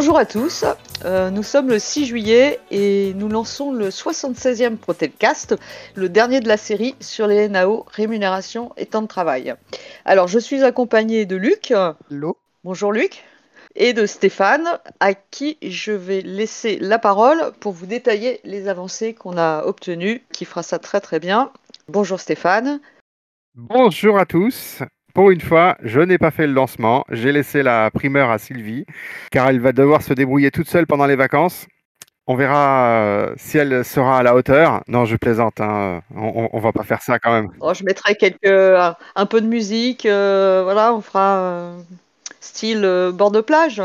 Bonjour 0.00 0.16
à 0.16 0.24
tous, 0.24 0.64
euh, 1.04 1.28
nous 1.28 1.42
sommes 1.42 1.68
le 1.68 1.78
6 1.78 2.06
juillet 2.06 2.58
et 2.70 3.12
nous 3.16 3.28
lançons 3.28 3.70
le 3.70 3.90
76e 3.90 4.78
Protelcast, 4.78 5.56
le 5.94 6.08
dernier 6.08 6.40
de 6.40 6.48
la 6.48 6.56
série 6.56 6.94
sur 7.00 7.26
les 7.26 7.50
NAO, 7.50 7.84
rémunération 7.86 8.72
et 8.78 8.86
temps 8.86 9.02
de 9.02 9.06
travail. 9.06 9.54
Alors 10.06 10.26
je 10.26 10.38
suis 10.38 10.62
accompagné 10.62 11.26
de 11.26 11.36
Luc. 11.36 11.74
Hello. 12.10 12.38
Bonjour 12.64 12.92
Luc. 12.92 13.24
Et 13.76 13.92
de 13.92 14.06
Stéphane, 14.06 14.66
à 15.00 15.12
qui 15.12 15.58
je 15.60 15.92
vais 15.92 16.22
laisser 16.22 16.78
la 16.78 16.98
parole 16.98 17.52
pour 17.60 17.72
vous 17.72 17.84
détailler 17.84 18.40
les 18.44 18.68
avancées 18.68 19.12
qu'on 19.12 19.36
a 19.36 19.64
obtenues, 19.66 20.22
qui 20.32 20.46
fera 20.46 20.62
ça 20.62 20.78
très 20.78 21.02
très 21.02 21.20
bien. 21.20 21.52
Bonjour 21.88 22.18
Stéphane. 22.18 22.80
Bonjour 23.54 24.18
à 24.18 24.24
tous. 24.24 24.80
Pour 25.14 25.30
une 25.30 25.40
fois, 25.40 25.76
je 25.82 26.00
n'ai 26.00 26.18
pas 26.18 26.30
fait 26.30 26.46
le 26.46 26.52
lancement. 26.52 27.04
J'ai 27.10 27.32
laissé 27.32 27.62
la 27.62 27.90
primeur 27.90 28.30
à 28.30 28.38
Sylvie, 28.38 28.84
car 29.30 29.48
elle 29.48 29.60
va 29.60 29.72
devoir 29.72 30.02
se 30.02 30.12
débrouiller 30.14 30.50
toute 30.50 30.68
seule 30.68 30.86
pendant 30.86 31.06
les 31.06 31.16
vacances. 31.16 31.66
On 32.26 32.36
verra 32.36 32.86
euh, 32.90 33.34
si 33.36 33.58
elle 33.58 33.84
sera 33.84 34.18
à 34.18 34.22
la 34.22 34.36
hauteur. 34.36 34.82
Non, 34.86 35.04
je 35.04 35.16
plaisante. 35.16 35.60
hein. 35.60 36.00
On, 36.14 36.48
on- 36.52 36.60
va 36.60 36.70
pas 36.72 36.84
faire 36.84 37.02
ça 37.02 37.18
quand 37.18 37.32
même. 37.32 37.48
Oh, 37.60 37.74
je 37.74 37.82
mettrai 37.82 38.14
quelques, 38.14 38.46
un, 38.46 39.26
peu 39.26 39.40
de 39.40 39.46
musique, 39.48 40.06
euh, 40.06 40.60
voilà, 40.62 40.94
on 40.94 41.00
fera 41.00 41.38
euh, 41.38 41.78
style 42.40 42.84
euh, 42.84 43.10
bord 43.10 43.32
de 43.32 43.40
plage. 43.40 43.82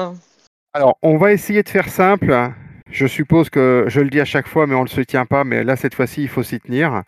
Alors, 0.73 0.97
on 1.01 1.17
va 1.17 1.31
essayer 1.33 1.63
de 1.63 1.69
faire 1.69 1.89
simple. 1.89 2.51
Je 2.91 3.07
suppose 3.07 3.49
que 3.49 3.85
je 3.87 3.99
le 4.01 4.09
dis 4.11 4.21
à 4.21 4.25
chaque 4.25 4.47
fois, 4.47 4.67
mais 4.67 4.75
on 4.75 4.83
ne 4.83 4.89
se 4.89 5.01
tient 5.01 5.25
pas. 5.25 5.43
Mais 5.43 5.63
là, 5.63 5.75
cette 5.75 5.95
fois-ci, 5.95 6.21
il 6.21 6.29
faut 6.29 6.43
s'y 6.43 6.59
tenir. 6.59 7.01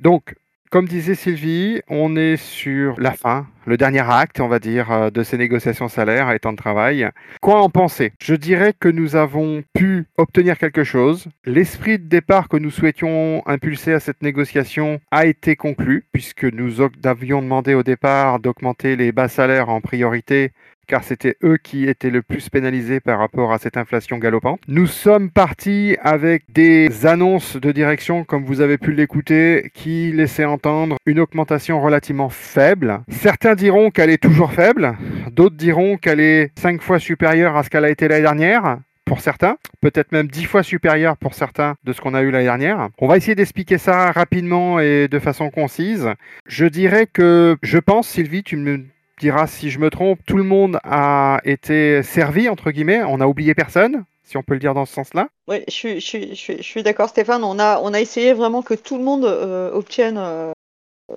Donc, 0.00 0.34
comme 0.70 0.86
disait 0.86 1.14
Sylvie, 1.14 1.80
on 1.88 2.16
est 2.16 2.36
sur 2.36 3.00
la 3.00 3.12
fin, 3.12 3.46
le 3.68 3.76
dernier 3.76 4.00
acte, 4.00 4.40
on 4.40 4.48
va 4.48 4.58
dire, 4.58 4.90
euh, 4.90 5.10
de 5.10 5.22
ces 5.22 5.36
négociations 5.36 5.88
salaires 5.88 6.30
et 6.30 6.38
temps 6.38 6.52
de 6.52 6.56
travail. 6.56 7.08
Quoi 7.42 7.60
en 7.60 7.68
penser? 7.68 8.12
Je 8.20 8.34
dirais 8.34 8.72
que 8.78 8.88
nous 8.88 9.14
avons 9.14 9.62
pu 9.74 10.06
obtenir 10.16 10.56
quelque 10.56 10.84
chose. 10.84 11.28
L'esprit 11.44 11.98
de 11.98 12.08
départ 12.08 12.48
que 12.48 12.56
nous 12.56 12.70
souhaitions 12.70 13.42
impulser 13.46 13.92
à 13.92 14.00
cette 14.00 14.22
négociation 14.22 15.00
a 15.10 15.26
été 15.26 15.54
conclu, 15.54 16.06
puisque 16.12 16.44
nous 16.44 16.80
avions 17.04 17.42
demandé 17.42 17.74
au 17.74 17.82
départ 17.82 18.40
d'augmenter 18.40 18.96
les 18.96 19.12
bas 19.12 19.28
salaires 19.28 19.68
en 19.68 19.82
priorité 19.82 20.52
car 20.88 21.04
c'était 21.04 21.36
eux 21.44 21.58
qui 21.58 21.86
étaient 21.86 22.10
le 22.10 22.22
plus 22.22 22.48
pénalisés 22.48 22.98
par 22.98 23.18
rapport 23.18 23.52
à 23.52 23.58
cette 23.58 23.76
inflation 23.76 24.18
galopante. 24.18 24.60
Nous 24.66 24.86
sommes 24.86 25.30
partis 25.30 25.96
avec 26.00 26.44
des 26.50 27.06
annonces 27.06 27.56
de 27.56 27.70
direction, 27.70 28.24
comme 28.24 28.44
vous 28.44 28.62
avez 28.62 28.78
pu 28.78 28.92
l'écouter, 28.92 29.70
qui 29.74 30.10
laissaient 30.12 30.46
entendre 30.46 30.96
une 31.06 31.20
augmentation 31.20 31.80
relativement 31.80 32.30
faible. 32.30 33.02
Certains 33.10 33.54
diront 33.58 33.90
qu'elle 33.90 34.10
est 34.10 34.22
toujours 34.22 34.52
faible, 34.52 34.96
d'autres 35.32 35.56
diront 35.56 35.96
qu'elle 35.98 36.20
est 36.20 36.50
cinq 36.58 36.80
fois 36.80 36.98
supérieure 36.98 37.56
à 37.56 37.64
ce 37.64 37.70
qu'elle 37.70 37.84
a 37.84 37.90
été 37.90 38.08
l'année 38.08 38.22
dernière. 38.22 38.78
Pour 39.04 39.20
certains, 39.22 39.56
peut-être 39.80 40.12
même 40.12 40.28
dix 40.28 40.44
fois 40.44 40.62
supérieure 40.62 41.16
pour 41.16 41.32
certains 41.32 41.76
de 41.82 41.94
ce 41.94 42.00
qu'on 42.02 42.12
a 42.12 42.20
eu 42.20 42.30
l'année 42.30 42.44
dernière. 42.44 42.88
On 42.98 43.06
va 43.06 43.16
essayer 43.16 43.34
d'expliquer 43.34 43.78
ça 43.78 44.12
rapidement 44.12 44.80
et 44.80 45.08
de 45.08 45.18
façon 45.18 45.48
concise. 45.48 46.10
Je 46.46 46.66
dirais 46.66 47.06
que 47.06 47.56
je 47.62 47.78
pense, 47.78 48.06
Sylvie, 48.06 48.42
tu 48.42 48.58
me 48.58 48.84
dira 49.18 49.46
si 49.46 49.70
je 49.70 49.78
me 49.78 49.88
trompe, 49.88 50.20
tout 50.26 50.36
le 50.36 50.42
monde 50.42 50.78
a 50.84 51.40
été 51.44 52.02
servi, 52.02 52.50
entre 52.50 52.70
guillemets, 52.70 53.02
on 53.02 53.16
n'a 53.16 53.26
oublié 53.26 53.54
personne, 53.54 54.04
si 54.24 54.36
on 54.36 54.42
peut 54.42 54.52
le 54.52 54.60
dire 54.60 54.74
dans 54.74 54.84
ce 54.84 54.92
sens-là. 54.92 55.28
Oui, 55.48 55.64
je 55.68 55.98
suis, 55.98 56.82
d'accord 56.82 57.08
Stéphane, 57.08 57.44
on 57.44 57.58
a, 57.58 57.80
on 57.82 57.94
a 57.94 58.00
essayé 58.00 58.34
vraiment 58.34 58.60
que 58.60 58.74
tout 58.74 58.98
le 58.98 59.04
monde 59.04 59.24
euh, 59.24 59.72
obtienne 59.72 60.18
euh, 60.18 60.52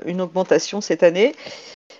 une 0.05 0.21
augmentation 0.21 0.79
cette 0.79 1.03
année. 1.03 1.33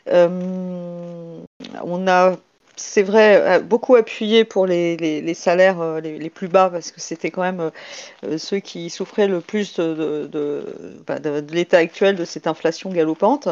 Euh, 0.08 1.44
on 1.84 2.08
a, 2.08 2.38
c'est 2.81 3.03
vrai, 3.03 3.42
euh, 3.42 3.59
beaucoup 3.59 3.96
appuyé 3.96 4.44
pour 4.44 4.66
les, 4.66 4.97
les, 4.97 5.34
salaires 5.34 5.80
euh, 5.81 6.00
les, 6.00 6.30
plus 6.30 6.47
bas 6.47 6.69
parce 6.69 6.92
que 6.92 7.00
c'était 7.00 7.30
quand 7.31 7.42
même 7.42 7.72
euh, 8.24 8.38
ceux 8.38 8.59
qui 8.59 8.90
souffraient 8.90 9.28
le 9.28 9.40
plus 9.40 9.78
bah, 9.78 11.20
de- 11.20 11.40
de 11.40 11.53
l'état 11.53 11.78
actuel 11.78 12.16
de 12.16 12.25
cette 12.25 12.47
inflation 12.47 12.90
galopante. 12.90 13.47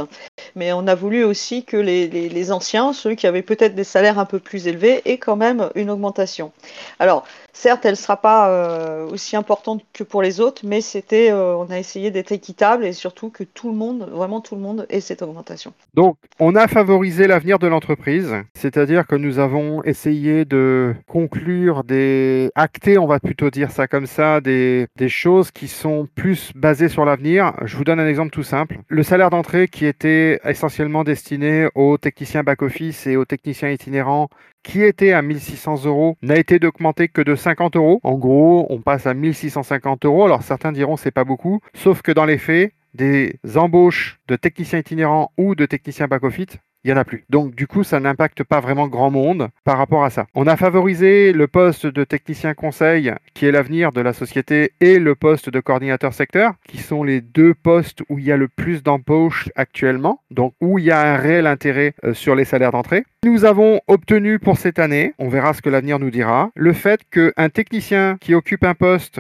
Mais 0.56 0.73
on 0.73 0.88
a 0.88 0.95
voulu 0.95 1.23
aussi 1.23 1.63
que 1.63 1.78
les, 1.78 2.51
anciens, 2.51 2.94
ceux 2.94 3.13
qui 3.13 3.28
avaient 3.28 3.41
peut-être 3.41 3.75
des 3.75 3.84
salaires 3.84 4.19
un 4.19 4.25
peu 4.25 4.39
plus 4.39 4.68
élevés, 4.68 5.01
aient 5.06 5.18
quand 5.18 5.35
même 5.35 5.69
une 5.75 5.89
augmentation. 5.89 6.51
Alors, 7.00 7.25
certes, 7.53 7.85
elle 7.85 7.91
ne 7.91 7.95
sera 7.95 8.18
pas 8.18 9.06
aussi 9.12 9.35
importante 9.35 9.84
que 9.94 10.03
pour 10.03 10.22
les 10.22 10.39
autres, 10.39 10.62
mais 10.66 10.81
c'était, 10.81 11.31
on 11.34 11.69
a 11.69 11.78
essayé 11.78 12.09
d'être 12.12 12.31
équitable 12.31 12.85
et 12.85 12.94
surtout 12.94 13.29
que 13.29 13.44
tout 13.44 13.69
le 13.69 13.75
monde, 13.75 14.09
vraiment 14.12 14.41
tout 14.41 14.56
le 14.56 14.62
monde, 14.62 14.85
ait 14.89 15.01
cette 15.01 15.22
augmentation. 15.22 15.73
Donc, 15.94 16.18
on 16.39 16.56
a 16.56 16.68
favorisé 16.68 17.28
l'avenir 17.28 17.59
de 17.59 17.68
l'entreprise, 17.68 18.34
c'est-à-dire 18.53 19.06
que 19.06 19.16
nous 19.19 19.40
avons 19.40 19.84
essayé 19.84 20.46
de 20.46 20.96
conclure 21.07 21.84
des 21.84 22.50
actés, 22.56 22.97
on 22.97 23.06
va 23.06 23.19
plutôt 23.19 23.50
dire 23.50 23.72
ça 23.72 23.88
comme 23.88 24.06
ça, 24.06 24.41
des, 24.41 24.88
choses 25.07 25.52
qui 25.52 25.68
sont 25.68 26.07
plus 26.16 26.52
basées 26.56 26.88
sur 26.88 27.03
l'avenir. 27.06 27.53
Je 27.66 27.75
vous 27.75 27.84
donne 27.84 28.00
un 28.00 28.07
exemple 28.07 28.31
tout 28.31 28.44
simple. 28.44 28.80
Le 28.88 29.03
salaire 29.03 29.30
d'entrée 29.30 29.68
qui 29.68 29.85
était 29.85 30.40
essentiellement 30.46 31.03
destiné 31.03 31.68
aux 31.75 31.97
techniciens 31.97 32.44
back-office 32.44 33.07
et 33.07 33.18
aux 33.18 33.25
techniciens 33.25 33.69
itinérants 33.69 34.30
qui 34.63 34.84
était 34.84 35.13
à 35.13 35.22
1600 35.22 35.86
euros 35.86 36.18
n'a 36.22 36.38
été 36.38 36.59
d'augmenter 36.59 37.07
que 37.07 37.22
de 37.22 37.36
50 37.36 37.75
euros. 37.75 38.00
En 38.03 38.18
gros, 38.18 38.68
on 38.69 38.81
passe 38.81 39.07
à 39.07 39.13
1650 39.13 40.06
euros. 40.06 40.25
Alors 40.25 40.44
certains 40.44 40.72
diront 40.72 40.97
c'est 40.97 41.12
pas 41.12 41.24
beaucoup, 41.24 41.59
sauf 41.74 42.01
que 42.01 42.12
dans 42.12 42.25
les 42.25 42.38
faits, 42.38 42.74
des 42.94 43.40
embauches 43.56 44.19
de 44.28 44.36
techniciens 44.36 44.80
itinérants 44.80 45.31
ou 45.38 45.56
de 45.56 45.66
techniciens 45.66 46.07
back-office, 46.07 46.57
il 46.84 46.91
n'y 46.91 46.94
en 46.94 47.01
a 47.01 47.06
plus. 47.06 47.25
Donc 47.29 47.56
du 47.56 47.67
coup, 47.67 47.84
ça 47.84 48.00
n'impacte 48.00 48.44
pas 48.44 48.59
vraiment 48.59 48.88
grand 48.88 49.12
monde 49.12 49.50
par 49.63 49.78
rapport 49.78 50.03
à 50.03 50.09
ça. 50.09 50.28
On 50.35 50.47
a 50.47 50.56
favorisé 50.56 51.34
le 51.34 51.47
poste 51.47 51.85
de 51.85 52.03
technicien 52.03 52.53
conseil, 52.53 53.13
qui 53.34 53.45
est 53.45 53.51
l'avenir 53.51 53.91
de 53.91 54.01
la 54.01 54.13
société, 54.13 54.72
et 54.79 55.00
le 55.00 55.16
poste 55.16 55.50
de 55.50 55.59
coordinateur 55.59 56.13
secteur, 56.13 56.53
qui 56.68 56.78
sont 56.78 57.03
les 57.03 57.22
deux 57.22 57.53
postes 57.53 58.01
où 58.09 58.19
il 58.19 58.25
y 58.25 58.31
a 58.31 58.38
le 58.38 58.47
plus 58.47 58.84
d'embauches 58.84 59.50
actuellement, 59.56 60.22
donc 60.31 60.53
où 60.62 60.79
il 60.79 60.85
y 60.85 60.91
a 60.91 61.13
un 61.13 61.18
réel 61.18 61.47
intérêt 61.47 61.94
euh, 62.03 62.13
sur 62.13 62.35
les 62.35 62.45
salaires 62.45 62.72
d'entrée. 62.72 63.03
Nous 63.25 63.44
avons 63.44 63.81
obtenu 63.88 64.39
pour 64.39 64.57
cette 64.57 64.79
année, 64.79 65.13
on 65.19 65.28
verra 65.28 65.53
ce 65.53 65.62
que 65.62 65.69
l'avenir 65.69 66.00
nous 66.00 66.09
dira, 66.09 66.51
le 66.56 66.72
fait 66.72 67.01
qu'un 67.12 67.50
technicien 67.50 68.16
qui 68.22 68.34
occupe 68.34 68.63
un 68.63 68.75
poste, 68.75 69.19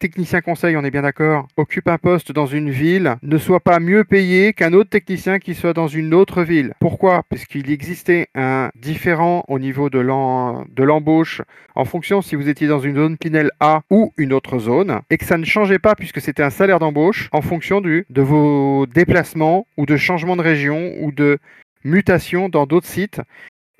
technicien 0.00 0.40
conseil, 0.40 0.74
on 0.74 0.84
est 0.84 0.90
bien 0.90 1.02
d'accord, 1.02 1.46
occupe 1.58 1.88
un 1.88 1.98
poste 1.98 2.32
dans 2.32 2.46
une 2.46 2.70
ville, 2.70 3.16
ne 3.22 3.36
soit 3.36 3.60
pas 3.60 3.78
mieux 3.78 4.04
payé 4.04 4.54
qu'un 4.54 4.72
autre 4.72 4.88
technicien 4.88 5.38
qui 5.38 5.54
soit 5.54 5.74
dans 5.74 5.86
une 5.86 6.14
autre 6.14 6.42
ville. 6.44 6.72
Pourquoi? 6.88 7.24
Puisqu'il 7.28 7.68
existait 7.72 8.28
un 8.36 8.70
différent 8.76 9.44
au 9.48 9.58
niveau 9.58 9.90
de 9.90 9.98
l'em- 9.98 10.64
de 10.72 10.84
l'embauche 10.84 11.42
en 11.74 11.84
fonction 11.84 12.22
si 12.22 12.36
vous 12.36 12.48
étiez 12.48 12.68
dans 12.68 12.78
une 12.78 12.94
zone 12.94 13.16
Pinel 13.16 13.50
A 13.58 13.80
ou 13.90 14.12
une 14.16 14.32
autre 14.32 14.60
zone, 14.60 15.00
et 15.10 15.18
que 15.18 15.24
ça 15.24 15.36
ne 15.36 15.44
changeait 15.44 15.80
pas 15.80 15.96
puisque 15.96 16.20
c'était 16.20 16.44
un 16.44 16.50
salaire 16.50 16.78
d'embauche 16.78 17.28
en 17.32 17.42
fonction 17.42 17.80
du, 17.80 18.06
de 18.08 18.22
vos 18.22 18.86
déplacements 18.86 19.66
ou 19.76 19.84
de 19.84 19.96
changement 19.96 20.36
de 20.36 20.42
région 20.42 20.92
ou 21.00 21.10
de 21.10 21.38
mutation 21.82 22.48
dans 22.48 22.66
d'autres 22.66 22.86
sites. 22.86 23.20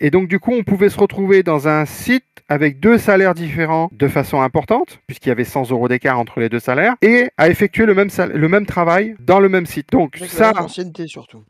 Et 0.00 0.10
donc 0.10 0.26
du 0.26 0.40
coup, 0.40 0.50
on 0.52 0.64
pouvait 0.64 0.88
se 0.90 0.98
retrouver 0.98 1.44
dans 1.44 1.68
un 1.68 1.84
site 1.86 2.24
avec 2.48 2.80
deux 2.80 2.98
salaires 2.98 3.34
différents 3.34 3.88
de 3.92 4.08
façon 4.08 4.40
importante, 4.40 4.98
puisqu'il 5.06 5.28
y 5.28 5.32
avait 5.32 5.44
100 5.44 5.70
euros 5.70 5.86
d'écart 5.86 6.18
entre 6.18 6.40
les 6.40 6.48
deux 6.48 6.58
salaires, 6.58 6.96
et 7.02 7.28
à 7.38 7.48
effectuer 7.50 7.86
le 7.86 7.94
même, 7.94 8.10
sal- 8.10 8.32
le 8.32 8.48
même 8.48 8.66
travail 8.66 9.14
dans 9.20 9.38
le 9.38 9.48
même 9.48 9.64
site. 9.66 9.90
Donc 9.92 10.16
ça, 10.26 10.46
la 10.48 10.52
même 10.54 10.64
ancienneté 10.64 11.06
surtout. 11.06 11.44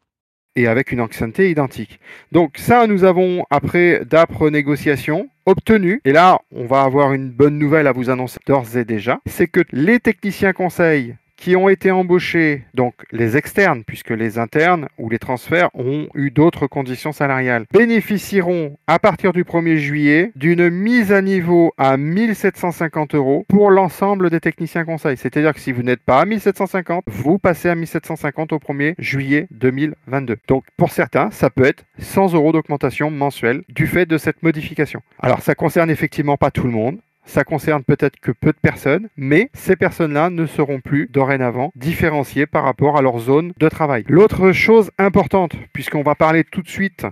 Et 0.56 0.66
avec 0.66 0.90
une 0.90 1.00
ancienneté 1.00 1.50
identique. 1.50 2.00
Donc 2.32 2.54
ça, 2.56 2.86
nous 2.86 3.04
avons, 3.04 3.44
après 3.50 4.02
d'âpres 4.04 4.50
négociations, 4.50 5.28
obtenu, 5.44 6.00
et 6.04 6.12
là, 6.12 6.40
on 6.50 6.66
va 6.66 6.82
avoir 6.82 7.12
une 7.12 7.30
bonne 7.30 7.58
nouvelle 7.58 7.86
à 7.86 7.92
vous 7.92 8.10
annoncer 8.10 8.38
d'ores 8.46 8.76
et 8.76 8.84
déjà, 8.84 9.20
c'est 9.26 9.46
que 9.46 9.60
les 9.70 10.00
techniciens 10.00 10.52
conseils 10.52 11.14
qui 11.36 11.56
ont 11.56 11.68
été 11.68 11.90
embauchés, 11.90 12.64
donc 12.74 12.94
les 13.12 13.36
externes, 13.36 13.84
puisque 13.84 14.10
les 14.10 14.38
internes 14.38 14.88
ou 14.98 15.08
les 15.08 15.18
transferts 15.18 15.70
ont 15.74 16.08
eu 16.14 16.30
d'autres 16.30 16.66
conditions 16.66 17.12
salariales, 17.12 17.66
bénéficieront 17.72 18.76
à 18.86 18.98
partir 18.98 19.32
du 19.32 19.44
1er 19.44 19.76
juillet 19.76 20.32
d'une 20.34 20.70
mise 20.70 21.12
à 21.12 21.22
niveau 21.22 21.72
à 21.78 21.96
1750 21.96 23.14
euros 23.14 23.44
pour 23.48 23.70
l'ensemble 23.70 24.30
des 24.30 24.40
techniciens 24.40 24.84
conseils. 24.84 25.16
C'est-à-dire 25.16 25.54
que 25.54 25.60
si 25.60 25.72
vous 25.72 25.82
n'êtes 25.82 26.02
pas 26.02 26.20
à 26.20 26.24
1750, 26.24 27.04
vous 27.06 27.38
passez 27.38 27.68
à 27.68 27.74
1750 27.74 28.52
au 28.52 28.58
1er 28.58 28.94
juillet 28.98 29.46
2022. 29.50 30.36
Donc 30.48 30.64
pour 30.76 30.90
certains, 30.90 31.30
ça 31.30 31.50
peut 31.50 31.64
être 31.64 31.84
100 31.98 32.34
euros 32.34 32.52
d'augmentation 32.52 33.10
mensuelle 33.10 33.62
du 33.68 33.86
fait 33.86 34.06
de 34.06 34.18
cette 34.18 34.42
modification. 34.42 35.00
Alors 35.20 35.42
ça 35.42 35.54
concerne 35.54 35.90
effectivement 35.90 36.36
pas 36.36 36.50
tout 36.50 36.64
le 36.64 36.72
monde. 36.72 36.98
Ça 37.26 37.44
concerne 37.44 37.82
peut-être 37.82 38.18
que 38.20 38.30
peu 38.30 38.52
de 38.52 38.58
personnes, 38.62 39.08
mais 39.16 39.50
ces 39.52 39.76
personnes-là 39.76 40.30
ne 40.30 40.46
seront 40.46 40.80
plus 40.80 41.08
dorénavant 41.12 41.72
différenciées 41.74 42.46
par 42.46 42.62
rapport 42.64 42.96
à 42.96 43.02
leur 43.02 43.18
zone 43.18 43.52
de 43.58 43.68
travail. 43.68 44.04
L'autre 44.08 44.52
chose 44.52 44.90
importante, 44.96 45.52
puisqu'on 45.72 46.02
va 46.02 46.14
parler 46.14 46.44
tout 46.44 46.62
de 46.62 46.68
suite 46.68 47.04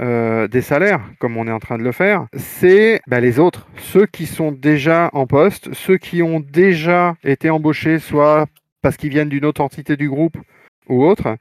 euh, 0.00 0.48
des 0.48 0.60
salaires, 0.60 1.00
comme 1.18 1.36
on 1.36 1.48
est 1.48 1.52
en 1.52 1.60
train 1.60 1.78
de 1.78 1.82
le 1.82 1.92
faire, 1.92 2.26
c'est 2.36 3.00
bah, 3.06 3.20
les 3.20 3.38
autres, 3.38 3.66
ceux 3.76 4.06
qui 4.06 4.26
sont 4.26 4.52
déjà 4.52 5.08
en 5.12 5.26
poste, 5.26 5.72
ceux 5.72 5.96
qui 5.96 6.22
ont 6.22 6.40
déjà 6.40 7.16
été 7.24 7.48
embauchés, 7.48 7.98
soit 7.98 8.46
parce 8.82 8.96
qu'ils 8.96 9.10
viennent 9.10 9.28
d'une 9.28 9.46
autre 9.46 9.62
entité 9.62 9.96
du 9.96 10.10
groupe 10.10 10.36
ou 10.88 11.04
autre. 11.04 11.36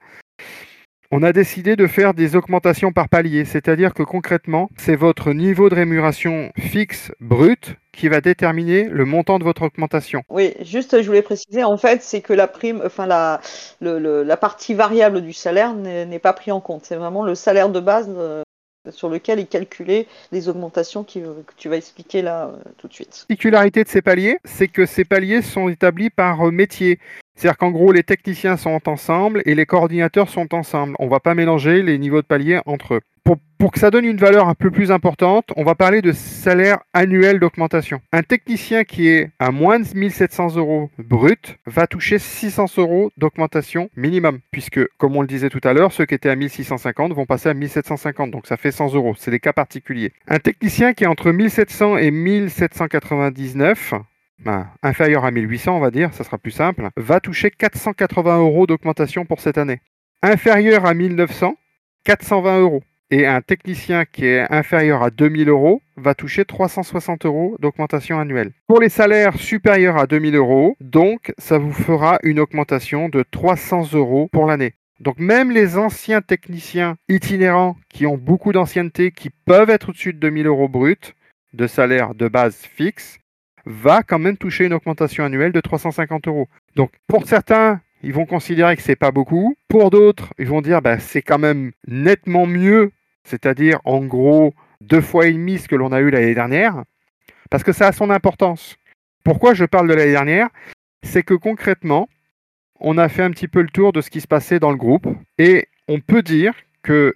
On 1.15 1.21
a 1.21 1.31
décidé 1.31 1.75
de 1.75 1.85
faire 1.85 2.15
des 2.15 2.35
augmentations 2.35 2.91
par 2.91 3.07
palier, 3.07 3.45
c'est-à-dire 3.45 3.93
que 3.93 4.01
concrètement, 4.01 4.71
c'est 4.77 4.95
votre 4.95 5.31
niveau 5.31 5.69
de 5.69 5.75
rémunération 5.75 6.51
fixe 6.57 7.11
brut 7.19 7.75
qui 7.91 8.09
va 8.09 8.19
déterminer 8.19 8.85
le 8.85 9.05
montant 9.05 9.37
de 9.37 9.43
votre 9.43 9.61
augmentation. 9.61 10.23
Oui, 10.29 10.55
juste 10.61 10.99
je 10.99 11.05
voulais 11.05 11.21
préciser, 11.21 11.63
en 11.63 11.77
fait, 11.77 12.01
c'est 12.01 12.21
que 12.21 12.33
la 12.33 12.47
prime, 12.47 12.81
enfin 12.83 13.05
la, 13.05 13.41
la 13.79 14.37
partie 14.37 14.73
variable 14.73 15.21
du 15.21 15.33
salaire 15.33 15.75
n'est 15.75 16.17
pas 16.17 16.33
prise 16.33 16.51
en 16.51 16.61
compte. 16.61 16.85
C'est 16.85 16.95
vraiment 16.95 17.23
le 17.23 17.35
salaire 17.35 17.69
de 17.69 17.79
base 17.79 18.09
euh, 18.09 18.41
sur 18.89 19.07
lequel 19.07 19.37
est 19.37 19.45
calculé 19.45 20.07
les 20.31 20.49
augmentations 20.49 21.03
que 21.03 21.19
tu 21.57 21.69
vas 21.69 21.77
expliquer 21.77 22.23
là 22.23 22.47
euh, 22.47 22.69
tout 22.79 22.87
de 22.87 22.93
suite. 22.93 23.27
La 23.29 23.35
particularité 23.35 23.83
de 23.83 23.89
ces 23.89 24.01
paliers, 24.01 24.39
c'est 24.45 24.67
que 24.67 24.87
ces 24.87 25.05
paliers 25.05 25.43
sont 25.43 25.69
établis 25.69 26.09
par 26.09 26.47
euh, 26.47 26.49
métier. 26.49 26.97
C'est-à-dire 27.35 27.57
qu'en 27.57 27.71
gros, 27.71 27.91
les 27.91 28.03
techniciens 28.03 28.57
sont 28.57 28.79
ensemble 28.87 29.41
et 29.45 29.55
les 29.55 29.65
coordinateurs 29.65 30.29
sont 30.29 30.53
ensemble. 30.53 30.95
On 30.99 31.05
ne 31.05 31.09
va 31.09 31.19
pas 31.19 31.35
mélanger 31.35 31.81
les 31.81 31.97
niveaux 31.97 32.21
de 32.21 32.27
palier 32.27 32.59
entre 32.65 32.95
eux. 32.95 33.01
Pour, 33.23 33.71
que 33.71 33.79
ça 33.79 33.91
donne 33.91 34.03
une 34.03 34.17
valeur 34.17 34.49
un 34.49 34.55
peu 34.55 34.71
plus 34.71 34.91
importante, 34.91 35.45
on 35.55 35.63
va 35.63 35.73
parler 35.73 36.01
de 36.01 36.11
salaire 36.11 36.79
annuel 36.93 37.39
d'augmentation. 37.39 38.01
Un 38.11 38.21
technicien 38.21 38.83
qui 38.83 39.07
est 39.07 39.31
à 39.39 39.51
moins 39.51 39.79
de 39.79 39.87
1700 39.95 40.57
euros 40.57 40.89
brut 40.99 41.55
va 41.65 41.87
toucher 41.87 42.19
600 42.19 42.65
euros 42.77 43.09
d'augmentation 43.15 43.89
minimum, 43.95 44.39
puisque, 44.51 44.85
comme 44.97 45.15
on 45.15 45.21
le 45.21 45.27
disait 45.27 45.47
tout 45.47 45.61
à 45.63 45.71
l'heure, 45.71 45.93
ceux 45.93 46.05
qui 46.05 46.13
étaient 46.13 46.29
à 46.29 46.35
1650 46.35 47.13
vont 47.13 47.25
passer 47.25 47.47
à 47.47 47.53
1750, 47.53 48.31
donc 48.31 48.47
ça 48.47 48.57
fait 48.57 48.71
100 48.71 48.95
euros. 48.95 49.15
C'est 49.17 49.31
des 49.31 49.39
cas 49.39 49.53
particuliers. 49.53 50.11
Un 50.27 50.39
technicien 50.39 50.93
qui 50.93 51.05
est 51.05 51.07
entre 51.07 51.31
1700 51.31 51.97
et 51.99 52.11
1799 52.11 53.93
ben, 54.39 54.67
inférieur 54.81 55.25
à 55.25 55.31
1800, 55.31 55.77
on 55.77 55.79
va 55.79 55.91
dire, 55.91 56.13
ça 56.13 56.23
sera 56.23 56.37
plus 56.37 56.51
simple, 56.51 56.89
va 56.97 57.19
toucher 57.19 57.51
480 57.51 58.39
euros 58.39 58.67
d'augmentation 58.67 59.25
pour 59.25 59.39
cette 59.39 59.57
année. 59.57 59.81
Inférieur 60.21 60.85
à 60.85 60.93
1900, 60.93 61.55
420 62.03 62.59
euros. 62.59 62.83
Et 63.11 63.27
un 63.27 63.41
technicien 63.41 64.05
qui 64.05 64.25
est 64.25 64.51
inférieur 64.51 65.03
à 65.03 65.11
2000 65.11 65.49
euros 65.49 65.81
va 65.97 66.15
toucher 66.15 66.45
360 66.45 67.25
euros 67.25 67.55
d'augmentation 67.59 68.19
annuelle. 68.19 68.53
Pour 68.67 68.79
les 68.79 68.89
salaires 68.89 69.37
supérieurs 69.37 69.97
à 69.97 70.07
2000 70.07 70.35
euros, 70.35 70.75
donc, 70.81 71.31
ça 71.37 71.59
vous 71.59 71.73
fera 71.73 72.17
une 72.23 72.39
augmentation 72.39 73.09
de 73.09 73.23
300 73.29 73.93
euros 73.93 74.29
pour 74.31 74.47
l'année. 74.47 74.73
Donc 74.99 75.19
même 75.19 75.51
les 75.51 75.77
anciens 75.77 76.21
techniciens 76.21 76.95
itinérants 77.09 77.75
qui 77.89 78.07
ont 78.07 78.17
beaucoup 78.17 78.51
d'ancienneté, 78.51 79.11
qui 79.11 79.29
peuvent 79.29 79.69
être 79.69 79.89
au-dessus 79.89 80.13
de 80.13 80.19
2000 80.19 80.47
euros 80.47 80.69
bruts 80.69 81.13
de 81.53 81.67
salaire 81.67 82.15
de 82.15 82.27
base 82.27 82.55
fixe, 82.55 83.19
va 83.65 84.03
quand 84.03 84.19
même 84.19 84.37
toucher 84.37 84.65
une 84.65 84.73
augmentation 84.73 85.23
annuelle 85.23 85.51
de 85.51 85.61
350 85.61 86.27
euros. 86.27 86.47
Donc 86.75 86.91
pour 87.07 87.27
certains, 87.27 87.81
ils 88.01 88.13
vont 88.13 88.25
considérer 88.25 88.75
que 88.75 88.81
c'est 88.81 88.95
pas 88.95 89.11
beaucoup. 89.11 89.55
Pour 89.69 89.89
d'autres, 89.89 90.33
ils 90.37 90.47
vont 90.47 90.61
dire 90.61 90.81
bah, 90.81 90.99
c'est 90.99 91.21
quand 91.21 91.39
même 91.39 91.71
nettement 91.87 92.45
mieux, 92.45 92.91
c'est-à-dire 93.23 93.79
en 93.85 94.03
gros 94.05 94.53
deux 94.81 95.01
fois 95.01 95.27
et 95.27 95.33
demi 95.33 95.57
ce 95.59 95.67
que 95.67 95.75
l'on 95.75 95.91
a 95.91 96.01
eu 96.01 96.09
l'année 96.09 96.35
dernière, 96.35 96.83
parce 97.49 97.63
que 97.63 97.71
ça 97.71 97.87
a 97.87 97.91
son 97.93 98.09
importance. 98.09 98.75
Pourquoi 99.23 99.53
je 99.53 99.63
parle 99.63 99.87
de 99.87 99.93
l'année 99.93 100.11
dernière? 100.11 100.49
C'est 101.03 101.23
que 101.23 101.33
concrètement, 101.33 102.09
on 102.79 102.97
a 102.97 103.07
fait 103.07 103.23
un 103.23 103.31
petit 103.31 103.47
peu 103.47 103.61
le 103.61 103.69
tour 103.69 103.93
de 103.93 104.01
ce 104.01 104.09
qui 104.09 104.19
se 104.19 104.27
passait 104.27 104.59
dans 104.59 104.71
le 104.71 104.77
groupe 104.77 105.07
et 105.37 105.67
on 105.87 106.01
peut 106.01 106.21
dire 106.21 106.53
que 106.81 107.15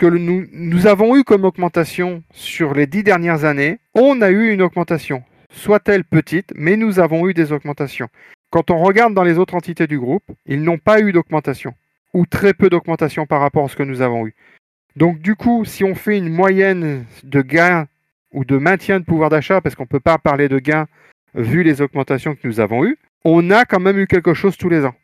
que 0.00 0.06
nous, 0.06 0.46
nous 0.52 0.86
avons 0.86 1.14
eu 1.14 1.24
comme 1.24 1.44
augmentation 1.44 2.24
sur 2.32 2.72
les 2.72 2.86
dix 2.86 3.02
dernières 3.02 3.44
années, 3.44 3.80
on 3.92 4.22
a 4.22 4.30
eu 4.30 4.50
une 4.50 4.62
augmentation. 4.62 5.22
Soit-elle 5.52 6.04
petite, 6.04 6.54
mais 6.56 6.78
nous 6.78 7.00
avons 7.00 7.28
eu 7.28 7.34
des 7.34 7.52
augmentations. 7.52 8.08
Quand 8.50 8.70
on 8.70 8.78
regarde 8.78 9.12
dans 9.12 9.24
les 9.24 9.36
autres 9.36 9.54
entités 9.54 9.86
du 9.86 9.98
groupe, 9.98 10.24
ils 10.46 10.62
n'ont 10.62 10.78
pas 10.78 11.02
eu 11.02 11.12
d'augmentation, 11.12 11.74
ou 12.14 12.24
très 12.24 12.54
peu 12.54 12.70
d'augmentation 12.70 13.26
par 13.26 13.42
rapport 13.42 13.66
à 13.66 13.68
ce 13.68 13.76
que 13.76 13.82
nous 13.82 14.00
avons 14.00 14.26
eu. 14.26 14.34
Donc 14.96 15.18
du 15.18 15.36
coup, 15.36 15.66
si 15.66 15.84
on 15.84 15.94
fait 15.94 16.16
une 16.16 16.30
moyenne 16.30 17.04
de 17.22 17.42
gains 17.42 17.86
ou 18.32 18.46
de 18.46 18.56
maintien 18.56 19.00
de 19.00 19.04
pouvoir 19.04 19.28
d'achat, 19.28 19.60
parce 19.60 19.74
qu'on 19.74 19.82
ne 19.82 19.88
peut 19.88 20.00
pas 20.00 20.16
parler 20.16 20.48
de 20.48 20.58
gains 20.58 20.86
vu 21.34 21.62
les 21.62 21.82
augmentations 21.82 22.34
que 22.34 22.48
nous 22.48 22.58
avons 22.58 22.86
eues, 22.86 22.96
on 23.26 23.50
a 23.50 23.66
quand 23.66 23.80
même 23.80 23.98
eu 23.98 24.06
quelque 24.06 24.32
chose 24.32 24.56
tous 24.56 24.70
les 24.70 24.86
ans. 24.86 24.94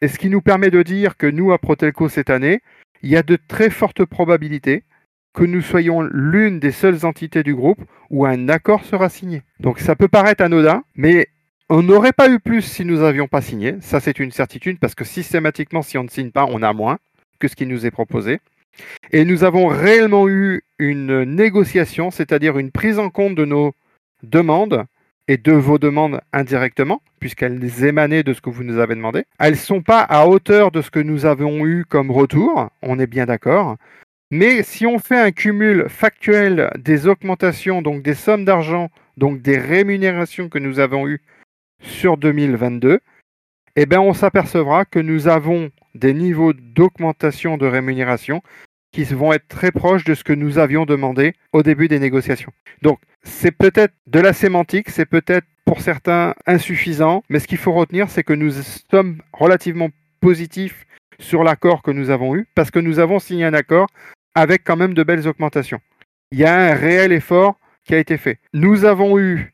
Et 0.00 0.08
ce 0.08 0.18
qui 0.18 0.30
nous 0.30 0.40
permet 0.40 0.70
de 0.70 0.82
dire 0.82 1.18
que 1.18 1.26
nous, 1.26 1.52
à 1.52 1.58
Protelco 1.58 2.08
cette 2.08 2.30
année, 2.30 2.62
il 3.02 3.10
y 3.10 3.16
a 3.16 3.22
de 3.22 3.36
très 3.36 3.70
fortes 3.70 4.04
probabilités 4.04 4.84
que 5.34 5.44
nous 5.44 5.60
soyons 5.60 6.02
l'une 6.02 6.58
des 6.58 6.72
seules 6.72 7.04
entités 7.04 7.42
du 7.42 7.54
groupe 7.54 7.80
où 8.10 8.26
un 8.26 8.48
accord 8.48 8.84
sera 8.84 9.08
signé. 9.08 9.42
Donc 9.60 9.78
ça 9.78 9.94
peut 9.94 10.08
paraître 10.08 10.42
anodin, 10.42 10.82
mais 10.94 11.28
on 11.68 11.82
n'aurait 11.82 12.12
pas 12.12 12.30
eu 12.30 12.40
plus 12.40 12.62
si 12.62 12.84
nous 12.84 13.00
n'avions 13.00 13.28
pas 13.28 13.42
signé. 13.42 13.76
Ça 13.80 14.00
c'est 14.00 14.18
une 14.18 14.32
certitude 14.32 14.78
parce 14.80 14.94
que 14.94 15.04
systématiquement 15.04 15.82
si 15.82 15.98
on 15.98 16.04
ne 16.04 16.08
signe 16.08 16.30
pas, 16.30 16.46
on 16.48 16.62
a 16.62 16.72
moins 16.72 16.98
que 17.38 17.48
ce 17.48 17.56
qui 17.56 17.66
nous 17.66 17.86
est 17.86 17.90
proposé. 17.90 18.40
Et 19.12 19.24
nous 19.24 19.44
avons 19.44 19.66
réellement 19.66 20.28
eu 20.28 20.62
une 20.78 21.24
négociation, 21.24 22.10
c'est-à-dire 22.10 22.58
une 22.58 22.70
prise 22.70 22.98
en 22.98 23.10
compte 23.10 23.34
de 23.34 23.44
nos 23.44 23.74
demandes 24.22 24.84
et 25.28 25.36
de 25.36 25.52
vos 25.52 25.78
demandes 25.78 26.20
indirectement, 26.32 27.02
puisqu'elles 27.20 27.84
émanaient 27.84 28.22
de 28.22 28.32
ce 28.32 28.40
que 28.40 28.50
vous 28.50 28.64
nous 28.64 28.78
avez 28.78 28.94
demandé. 28.94 29.24
Elles 29.38 29.52
ne 29.52 29.58
sont 29.58 29.82
pas 29.82 30.00
à 30.00 30.26
hauteur 30.26 30.70
de 30.70 30.82
ce 30.82 30.90
que 30.90 30.98
nous 30.98 31.26
avons 31.26 31.66
eu 31.66 31.84
comme 31.84 32.10
retour, 32.10 32.70
on 32.82 32.98
est 32.98 33.06
bien 33.06 33.26
d'accord. 33.26 33.76
Mais 34.30 34.62
si 34.62 34.86
on 34.86 34.98
fait 34.98 35.18
un 35.18 35.30
cumul 35.30 35.86
factuel 35.88 36.70
des 36.78 37.06
augmentations, 37.06 37.82
donc 37.82 38.02
des 38.02 38.14
sommes 38.14 38.44
d'argent, 38.44 38.90
donc 39.16 39.40
des 39.40 39.58
rémunérations 39.58 40.48
que 40.48 40.58
nous 40.58 40.80
avons 40.80 41.06
eues 41.06 41.22
sur 41.80 42.16
2022, 42.16 43.00
eh 43.76 43.86
bien 43.86 44.00
on 44.00 44.12
s'apercevra 44.12 44.84
que 44.84 44.98
nous 44.98 45.28
avons 45.28 45.70
des 45.94 46.12
niveaux 46.12 46.52
d'augmentation 46.52 47.56
de 47.56 47.66
rémunération 47.66 48.42
qui 48.92 49.04
vont 49.04 49.32
être 49.32 49.48
très 49.48 49.70
proches 49.70 50.04
de 50.04 50.14
ce 50.14 50.24
que 50.24 50.32
nous 50.32 50.58
avions 50.58 50.86
demandé 50.86 51.34
au 51.52 51.62
début 51.62 51.88
des 51.88 51.98
négociations. 51.98 52.52
Donc, 52.82 52.98
c'est 53.22 53.50
peut-être 53.50 53.94
de 54.06 54.20
la 54.20 54.32
sémantique, 54.32 54.90
c'est 54.90 55.06
peut-être 55.06 55.46
pour 55.64 55.82
certains 55.82 56.34
insuffisant, 56.46 57.22
mais 57.28 57.40
ce 57.40 57.46
qu'il 57.46 57.58
faut 57.58 57.72
retenir, 57.72 58.08
c'est 58.08 58.24
que 58.24 58.32
nous 58.32 58.52
sommes 58.90 59.20
relativement 59.32 59.90
positifs 60.20 60.86
sur 61.20 61.44
l'accord 61.44 61.82
que 61.82 61.90
nous 61.90 62.10
avons 62.10 62.36
eu, 62.36 62.46
parce 62.54 62.70
que 62.70 62.78
nous 62.78 62.98
avons 62.98 63.18
signé 63.18 63.44
un 63.44 63.54
accord 63.54 63.88
avec 64.34 64.64
quand 64.64 64.76
même 64.76 64.94
de 64.94 65.02
belles 65.02 65.28
augmentations. 65.28 65.80
Il 66.30 66.38
y 66.38 66.44
a 66.44 66.54
un 66.54 66.74
réel 66.74 67.12
effort 67.12 67.58
qui 67.84 67.94
a 67.94 67.98
été 67.98 68.16
fait. 68.16 68.38
Nous 68.52 68.84
avons 68.84 69.18
eu 69.18 69.52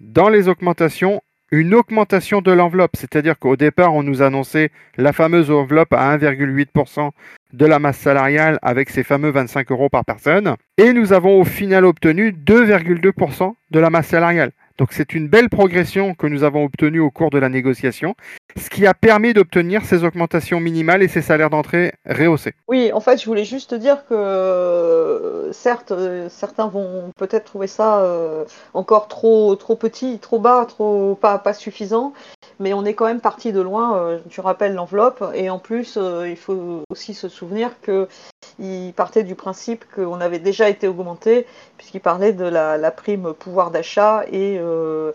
dans 0.00 0.28
les 0.28 0.48
augmentations 0.48 1.22
une 1.50 1.74
augmentation 1.74 2.40
de 2.40 2.50
l'enveloppe, 2.50 2.96
c'est-à-dire 2.96 3.38
qu'au 3.38 3.56
départ, 3.56 3.94
on 3.94 4.02
nous 4.02 4.22
annonçait 4.22 4.70
la 4.96 5.12
fameuse 5.12 5.50
enveloppe 5.50 5.92
à 5.92 6.16
1,8% 6.16 7.10
de 7.52 7.66
la 7.66 7.78
masse 7.78 7.98
salariale 7.98 8.58
avec 8.62 8.90
ces 8.90 9.04
fameux 9.04 9.30
25 9.30 9.70
euros 9.70 9.88
par 9.88 10.04
personne, 10.04 10.56
et 10.78 10.92
nous 10.92 11.12
avons 11.12 11.40
au 11.40 11.44
final 11.44 11.84
obtenu 11.84 12.30
2,2% 12.32 13.54
de 13.70 13.78
la 13.78 13.90
masse 13.90 14.08
salariale. 14.08 14.52
Donc 14.78 14.88
c'est 14.92 15.14
une 15.14 15.28
belle 15.28 15.48
progression 15.48 16.14
que 16.14 16.26
nous 16.26 16.42
avons 16.42 16.64
obtenue 16.64 16.98
au 16.98 17.10
cours 17.10 17.30
de 17.30 17.38
la 17.38 17.48
négociation, 17.48 18.16
ce 18.56 18.68
qui 18.68 18.86
a 18.86 18.94
permis 18.94 19.32
d'obtenir 19.32 19.84
ces 19.84 20.02
augmentations 20.02 20.58
minimales 20.58 21.02
et 21.02 21.08
ces 21.08 21.22
salaires 21.22 21.50
d'entrée 21.50 21.92
rehaussés. 22.04 22.54
Oui, 22.66 22.90
en 22.92 23.00
fait, 23.00 23.20
je 23.20 23.26
voulais 23.26 23.44
juste 23.44 23.74
dire 23.74 24.04
que 24.08 25.50
certes, 25.52 25.92
certains 26.28 26.66
vont 26.66 27.12
peut-être 27.16 27.44
trouver 27.44 27.68
ça 27.68 28.00
euh, 28.00 28.44
encore 28.72 29.06
trop, 29.06 29.54
trop 29.54 29.76
petit, 29.76 30.18
trop 30.18 30.40
bas, 30.40 30.66
trop 30.66 31.14
pas 31.14 31.40
suffisant, 31.52 32.12
mais 32.60 32.72
on 32.72 32.84
est 32.84 32.94
quand 32.94 33.06
même 33.06 33.20
parti 33.20 33.52
de 33.52 33.60
loin. 33.60 33.98
Euh, 33.98 34.18
tu 34.28 34.40
rappelles 34.40 34.74
l'enveloppe, 34.74 35.24
et 35.34 35.50
en 35.50 35.58
plus, 35.58 35.96
euh, 35.96 36.28
il 36.28 36.36
faut 36.36 36.82
aussi 36.88 37.14
se 37.14 37.28
souvenir 37.28 37.70
qu'il 37.80 38.92
partait 38.94 39.24
du 39.24 39.34
principe 39.34 39.84
qu'on 39.94 40.20
avait 40.20 40.38
déjà 40.38 40.68
été 40.68 40.88
augmenté, 40.88 41.46
puisqu'il 41.76 42.00
parlait 42.00 42.32
de 42.32 42.44
la, 42.44 42.90
prime 42.90 43.34
pouvoir 43.34 43.70
d'achat 43.70 44.24
et, 44.30 44.58
euh, 44.58 45.12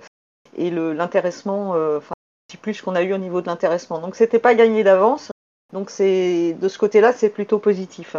et 0.57 0.71
l'intéressement, 0.71 1.71
enfin, 1.97 2.13
petit 2.47 2.57
plus 2.57 2.81
qu'on 2.81 2.95
a 2.95 3.03
eu 3.03 3.13
au 3.13 3.17
niveau 3.17 3.41
de 3.41 3.47
l'intéressement. 3.47 3.99
Donc, 3.99 4.15
c'était 4.15 4.39
pas 4.39 4.55
gagné 4.55 4.83
d'avance. 4.83 5.31
Donc, 5.73 5.89
de 5.89 6.67
ce 6.67 6.77
côté-là, 6.77 7.13
c'est 7.13 7.29
plutôt 7.29 7.59
positif. 7.59 8.15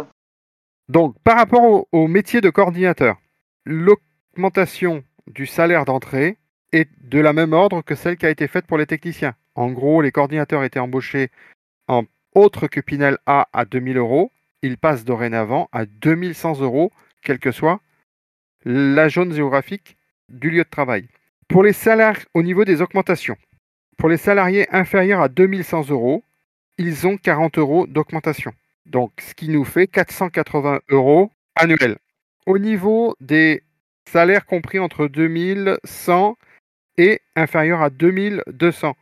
Donc, 0.89 1.15
par 1.23 1.37
rapport 1.37 1.63
au, 1.63 1.87
au 1.91 2.07
métier 2.07 2.41
de 2.41 2.49
coordinateur, 2.49 3.17
l'augmentation 3.65 5.03
du 5.27 5.45
salaire 5.45 5.85
d'entrée 5.85 6.37
est 6.71 6.89
de 7.01 7.19
la 7.19 7.33
même 7.33 7.53
ordre 7.53 7.81
que 7.81 7.95
celle 7.95 8.17
qui 8.17 8.25
a 8.25 8.29
été 8.29 8.47
faite 8.47 8.65
pour 8.65 8.77
les 8.77 8.85
techniciens. 8.85 9.35
En 9.55 9.71
gros, 9.71 10.01
les 10.01 10.11
coordinateurs 10.11 10.63
étaient 10.63 10.79
embauchés 10.79 11.29
en 11.87 12.03
autre 12.33 12.67
que 12.67 12.79
Pinel 12.79 13.17
A 13.25 13.47
à 13.53 13.65
2000 13.65 13.97
euros. 13.97 14.31
Ils 14.61 14.77
passent 14.77 15.05
dorénavant 15.05 15.69
à 15.71 15.85
2100 15.85 16.61
euros, 16.61 16.91
quelle 17.21 17.39
que 17.39 17.51
soit 17.51 17.81
la 18.63 19.09
zone 19.09 19.33
géographique 19.33 19.97
du 20.29 20.49
lieu 20.49 20.63
de 20.63 20.69
travail. 20.69 21.07
Pour 21.47 21.63
les 21.63 21.73
salaires 21.73 22.19
au 22.33 22.43
niveau 22.43 22.63
des 22.63 22.81
augmentations, 22.81 23.37
pour 23.97 24.07
les 24.07 24.17
salariés 24.17 24.67
inférieurs 24.73 25.21
à 25.21 25.29
2100 25.29 25.89
euros, 25.89 26.23
ils 26.77 27.07
ont 27.07 27.17
40 27.17 27.57
euros 27.57 27.87
d'augmentation. 27.87 28.53
Donc, 28.85 29.11
ce 29.19 29.33
qui 29.33 29.49
nous 29.49 29.65
fait 29.65 29.87
480 29.87 30.81
euros 30.89 31.31
annuels. 31.55 31.97
Au 32.45 32.57
niveau 32.57 33.15
des 33.19 33.63
salaires 34.07 34.45
compris 34.45 34.79
entre 34.79 35.07
2100 35.07 36.35
et 36.35 36.50
inférieur 37.35 37.81
à 37.81 37.89
2200. 37.89 38.95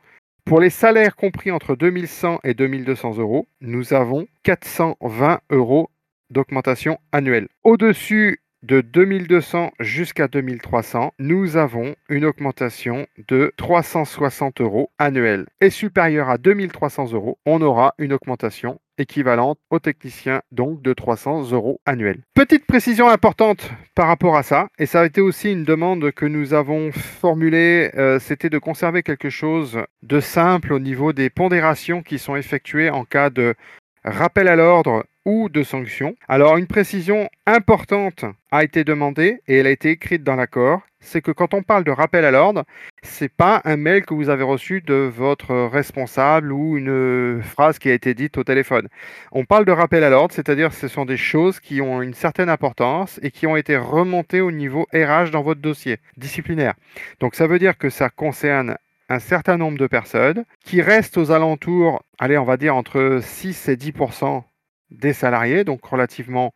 Pour 0.44 0.60
les 0.60 0.70
salaires 0.70 1.16
compris 1.16 1.50
entre 1.50 1.76
2100 1.76 2.40
et 2.44 2.54
2200 2.54 3.18
euros, 3.18 3.46
nous 3.60 3.92
avons 3.94 4.26
420 4.42 5.40
euros 5.50 5.90
d'augmentation 6.30 6.98
annuelle. 7.12 7.48
Au-dessus 7.62 8.40
de 8.62 8.80
2200 8.80 9.70
jusqu'à 9.80 10.28
2300, 10.28 11.12
nous 11.18 11.56
avons 11.56 11.94
une 12.08 12.24
augmentation 12.24 13.06
de 13.28 13.52
360 13.56 14.60
euros 14.60 14.90
annuels. 14.98 15.46
Et 15.60 15.70
supérieur 15.70 16.28
à 16.28 16.38
2300 16.38 17.12
euros, 17.12 17.38
on 17.46 17.62
aura 17.62 17.94
une 17.98 18.12
augmentation 18.12 18.80
équivalente 19.00 19.58
aux 19.70 19.78
techniciens, 19.78 20.42
donc 20.52 20.82
de 20.82 20.92
300 20.92 21.50
euros 21.52 21.80
annuels. 21.86 22.20
Petite 22.34 22.66
précision 22.66 23.08
importante 23.08 23.70
par 23.94 24.06
rapport 24.06 24.36
à 24.36 24.42
ça, 24.42 24.68
et 24.78 24.86
ça 24.86 25.00
a 25.00 25.06
été 25.06 25.20
aussi 25.20 25.52
une 25.52 25.64
demande 25.64 26.12
que 26.12 26.26
nous 26.26 26.54
avons 26.54 26.92
formulée, 26.92 27.90
euh, 27.96 28.18
c'était 28.18 28.50
de 28.50 28.58
conserver 28.58 29.02
quelque 29.02 29.30
chose 29.30 29.78
de 30.02 30.20
simple 30.20 30.72
au 30.72 30.78
niveau 30.78 31.12
des 31.12 31.30
pondérations 31.30 32.02
qui 32.02 32.18
sont 32.18 32.36
effectuées 32.36 32.90
en 32.90 33.04
cas 33.04 33.30
de 33.30 33.54
rappel 34.04 34.48
à 34.48 34.56
l'ordre 34.56 35.04
ou 35.24 35.48
de 35.48 35.62
sanctions. 35.62 36.14
Alors 36.28 36.56
une 36.56 36.66
précision 36.66 37.28
importante 37.46 38.24
a 38.50 38.64
été 38.64 38.84
demandée 38.84 39.40
et 39.46 39.58
elle 39.58 39.66
a 39.66 39.70
été 39.70 39.90
écrite 39.90 40.24
dans 40.24 40.36
l'accord, 40.36 40.80
c'est 41.00 41.22
que 41.22 41.30
quand 41.30 41.54
on 41.54 41.62
parle 41.62 41.84
de 41.84 41.90
rappel 41.90 42.24
à 42.24 42.30
l'ordre, 42.30 42.64
c'est 43.02 43.32
pas 43.32 43.62
un 43.64 43.76
mail 43.76 44.04
que 44.04 44.14
vous 44.14 44.28
avez 44.28 44.42
reçu 44.42 44.80
de 44.82 44.94
votre 44.94 45.54
responsable 45.54 46.52
ou 46.52 46.76
une 46.76 47.42
phrase 47.42 47.78
qui 47.78 47.88
a 47.90 47.94
été 47.94 48.14
dite 48.14 48.38
au 48.38 48.44
téléphone. 48.44 48.88
On 49.32 49.44
parle 49.44 49.64
de 49.64 49.72
rappel 49.72 50.04
à 50.04 50.10
l'ordre, 50.10 50.34
c'est-à-dire 50.34 50.72
ce 50.72 50.88
sont 50.88 51.06
des 51.06 51.16
choses 51.16 51.60
qui 51.60 51.80
ont 51.80 52.02
une 52.02 52.14
certaine 52.14 52.50
importance 52.50 53.18
et 53.22 53.30
qui 53.30 53.46
ont 53.46 53.56
été 53.56 53.76
remontées 53.76 54.40
au 54.40 54.50
niveau 54.50 54.86
RH 54.92 55.30
dans 55.30 55.42
votre 55.42 55.60
dossier 55.60 55.98
disciplinaire. 56.16 56.74
Donc 57.20 57.34
ça 57.34 57.46
veut 57.46 57.58
dire 57.58 57.78
que 57.78 57.90
ça 57.90 58.10
concerne 58.10 58.76
un 59.10 59.18
certain 59.18 59.56
nombre 59.58 59.76
de 59.76 59.88
personnes 59.88 60.44
qui 60.64 60.80
restent 60.80 61.18
aux 61.18 61.32
alentours, 61.32 62.02
allez, 62.18 62.38
on 62.38 62.44
va 62.44 62.56
dire 62.56 62.76
entre 62.76 63.18
6 63.20 63.68
et 63.68 63.76
10% 63.76 64.44
des 64.90 65.12
salariés, 65.12 65.64
donc 65.64 65.84
relativement 65.84 66.54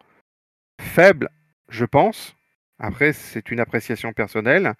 faible, 0.80 1.28
je 1.68 1.84
pense. 1.84 2.36
Après, 2.78 3.12
c'est 3.12 3.50
une 3.50 3.60
appréciation 3.60 4.12
personnelle. 4.12 4.74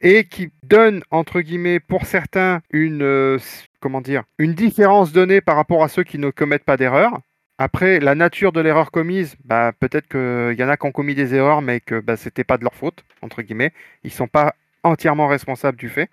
Et 0.00 0.24
qui 0.24 0.50
donne, 0.62 1.02
entre 1.10 1.40
guillemets, 1.40 1.80
pour 1.80 2.06
certains, 2.06 2.60
une, 2.70 3.38
comment 3.80 4.00
dire, 4.00 4.22
une 4.38 4.54
différence 4.54 5.12
donnée 5.12 5.40
par 5.40 5.56
rapport 5.56 5.82
à 5.82 5.88
ceux 5.88 6.04
qui 6.04 6.18
ne 6.18 6.30
commettent 6.30 6.64
pas 6.64 6.76
d'erreur. 6.76 7.20
Après, 7.58 7.98
la 7.98 8.14
nature 8.14 8.52
de 8.52 8.60
l'erreur 8.60 8.90
commise, 8.90 9.36
bah, 9.44 9.72
peut-être 9.78 10.08
qu'il 10.08 10.58
y 10.58 10.64
en 10.64 10.68
a 10.68 10.76
qui 10.76 10.86
ont 10.86 10.92
commis 10.92 11.14
des 11.14 11.34
erreurs, 11.34 11.60
mais 11.60 11.80
que 11.80 12.00
bah, 12.00 12.16
ce 12.16 12.26
n'était 12.26 12.44
pas 12.44 12.56
de 12.56 12.64
leur 12.64 12.74
faute, 12.74 13.04
entre 13.20 13.42
guillemets. 13.42 13.72
Ils 14.04 14.12
sont 14.12 14.28
pas 14.28 14.54
entièrement 14.82 15.26
responsables 15.26 15.76
du 15.76 15.88
fait. 15.88 16.08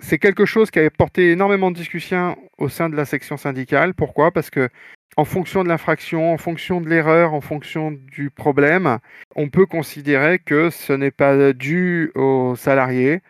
C'est 0.00 0.18
quelque 0.18 0.44
chose 0.44 0.70
qui 0.70 0.78
a 0.80 0.90
porté 0.90 1.30
énormément 1.30 1.70
de 1.70 1.76
discussions 1.76 2.36
au 2.58 2.68
sein 2.68 2.88
de 2.88 2.96
la 2.96 3.04
section 3.04 3.36
syndicale. 3.36 3.94
Pourquoi? 3.94 4.30
Parce 4.30 4.50
que 4.50 4.68
en 5.16 5.24
fonction 5.24 5.64
de 5.64 5.68
l'infraction, 5.68 6.32
en 6.32 6.38
fonction 6.38 6.80
de 6.80 6.88
l'erreur, 6.88 7.34
en 7.34 7.40
fonction 7.40 7.90
du 7.90 8.30
problème, 8.30 8.98
on 9.36 9.48
peut 9.48 9.66
considérer 9.66 10.38
que 10.38 10.70
ce 10.70 10.92
n'est 10.92 11.10
pas 11.10 11.52
dû 11.52 12.12
aux 12.14 12.54
salariés. 12.56 13.20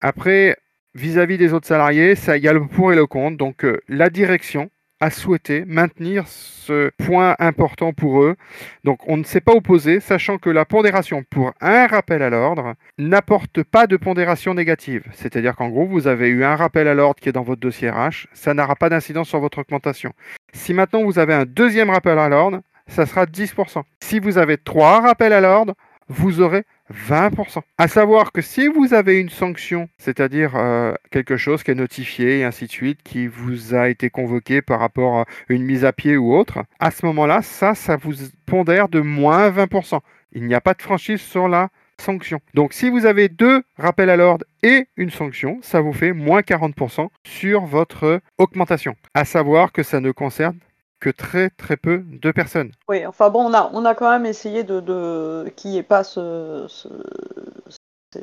Après, 0.00 0.56
vis-à-vis 0.94 1.38
des 1.38 1.52
autres 1.52 1.66
salariés, 1.66 2.14
ça, 2.14 2.36
il 2.36 2.44
y 2.44 2.48
a 2.48 2.52
le 2.52 2.66
pour 2.66 2.92
et 2.92 2.96
le 2.96 3.06
contre. 3.06 3.36
Donc 3.36 3.64
euh, 3.64 3.80
la 3.88 4.10
direction 4.10 4.70
a 5.00 5.10
souhaité 5.10 5.64
maintenir 5.66 6.26
ce 6.26 6.90
point 6.98 7.36
important 7.38 7.92
pour 7.92 8.22
eux. 8.22 8.36
Donc 8.84 9.00
on 9.06 9.16
ne 9.16 9.24
s'est 9.24 9.40
pas 9.40 9.52
opposé, 9.52 10.00
sachant 10.00 10.38
que 10.38 10.50
la 10.50 10.64
pondération 10.64 11.24
pour 11.30 11.52
un 11.60 11.86
rappel 11.86 12.22
à 12.22 12.30
l'ordre 12.30 12.74
n'apporte 12.98 13.62
pas 13.62 13.86
de 13.86 13.96
pondération 13.96 14.54
négative. 14.54 15.04
C'est-à-dire 15.12 15.56
qu'en 15.56 15.68
gros, 15.68 15.86
vous 15.86 16.06
avez 16.06 16.28
eu 16.28 16.44
un 16.44 16.56
rappel 16.56 16.88
à 16.88 16.94
l'ordre 16.94 17.20
qui 17.20 17.28
est 17.28 17.32
dans 17.32 17.42
votre 17.42 17.60
dossier 17.60 17.90
RH, 17.90 18.26
ça 18.32 18.54
n'aura 18.54 18.76
pas 18.76 18.88
d'incidence 18.88 19.28
sur 19.28 19.40
votre 19.40 19.58
augmentation. 19.58 20.12
Si 20.52 20.74
maintenant 20.74 21.04
vous 21.04 21.18
avez 21.18 21.34
un 21.34 21.44
deuxième 21.44 21.90
rappel 21.90 22.18
à 22.18 22.28
l'ordre, 22.28 22.60
ça 22.88 23.06
sera 23.06 23.26
10%. 23.26 23.82
Si 24.00 24.18
vous 24.18 24.38
avez 24.38 24.56
trois 24.56 25.00
rappels 25.00 25.32
à 25.32 25.40
l'ordre, 25.40 25.74
vous 26.08 26.40
aurez 26.40 26.64
20%. 26.92 27.60
À 27.78 27.88
savoir 27.88 28.32
que 28.32 28.40
si 28.40 28.68
vous 28.68 28.94
avez 28.94 29.18
une 29.18 29.28
sanction, 29.28 29.88
c'est-à-dire 29.98 30.56
euh, 30.56 30.94
quelque 31.10 31.36
chose 31.36 31.62
qui 31.62 31.70
est 31.70 31.74
notifié 31.74 32.40
et 32.40 32.44
ainsi 32.44 32.66
de 32.66 32.70
suite, 32.70 33.02
qui 33.02 33.26
vous 33.26 33.74
a 33.74 33.88
été 33.88 34.10
convoqué 34.10 34.62
par 34.62 34.80
rapport 34.80 35.18
à 35.18 35.24
une 35.48 35.64
mise 35.64 35.84
à 35.84 35.92
pied 35.92 36.16
ou 36.16 36.34
autre, 36.34 36.64
à 36.80 36.90
ce 36.90 37.04
moment-là, 37.06 37.42
ça, 37.42 37.74
ça 37.74 37.96
vous 37.96 38.14
pondère 38.46 38.88
de 38.88 39.00
moins 39.00 39.50
20%. 39.50 40.00
Il 40.32 40.44
n'y 40.46 40.54
a 40.54 40.60
pas 40.60 40.74
de 40.74 40.82
franchise 40.82 41.20
sur 41.20 41.48
la 41.48 41.68
sanction. 42.00 42.40
Donc 42.54 42.72
si 42.72 42.90
vous 42.90 43.06
avez 43.06 43.28
deux 43.28 43.62
rappels 43.76 44.10
à 44.10 44.16
l'ordre 44.16 44.44
et 44.62 44.86
une 44.96 45.10
sanction, 45.10 45.58
ça 45.62 45.80
vous 45.80 45.92
fait 45.92 46.12
moins 46.12 46.40
40% 46.40 47.08
sur 47.24 47.64
votre 47.64 48.20
augmentation. 48.38 48.94
À 49.14 49.24
savoir 49.24 49.72
que 49.72 49.82
ça 49.82 50.00
ne 50.00 50.12
concerne 50.12 50.58
que 51.00 51.10
très 51.10 51.50
très 51.50 51.76
peu 51.76 51.98
de 52.04 52.30
personnes. 52.30 52.72
Oui, 52.88 53.06
enfin 53.06 53.30
bon, 53.30 53.44
on 53.44 53.54
a, 53.54 53.70
on 53.72 53.84
a 53.84 53.94
quand 53.94 54.10
même 54.10 54.26
essayé 54.26 54.64
de, 54.64 54.80
de 54.80 55.52
qu'il 55.56 55.70
n'y 55.70 55.78
ait 55.78 55.82
pas 55.82 56.04
ce, 56.04 56.66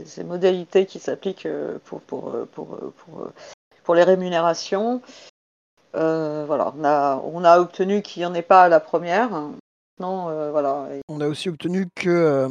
ces, 0.05 0.24
modalités 0.24 0.86
qui 0.86 1.00
s'appliquent 1.00 1.46
euh, 1.46 1.77
pour, 1.86 2.01
pour, 2.01 2.29
euh, 2.29 2.46
pour, 2.51 2.74
euh, 2.74 2.94
pour, 2.98 3.27
pour 3.84 3.96
les 3.96 4.03
rémunérations. 4.03 5.01
voilà, 5.94 6.74
on 6.77 6.84
a, 6.84 7.22
on 7.24 7.44
a 7.44 7.60
obtenu 7.60 8.01
qu'il 8.01 8.22
n'y 8.22 8.25
en 8.25 8.34
ait 8.34 8.41
pas 8.41 8.63
à 8.63 8.70
la 8.70 8.79
première. 8.79 9.29
Non, 10.00 10.51
voilà. 10.51 10.89
On 11.08 11.22
a 11.22 11.27
aussi 11.27 11.48
obtenu 11.48 11.88
que 11.96 12.50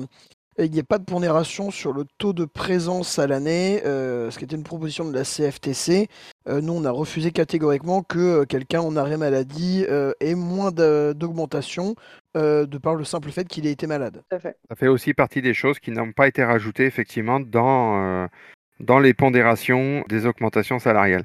il 0.59 0.71
n'y 0.71 0.79
ait 0.79 0.85
pas 0.85 0.99
de 0.99 1.05
pondération 1.05 1.71
sur 1.71 1.93
le 1.93 2.05
taux 2.19 2.33
de 2.33 2.45
présence 2.45 3.19
à 3.19 3.27
l'année, 3.27 3.83
euh, 3.85 4.31
ce 4.31 4.39
qui 4.39 4.45
était 4.45 4.57
une 4.57 4.63
proposition 4.63 5.05
de 5.05 5.13
la 5.13 5.25
CFTC. 5.25 6.09
Euh, 6.49 6.61
nous, 6.61 6.73
on 6.73 6.85
a 6.85 6.91
refusé 6.91 7.33
catégoriquement 7.33 8.03
que 8.03 8.19
euh, 8.19 8.45
quelqu'un 8.45 8.81
en 8.81 8.97
arrêt 8.97 9.17
maladie 9.17 9.85
ait 10.21 10.35
moins 10.35 10.71
d'augmentation 10.71 11.95
de 12.35 12.79
par 12.79 12.97
le 12.97 13.05
simple 13.05 13.31
fait 13.31 13.47
qu'il 13.47 13.67
ait 13.67 13.73
été 13.73 13.87
malade. 13.87 14.23
Ça 14.31 14.41
fait. 14.41 14.57
Ça 14.69 14.77
fait 14.77 14.89
aussi 14.89 15.15
partie 15.15 15.41
des 15.41 15.55
choses 15.55 15.79
qui 15.79 15.91
n'ont 15.91 16.13
pas 16.13 16.27
été 16.27 16.43
rajoutées 16.45 16.85
effectivement 16.85 17.41
dans 17.41 18.29
dans 18.81 18.99
les 18.99 19.15
pondérations 19.15 20.05
des 20.09 20.27
augmentations 20.27 20.81
salariales. 20.81 21.25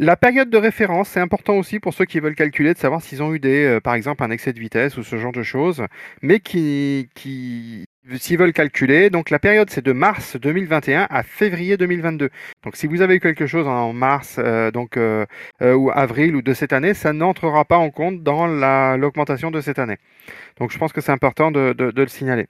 La 0.00 0.16
période 0.16 0.50
de 0.50 0.58
référence, 0.58 1.10
c'est 1.10 1.20
important 1.20 1.54
aussi 1.54 1.78
pour 1.78 1.94
ceux 1.94 2.04
qui 2.04 2.18
veulent 2.18 2.34
calculer, 2.34 2.74
de 2.74 2.78
savoir 2.78 3.00
s'ils 3.00 3.22
ont 3.22 3.32
eu 3.32 3.38
des, 3.38 3.78
par 3.84 3.94
exemple, 3.94 4.24
un 4.24 4.30
excès 4.30 4.52
de 4.52 4.58
vitesse 4.58 4.96
ou 4.96 5.04
ce 5.04 5.16
genre 5.16 5.30
de 5.30 5.44
choses, 5.44 5.84
mais 6.20 6.40
qui, 6.40 7.08
qui 7.14 7.86
s'ils 8.16 8.38
veulent 8.38 8.52
calculer, 8.52 9.10
donc 9.10 9.30
la 9.30 9.38
période 9.38 9.70
c'est 9.70 9.84
de 9.84 9.92
mars 9.92 10.36
2021 10.36 11.06
à 11.10 11.22
février 11.22 11.76
2022. 11.76 12.30
Donc 12.64 12.76
si 12.76 12.86
vous 12.86 13.02
avez 13.02 13.16
eu 13.16 13.20
quelque 13.20 13.46
chose 13.46 13.66
en 13.66 13.92
mars, 13.92 14.36
euh, 14.38 14.70
donc 14.70 14.96
euh, 14.96 15.26
euh, 15.62 15.74
ou 15.74 15.90
avril 15.90 16.34
ou 16.36 16.42
de 16.42 16.54
cette 16.54 16.72
année, 16.72 16.94
ça 16.94 17.12
n'entrera 17.12 17.64
pas 17.64 17.76
en 17.76 17.90
compte 17.90 18.22
dans 18.22 18.46
l'augmentation 18.96 19.50
de 19.50 19.60
cette 19.60 19.78
année. 19.78 19.98
Donc 20.58 20.70
je 20.70 20.78
pense 20.78 20.92
que 20.92 21.00
c'est 21.00 21.12
important 21.12 21.50
de, 21.50 21.74
le 21.78 22.08
signaler. 22.08 22.46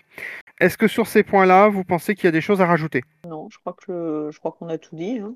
Est-ce 0.60 0.78
que 0.78 0.88
sur 0.88 1.06
ces 1.06 1.22
points-là, 1.22 1.68
vous 1.68 1.84
pensez 1.84 2.14
qu'il 2.14 2.24
y 2.24 2.28
a 2.28 2.32
des 2.32 2.40
choses 2.40 2.60
à 2.60 2.66
rajouter? 2.66 3.02
Non, 3.26 3.48
je 3.50 3.58
crois 3.58 3.74
que 3.74 4.30
je 4.32 4.38
crois 4.38 4.52
qu'on 4.52 4.68
a 4.68 4.78
tout 4.78 4.94
dit. 4.94 5.18
Hein. 5.18 5.34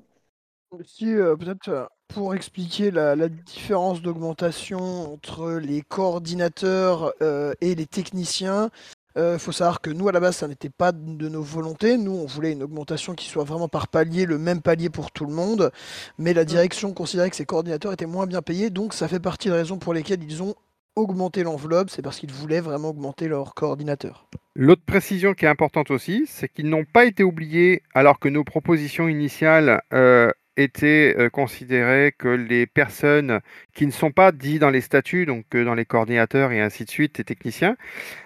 Si 0.83 1.05
peut-être 1.05 1.89
pour 2.09 2.35
expliquer 2.35 2.91
la, 2.91 3.15
la 3.15 3.29
différence 3.29 4.01
d'augmentation 4.01 5.13
entre 5.13 5.53
les 5.53 5.81
coordinateurs 5.81 7.13
et 7.61 7.75
les 7.75 7.85
techniciens, 7.85 8.69
euh, 9.17 9.37
faut 9.37 9.51
savoir 9.51 9.81
que 9.81 9.89
nous, 9.89 10.09
à 10.09 10.11
la 10.11 10.19
base, 10.19 10.37
ça 10.37 10.47
n'était 10.47 10.69
pas 10.69 10.91
de 10.91 11.29
nos 11.29 11.41
volontés. 11.41 11.97
Nous, 11.97 12.11
on 12.11 12.25
voulait 12.25 12.51
une 12.51 12.63
augmentation 12.63 13.13
qui 13.13 13.27
soit 13.27 13.45
vraiment 13.45 13.69
par 13.69 13.87
palier, 13.87 14.25
le 14.25 14.37
même 14.37 14.61
palier 14.61 14.89
pour 14.89 15.11
tout 15.11 15.25
le 15.25 15.33
monde. 15.33 15.71
Mais 16.17 16.33
la 16.33 16.43
mm. 16.43 16.45
direction 16.45 16.93
considérait 16.93 17.29
que 17.29 17.35
ces 17.35 17.45
coordinateurs 17.45 17.93
étaient 17.93 18.05
moins 18.05 18.27
bien 18.27 18.41
payés. 18.41 18.69
Donc, 18.69 18.93
ça 18.93 19.07
fait 19.07 19.19
partie 19.19 19.47
des 19.47 19.55
raisons 19.55 19.77
pour 19.77 19.93
lesquelles 19.93 20.23
ils 20.23 20.43
ont 20.43 20.55
augmenté 20.95 21.43
l'enveloppe. 21.43 21.89
C'est 21.89 22.01
parce 22.01 22.19
qu'ils 22.19 22.31
voulaient 22.31 22.59
vraiment 22.59 22.89
augmenter 22.89 23.27
leur 23.27 23.53
coordinateur. 23.53 24.27
L'autre 24.55 24.83
précision 24.85 25.33
qui 25.33 25.45
est 25.45 25.49
importante 25.49 25.91
aussi, 25.91 26.25
c'est 26.27 26.49
qu'ils 26.49 26.69
n'ont 26.69 26.85
pas 26.85 27.05
été 27.05 27.23
oubliés 27.23 27.83
alors 27.93 28.19
que 28.19 28.29
nos 28.29 28.43
propositions 28.43 29.07
initiales 29.07 29.81
euh, 29.93 30.29
était 30.57 31.15
euh, 31.17 31.29
considéré 31.29 32.13
que 32.17 32.27
les 32.27 32.65
personnes 32.65 33.39
qui 33.73 33.85
ne 33.85 33.91
sont 33.91 34.11
pas 34.11 34.31
dites 34.31 34.61
dans 34.61 34.69
les 34.69 34.81
statuts, 34.81 35.25
donc 35.25 35.45
dans 35.55 35.73
les 35.73 35.85
coordinateurs 35.85 36.51
et 36.51 36.61
ainsi 36.61 36.85
de 36.85 36.89
suite, 36.89 37.17
les 37.17 37.23
techniciens, 37.23 37.75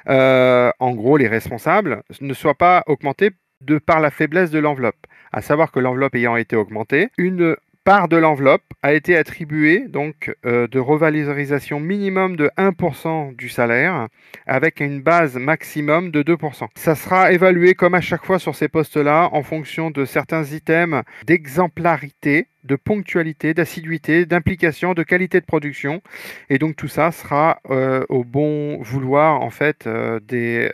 euh, 0.09 0.71
en 0.79 0.93
gros 0.93 1.17
les 1.17 1.27
responsables, 1.27 2.03
ne 2.21 2.33
soient 2.33 2.55
pas 2.55 2.83
augmentés 2.88 3.31
de 3.62 3.77
par 3.77 4.00
la 4.00 4.12
faiblesse 4.12 4.51
de 4.51 4.59
l'enveloppe. 4.59 5.07
À 5.31 5.41
savoir 5.41 5.71
que 5.71 5.79
l'enveloppe 5.79 6.15
ayant 6.15 6.36
été 6.36 6.55
augmentée, 6.55 7.09
une 7.17 7.55
part 7.83 8.07
de 8.07 8.17
l'enveloppe 8.17 8.63
a 8.81 8.93
été 8.93 9.17
attribuée 9.17 9.88
donc 9.88 10.33
euh, 10.45 10.67
de 10.67 10.79
revalorisation 10.79 11.79
minimum 11.79 12.36
de 12.36 12.50
1% 12.57 13.36
du 13.36 13.50
salaire 13.50 14.07
avec 14.45 14.79
une 14.79 15.01
base 15.01 15.36
maximum 15.38 16.12
de 16.12 16.24
2%. 16.24 16.67
Ça 16.75 16.95
sera 16.95 17.31
évalué 17.31 17.74
comme 17.74 17.95
à 17.95 18.01
chaque 18.01 18.25
fois 18.25 18.39
sur 18.39 18.55
ces 18.55 18.67
postes-là 18.67 19.29
en 19.31 19.43
fonction 19.43 19.91
de 19.91 20.05
certains 20.05 20.43
items 20.43 21.03
d'exemplarité, 21.25 22.48
de 22.63 22.75
ponctualité, 22.75 23.53
d'assiduité, 23.53 24.25
d'implication, 24.25 24.93
de 24.93 25.03
qualité 25.03 25.39
de 25.39 25.45
production 25.45 26.01
et 26.50 26.57
donc 26.59 26.75
tout 26.75 26.88
ça 26.88 27.12
sera 27.12 27.59
euh, 27.69 28.05
au 28.09 28.24
bon 28.24 28.81
vouloir 28.81 29.41
en 29.41 29.50
fait 29.50 29.88
euh, 29.88 30.19
des 30.19 30.69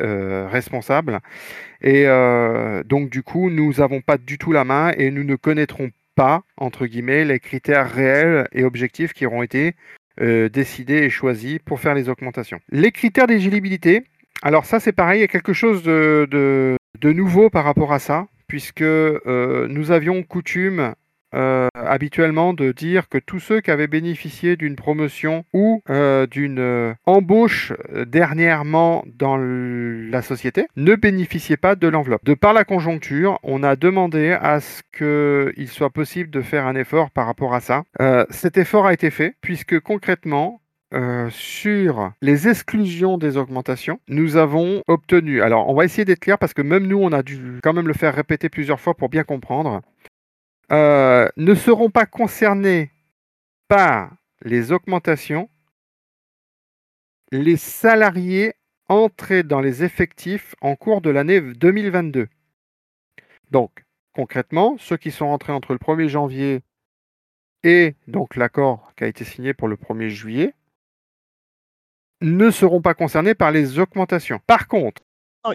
responsables 0.49 1.19
et 1.81 2.05
donc 2.85 3.09
du 3.09 3.21
coup 3.21 3.49
nous 3.49 3.73
n'avons 3.73 4.01
pas 4.01 4.17
du 4.17 4.37
tout 4.37 4.51
la 4.51 4.63
main 4.63 4.91
et 4.97 5.11
nous 5.11 5.23
ne 5.23 5.35
connaîtrons 5.35 5.91
pas, 6.15 6.43
entre 6.57 6.85
guillemets, 6.85 7.25
les 7.25 7.39
critères 7.39 7.91
réels 7.91 8.47
et 8.51 8.63
objectifs 8.63 9.13
qui 9.13 9.25
auront 9.25 9.43
été 9.43 9.75
euh, 10.21 10.49
décidés 10.49 11.03
et 11.03 11.09
choisis 11.09 11.59
pour 11.59 11.79
faire 11.79 11.93
les 11.93 12.09
augmentations. 12.09 12.59
Les 12.69 12.91
critères 12.91 13.27
d'éligibilité, 13.27 14.05
alors 14.41 14.65
ça 14.65 14.79
c'est 14.79 14.93
pareil, 14.93 15.19
il 15.19 15.21
y 15.21 15.25
a 15.25 15.27
quelque 15.27 15.53
chose 15.53 15.83
de, 15.83 16.77
nouveau 17.03 17.49
par 17.49 17.65
rapport 17.65 17.93
à 17.93 17.99
ça, 17.99 18.27
puisque 18.47 18.81
euh, 18.81 19.67
nous 19.69 19.91
avions 19.91 20.23
coutume 20.23 20.95
euh, 21.35 21.67
habituellement 21.73 22.53
de 22.53 22.71
dire 22.71 23.09
que 23.09 23.17
tous 23.17 23.39
ceux 23.39 23.59
qui 23.59 23.69
avaient 23.69 23.87
bénéficié 23.87 24.55
d'une 24.55 24.75
promotion 24.75 25.43
ou 25.53 25.81
euh, 25.89 26.27
d'une 26.27 26.59
euh, 26.59 26.93
embauche 27.05 27.73
dernièrement 28.07 29.03
dans 29.17 29.37
la 29.37 30.21
société 30.21 30.67
ne 30.77 30.95
bénéficiaient 30.95 31.57
pas 31.57 31.75
de 31.75 31.87
l'enveloppe. 31.87 32.23
De 32.23 32.33
par 32.33 32.53
la 32.53 32.63
conjoncture, 32.63 33.39
on 33.43 33.63
a 33.63 33.75
demandé 33.75 34.31
à 34.31 34.59
ce 34.61 34.81
qu'il 34.95 35.67
soit 35.67 35.89
possible 35.89 36.29
de 36.29 36.41
faire 36.41 36.67
un 36.67 36.75
effort 36.75 37.11
par 37.11 37.25
rapport 37.25 37.53
à 37.53 37.59
ça. 37.59 37.83
cet 38.29 38.57
effort 38.57 38.85
a 38.85 38.93
été 38.93 39.09
fait 39.09 39.35
puisque 39.41 39.79
concrètement, 39.79 40.61
sur 41.29 42.11
les 42.21 42.47
exclusions 42.47 43.17
des 43.17 43.37
augmentations, 43.37 43.99
nous 44.07 44.37
avons 44.37 44.81
obtenu, 44.87 45.41
alors 45.41 45.69
on 45.69 45.73
va 45.73 45.83
essayer 45.83 46.05
d'être 46.05 46.19
clair 46.19 46.37
parce 46.37 46.53
que 46.53 46.61
même 46.61 46.87
nous, 46.87 46.99
on 46.99 47.11
a 47.11 47.23
dû 47.23 47.59
quand 47.61 47.73
même 47.73 47.87
le 47.87 47.93
faire 47.93 48.15
répéter 48.15 48.49
plusieurs 48.49 48.79
fois 48.79 48.93
pour 48.93 49.09
bien 49.09 49.23
comprendre. 49.23 49.81
Euh, 50.71 51.29
ne 51.37 51.53
seront 51.53 51.91
pas 51.91 52.05
concernés 52.05 52.91
par 53.67 54.11
les 54.41 54.71
augmentations 54.71 55.49
les 57.31 57.57
salariés 57.57 58.53
entrés 58.87 59.43
dans 59.43 59.61
les 59.61 59.83
effectifs 59.83 60.55
en 60.61 60.75
cours 60.75 61.01
de 61.01 61.09
l'année 61.09 61.41
2022. 61.41 62.27
Donc, 63.51 63.83
concrètement, 64.13 64.77
ceux 64.79 64.97
qui 64.97 65.11
sont 65.11 65.25
entrés 65.25 65.53
entre 65.53 65.73
le 65.73 65.79
1er 65.79 66.07
janvier 66.07 66.61
et 67.63 67.95
donc 68.07 68.35
l'accord 68.35 68.93
qui 68.95 69.03
a 69.03 69.07
été 69.07 69.23
signé 69.23 69.53
pour 69.53 69.67
le 69.67 69.75
1er 69.75 70.09
juillet 70.09 70.53
ne 72.21 72.49
seront 72.49 72.81
pas 72.81 72.93
concernés 72.93 73.35
par 73.35 73.51
les 73.51 73.79
augmentations. 73.79 74.39
Par 74.47 74.67
contre, 74.67 75.01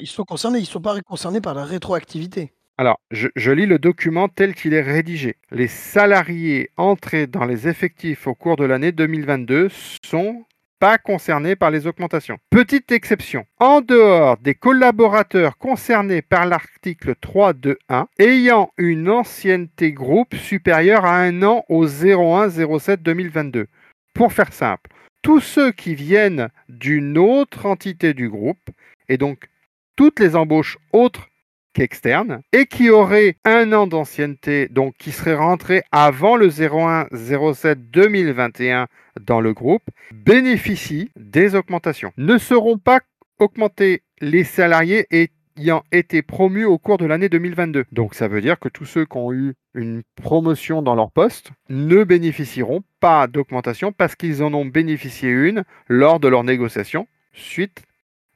ils 0.01 0.07
sont 0.07 0.25
concernés, 0.25 0.59
ils 0.59 0.63
ne 0.63 0.67
sont 0.67 0.81
pas 0.81 1.01
concernés 1.03 1.41
par 1.41 1.55
la 1.55 1.65
rétroactivité. 1.65 2.53
Alors, 2.81 2.99
je, 3.11 3.51
lis 3.51 3.67
le 3.67 3.79
document 3.79 4.29
tel 4.29 4.55
qu'il 4.55 4.73
est 4.73 4.81
rédigé. 4.81 5.37
Les 5.51 5.67
salariés 5.67 6.71
entrés 6.79 7.27
dans 7.27 7.45
les 7.45 7.69
effectifs 7.69 8.27
au 8.27 8.35
cours 8.35 8.57
de 8.57 8.65
l'année 8.65 8.91
2022 8.91 9.69
sont 10.03 10.47
pas 10.79 10.97
concernés 10.97 11.57
par 11.57 11.71
les 11.71 11.87
augmentations. 11.87 12.39
Petite 12.49 12.91
exception, 12.91 13.45
en 13.59 13.83
dehors 13.83 14.39
des 14.39 14.55
collaborateurs 14.55 15.59
concernés 15.59 16.23
par 16.23 16.47
l'article 16.47 17.17
3.2.1 17.23 18.07
ayant 18.19 18.71
une 18.79 19.11
ancienneté 19.11 19.93
groupe 19.93 20.35
supérieure 20.35 21.05
à 21.05 21.19
un 21.19 21.43
an 21.43 21.67
au 21.69 21.87
01-07-2022. 21.87 23.67
Pour 24.15 24.33
faire 24.33 24.55
simple, 24.55 24.89
tous 25.21 25.41
ceux 25.41 25.71
qui 25.71 25.95
viennent 25.95 26.49
d'une 26.71 27.19
autre 27.19 27.67
entité 27.67 28.15
du 28.15 28.31
groupe, 28.31 28.71
et 29.11 29.19
donc 29.19 29.51
toutes 29.97 30.19
les 30.19 30.35
embauches 30.35 30.79
autres 30.95 31.30
qu'externe 31.73 32.43
et 32.53 32.67
qui 32.67 32.91
aurait 32.91 33.37
un 33.45 33.73
an 33.73 33.87
d'ancienneté, 33.87 34.67
donc 34.69 34.97
qui 34.99 35.13
serait 35.13 35.37
rentré 35.37 35.83
avant 35.93 36.35
le 36.37 36.49
01-07-2021 36.49 38.87
dans 39.21 39.41
le 39.41 39.53
groupe, 39.53 39.85
bénéficient 40.13 41.11
des 41.17 41.55
augmentations. 41.55 42.13
Ne 42.17 42.39
seront 42.39 42.79
pas 42.79 43.01
augmentés 43.39 44.03
les 44.21 44.45
salariés 44.45 45.07
ayant 45.11 45.83
été 45.93 46.23
promus 46.23 46.65
au 46.65 46.79
cours 46.79 46.99
de 46.99 47.07
l'année 47.07 47.29
2022. 47.29 47.85
Donc 47.93 48.15
ça 48.15 48.29
veut 48.29 48.41
dire 48.41 48.59
que 48.59 48.69
tous 48.69 48.85
ceux 48.85 49.07
qui 49.07 49.17
ont 49.17 49.33
eu 49.33 49.55
une 49.75 50.03
promotion 50.17 50.83
dans 50.83 50.95
leur 50.95 51.11
poste 51.11 51.51
ne 51.69 52.05
bénéficieront 52.05 52.83
pas 53.01 53.27
d'augmentation 53.27 53.93
parce 53.93 54.15
qu'ils 54.15 54.43
en 54.43 54.53
ont 54.55 54.67
bénéficié 54.67 55.31
une 55.31 55.65
lors 55.89 56.21
de 56.21 56.29
leur 56.29 56.45
négociation 56.45 57.07
suite 57.33 57.83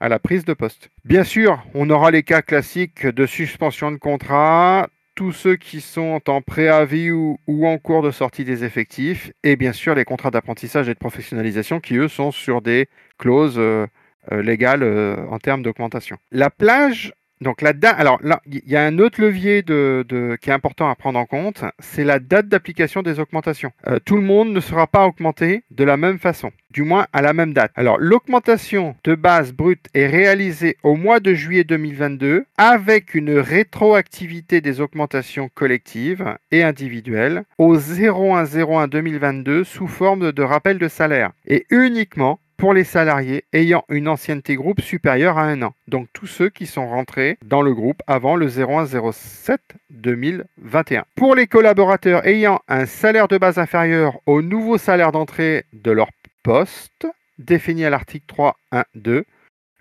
à 0.00 0.08
la 0.08 0.18
prise 0.18 0.44
de 0.44 0.54
poste. 0.54 0.90
Bien 1.04 1.24
sûr, 1.24 1.62
on 1.74 1.88
aura 1.90 2.10
les 2.10 2.22
cas 2.22 2.42
classiques 2.42 3.06
de 3.06 3.26
suspension 3.26 3.90
de 3.90 3.96
contrat, 3.96 4.88
tous 5.14 5.32
ceux 5.32 5.56
qui 5.56 5.80
sont 5.80 6.20
en 6.28 6.42
préavis 6.42 7.10
ou, 7.10 7.38
en 7.48 7.78
cours 7.78 8.02
de 8.02 8.10
sortie 8.10 8.44
des 8.44 8.64
effectifs, 8.64 9.32
et 9.42 9.56
bien 9.56 9.72
sûr 9.72 9.94
les 9.94 10.04
contrats 10.04 10.30
d'apprentissage 10.30 10.88
et 10.88 10.94
de 10.94 10.98
professionnalisation 10.98 11.80
qui, 11.80 11.96
eux, 11.96 12.08
sont 12.08 12.32
sur 12.32 12.62
des 12.62 12.88
clauses 13.18 13.58
euh, 13.58 13.86
euh, 14.32 14.42
légales 14.42 14.82
euh, 14.82 15.16
en 15.30 15.38
termes 15.38 15.62
d'augmentation. 15.62 16.16
La 16.32 16.50
plage 16.50 17.12
donc 17.40 17.62
la 17.62 17.72
date, 17.72 17.96
alors 17.98 18.18
là, 18.22 18.40
il 18.46 18.62
y 18.66 18.76
a 18.76 18.84
un 18.84 18.98
autre 18.98 19.20
levier 19.20 19.62
qui 19.64 20.50
est 20.50 20.52
important 20.52 20.88
à 20.88 20.94
prendre 20.94 21.18
en 21.18 21.26
compte, 21.26 21.64
c'est 21.78 22.04
la 22.04 22.18
date 22.18 22.48
d'application 22.48 23.02
des 23.02 23.20
augmentations. 23.20 23.72
Euh, 23.86 23.98
tout 24.04 24.16
le 24.16 24.22
monde 24.22 24.52
ne 24.52 24.60
sera 24.60 24.86
pas 24.86 25.06
augmenté 25.06 25.64
de 25.70 25.84
la 25.84 25.96
même 25.96 26.18
façon, 26.18 26.50
du 26.70 26.82
moins 26.82 27.06
à 27.12 27.22
la 27.22 27.32
même 27.32 27.52
date. 27.52 27.72
Alors 27.74 27.98
l'augmentation 27.98 28.94
de 29.04 29.14
base 29.14 29.52
brute 29.52 29.86
est 29.94 30.06
réalisée 30.06 30.76
au 30.82 30.94
mois 30.96 31.20
de 31.20 31.34
juillet 31.34 31.64
2022 31.64 32.44
avec 32.56 33.14
une 33.14 33.38
rétroactivité 33.38 34.60
des 34.60 34.80
augmentations 34.80 35.50
collectives 35.54 36.36
et 36.50 36.62
individuelles 36.62 37.44
au 37.58 37.76
0101 37.76 38.88
2022 38.88 39.64
sous 39.64 39.88
forme 39.88 40.32
de 40.32 40.42
rappel 40.42 40.78
de 40.78 40.88
salaire 40.88 41.32
et 41.46 41.66
uniquement 41.70 42.38
pour 42.56 42.74
les 42.74 42.84
salariés 42.84 43.44
ayant 43.52 43.84
une 43.88 44.08
ancienneté 44.08 44.56
groupe 44.56 44.80
supérieure 44.80 45.38
à 45.38 45.44
un 45.44 45.62
an. 45.62 45.74
Donc 45.88 46.08
tous 46.12 46.26
ceux 46.26 46.48
qui 46.48 46.66
sont 46.66 46.86
rentrés 46.88 47.38
dans 47.44 47.62
le 47.62 47.74
groupe 47.74 48.02
avant 48.06 48.36
le 48.36 48.48
0107 48.48 49.60
2021. 49.90 51.04
Pour 51.14 51.34
les 51.34 51.46
collaborateurs 51.46 52.26
ayant 52.26 52.60
un 52.68 52.86
salaire 52.86 53.28
de 53.28 53.38
base 53.38 53.58
inférieur 53.58 54.18
au 54.26 54.42
nouveau 54.42 54.78
salaire 54.78 55.12
d'entrée 55.12 55.64
de 55.72 55.90
leur 55.90 56.08
poste, 56.42 57.06
défini 57.38 57.84
à 57.84 57.90
l'article 57.90 58.26
3.1.2, 58.72 59.24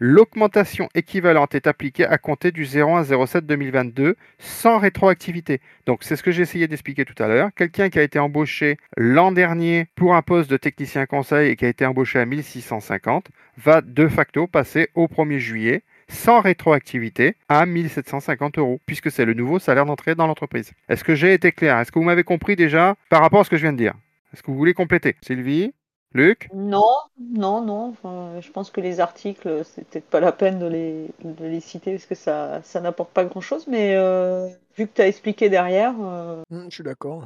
L'augmentation 0.05 0.89
équivalente 0.95 1.55
est 1.55 1.65
appliquée 1.65 2.05
à 2.05 2.17
compter 2.17 2.51
du 2.51 2.65
01-07-2022 2.65 4.15
sans 4.37 4.77
rétroactivité. 4.77 5.61
Donc 5.85 6.03
c'est 6.03 6.17
ce 6.17 6.23
que 6.23 6.31
j'ai 6.31 6.41
essayé 6.41 6.67
d'expliquer 6.67 7.05
tout 7.05 7.23
à 7.23 7.29
l'heure. 7.29 7.51
Quelqu'un 7.55 7.87
qui 7.87 7.99
a 7.99 8.03
été 8.03 8.19
embauché 8.19 8.75
l'an 8.97 9.31
dernier 9.31 9.87
pour 9.95 10.13
un 10.13 10.21
poste 10.21 10.49
de 10.49 10.57
technicien 10.57 11.05
conseil 11.05 11.51
et 11.51 11.55
qui 11.55 11.63
a 11.63 11.69
été 11.69 11.85
embauché 11.85 12.19
à 12.19 12.25
1650 12.25 13.27
va 13.55 13.79
de 13.79 14.09
facto 14.09 14.45
passer 14.45 14.89
au 14.93 15.07
1er 15.07 15.37
juillet 15.37 15.83
sans 16.09 16.41
rétroactivité 16.41 17.37
à 17.47 17.65
1750 17.65 18.57
euros, 18.57 18.81
puisque 18.85 19.09
c'est 19.09 19.23
le 19.23 19.33
nouveau 19.33 19.57
salaire 19.57 19.85
d'entrée 19.85 20.15
dans 20.15 20.27
l'entreprise. 20.27 20.73
Est-ce 20.89 21.05
que 21.05 21.15
j'ai 21.15 21.33
été 21.33 21.53
clair? 21.53 21.79
Est-ce 21.79 21.93
que 21.93 21.99
vous 21.99 22.03
m'avez 22.03 22.25
compris 22.25 22.57
déjà 22.57 22.97
par 23.07 23.21
rapport 23.21 23.39
à 23.39 23.43
ce 23.45 23.49
que 23.49 23.55
je 23.55 23.61
viens 23.61 23.71
de 23.71 23.77
dire? 23.77 23.93
Est-ce 24.33 24.43
que 24.43 24.51
vous 24.51 24.57
voulez 24.57 24.73
compléter? 24.73 25.15
Sylvie? 25.21 25.71
Luc 26.13 26.49
Non, 26.53 26.83
non, 27.19 27.61
non. 27.61 27.93
je 28.39 28.51
pense 28.51 28.69
que 28.69 28.81
les 28.81 28.99
articles, 28.99 29.63
c'est 29.65 29.87
peut-être 29.87 30.05
pas 30.09 30.19
la 30.19 30.31
peine 30.31 30.59
de 30.59 30.67
les, 30.67 31.07
les 31.41 31.59
citer 31.59 31.91
parce 31.93 32.05
que 32.05 32.15
ça, 32.15 32.61
ça 32.63 32.81
n'apporte 32.81 33.09
pas 33.11 33.25
grand-chose, 33.25 33.65
mais 33.67 33.95
euh, 33.95 34.47
vu 34.77 34.87
que 34.87 34.91
tu 34.95 35.01
as 35.01 35.07
expliqué 35.07 35.49
derrière. 35.49 35.93
Euh, 36.01 36.41
mmh, 36.51 36.65
je 36.69 36.75
suis 36.75 36.83
d'accord. 36.83 37.23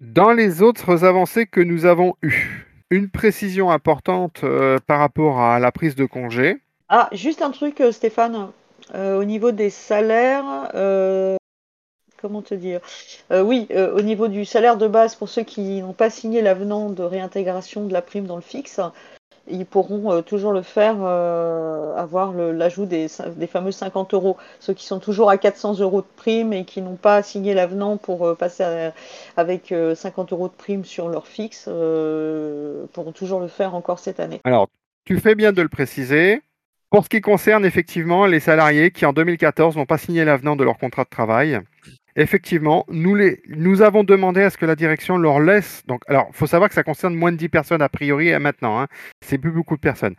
Dans 0.00 0.32
les 0.32 0.62
autres 0.62 1.04
avancées 1.04 1.46
que 1.46 1.60
nous 1.60 1.84
avons 1.86 2.14
eues, 2.22 2.66
une 2.90 3.10
précision 3.10 3.70
importante 3.70 4.42
euh, 4.44 4.78
par 4.86 4.98
rapport 5.00 5.40
à 5.40 5.58
la 5.58 5.72
prise 5.72 5.94
de 5.94 6.04
congé. 6.04 6.58
Ah, 6.88 7.08
juste 7.12 7.42
un 7.42 7.50
truc, 7.50 7.82
Stéphane. 7.92 8.48
au 8.94 9.24
niveau 9.24 9.52
des 9.52 9.70
salaires, 9.70 10.70
comment 12.20 12.42
te 12.42 12.54
dire 12.54 12.80
euh, 13.32 13.42
Oui, 13.42 13.66
euh, 13.70 13.96
au 13.96 14.02
niveau 14.02 14.28
du 14.28 14.44
salaire 14.44 14.76
de 14.76 14.86
base, 14.86 15.14
pour 15.14 15.28
ceux 15.28 15.42
qui 15.42 15.80
n'ont 15.80 15.92
pas 15.92 16.10
signé 16.10 16.42
l'avenant 16.42 16.90
de 16.90 17.02
réintégration 17.02 17.86
de 17.86 17.92
la 17.92 18.02
prime 18.02 18.26
dans 18.26 18.36
le 18.36 18.42
fixe, 18.42 18.80
ils 19.48 19.66
pourront 19.66 20.12
euh, 20.12 20.22
toujours 20.22 20.52
le 20.52 20.62
faire, 20.62 21.02
avoir 21.02 22.32
l'ajout 22.32 22.86
des, 22.86 23.08
fameux 23.08 23.72
50 23.72 24.14
euros. 24.14 24.36
Ceux 24.60 24.74
qui 24.74 24.84
sont 24.84 25.00
toujours 25.00 25.30
à 25.30 25.38
400 25.38 25.80
euros 25.80 26.02
de 26.02 26.06
prime 26.16 26.52
et 26.52 26.64
qui 26.64 26.82
n'ont 26.82 26.96
pas 26.96 27.22
signé 27.22 27.54
l'avenant 27.54 27.96
pour 27.96 28.36
passer 28.36 28.92
avec 29.36 29.74
50 29.94 30.32
euros 30.32 30.48
de 30.48 30.54
prime 30.54 30.84
sur 30.84 31.08
leur 31.08 31.26
fixe, 31.26 31.64
pourront 32.92 33.12
toujours 33.12 33.40
le 33.40 33.48
faire 33.48 33.74
encore 33.74 33.98
cette 33.98 34.20
année. 34.20 34.40
Alors, 34.44 34.68
tu 35.04 35.18
fais 35.18 35.34
bien 35.34 35.52
de 35.52 35.62
le 35.62 35.68
préciser. 35.68 36.42
Pour 36.90 37.04
ce 37.04 37.08
qui 37.08 37.20
concerne 37.20 37.64
effectivement 37.64 38.26
les 38.26 38.40
salariés 38.40 38.90
qui 38.90 39.06
en 39.06 39.12
2014 39.12 39.76
n'ont 39.76 39.86
pas 39.86 39.96
signé 39.96 40.24
l'avenant 40.24 40.56
de 40.56 40.64
leur 40.64 40.76
contrat 40.76 41.04
de 41.04 41.08
travail, 41.08 41.60
Effectivement, 42.20 42.84
nous, 42.90 43.80
avons 43.80 44.04
demandé 44.04 44.42
à 44.42 44.50
ce 44.50 44.58
que 44.58 44.66
la 44.66 44.76
direction 44.76 45.16
leur 45.16 45.40
laisse. 45.40 45.82
Donc, 45.86 46.02
alors, 46.06 46.28
faut 46.32 46.46
savoir 46.46 46.68
que 46.68 46.74
ça 46.74 46.82
concerne 46.82 47.14
moins 47.14 47.32
de 47.32 47.38
10 47.38 47.48
personnes 47.48 47.80
a 47.80 47.88
priori 47.88 48.28
et 48.28 48.38
maintenant. 48.38 48.78
Hein, 48.78 48.88
c'est 49.22 49.38
plus 49.38 49.50
beaucoup 49.50 49.74
de 49.76 49.80
personnes. 49.80 50.14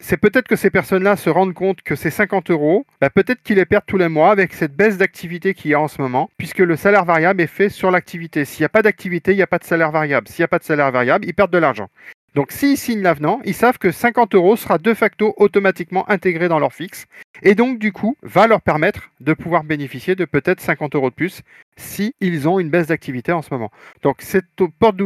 C'est 0.00 0.16
peut-être 0.16 0.48
que 0.48 0.56
ces 0.56 0.70
personnes-là 0.70 1.14
se 1.14 1.30
rendent 1.30 1.54
compte 1.54 1.82
que 1.82 1.94
ces 1.94 2.10
50 2.10 2.50
euros, 2.50 2.84
bah, 3.00 3.10
peut-être 3.10 3.44
qu'ils 3.44 3.58
les 3.58 3.64
perdent 3.64 3.86
tous 3.86 3.96
les 3.96 4.08
mois 4.08 4.32
avec 4.32 4.54
cette 4.54 4.74
baisse 4.74 4.98
d'activité 4.98 5.54
qu'il 5.54 5.70
y 5.70 5.74
a 5.74 5.80
en 5.80 5.86
ce 5.86 6.02
moment, 6.02 6.28
puisque 6.36 6.58
le 6.58 6.74
salaire 6.74 7.04
variable 7.04 7.40
est 7.40 7.46
fait 7.46 7.68
sur 7.68 7.92
l'activité. 7.92 8.44
S'il 8.44 8.62
n'y 8.62 8.66
a 8.66 8.70
pas 8.70 8.82
d'activité, 8.82 9.30
il 9.30 9.36
n'y 9.36 9.42
a 9.42 9.46
pas 9.46 9.58
de 9.58 9.64
salaire 9.64 9.92
variable. 9.92 10.26
S'il 10.26 10.42
n'y 10.42 10.46
a 10.46 10.48
pas 10.48 10.58
de 10.58 10.64
salaire 10.64 10.90
variable, 10.90 11.26
ils 11.26 11.32
perdent 11.32 11.52
de 11.52 11.58
l'argent. 11.58 11.88
Donc 12.36 12.52
s'ils 12.52 12.76
signent 12.76 13.00
l'avenant, 13.00 13.40
ils 13.46 13.54
savent 13.54 13.78
que 13.78 13.90
50 13.90 14.34
euros 14.34 14.56
sera 14.56 14.76
de 14.76 14.92
facto 14.92 15.32
automatiquement 15.38 16.06
intégré 16.10 16.50
dans 16.50 16.58
leur 16.58 16.74
fixe 16.74 17.06
et 17.42 17.54
donc 17.54 17.78
du 17.78 17.92
coup 17.92 18.14
va 18.22 18.46
leur 18.46 18.60
permettre 18.60 19.10
de 19.20 19.32
pouvoir 19.32 19.64
bénéficier 19.64 20.16
de 20.16 20.26
peut-être 20.26 20.60
50 20.60 20.96
euros 20.96 21.08
de 21.08 21.14
plus 21.14 21.40
si 21.78 22.14
ils 22.20 22.46
ont 22.46 22.58
une 22.58 22.68
baisse 22.68 22.88
d'activité 22.88 23.32
en 23.32 23.40
ce 23.40 23.48
moment. 23.54 23.70
Donc 24.02 24.16
cette 24.20 24.44
porte 24.78 25.00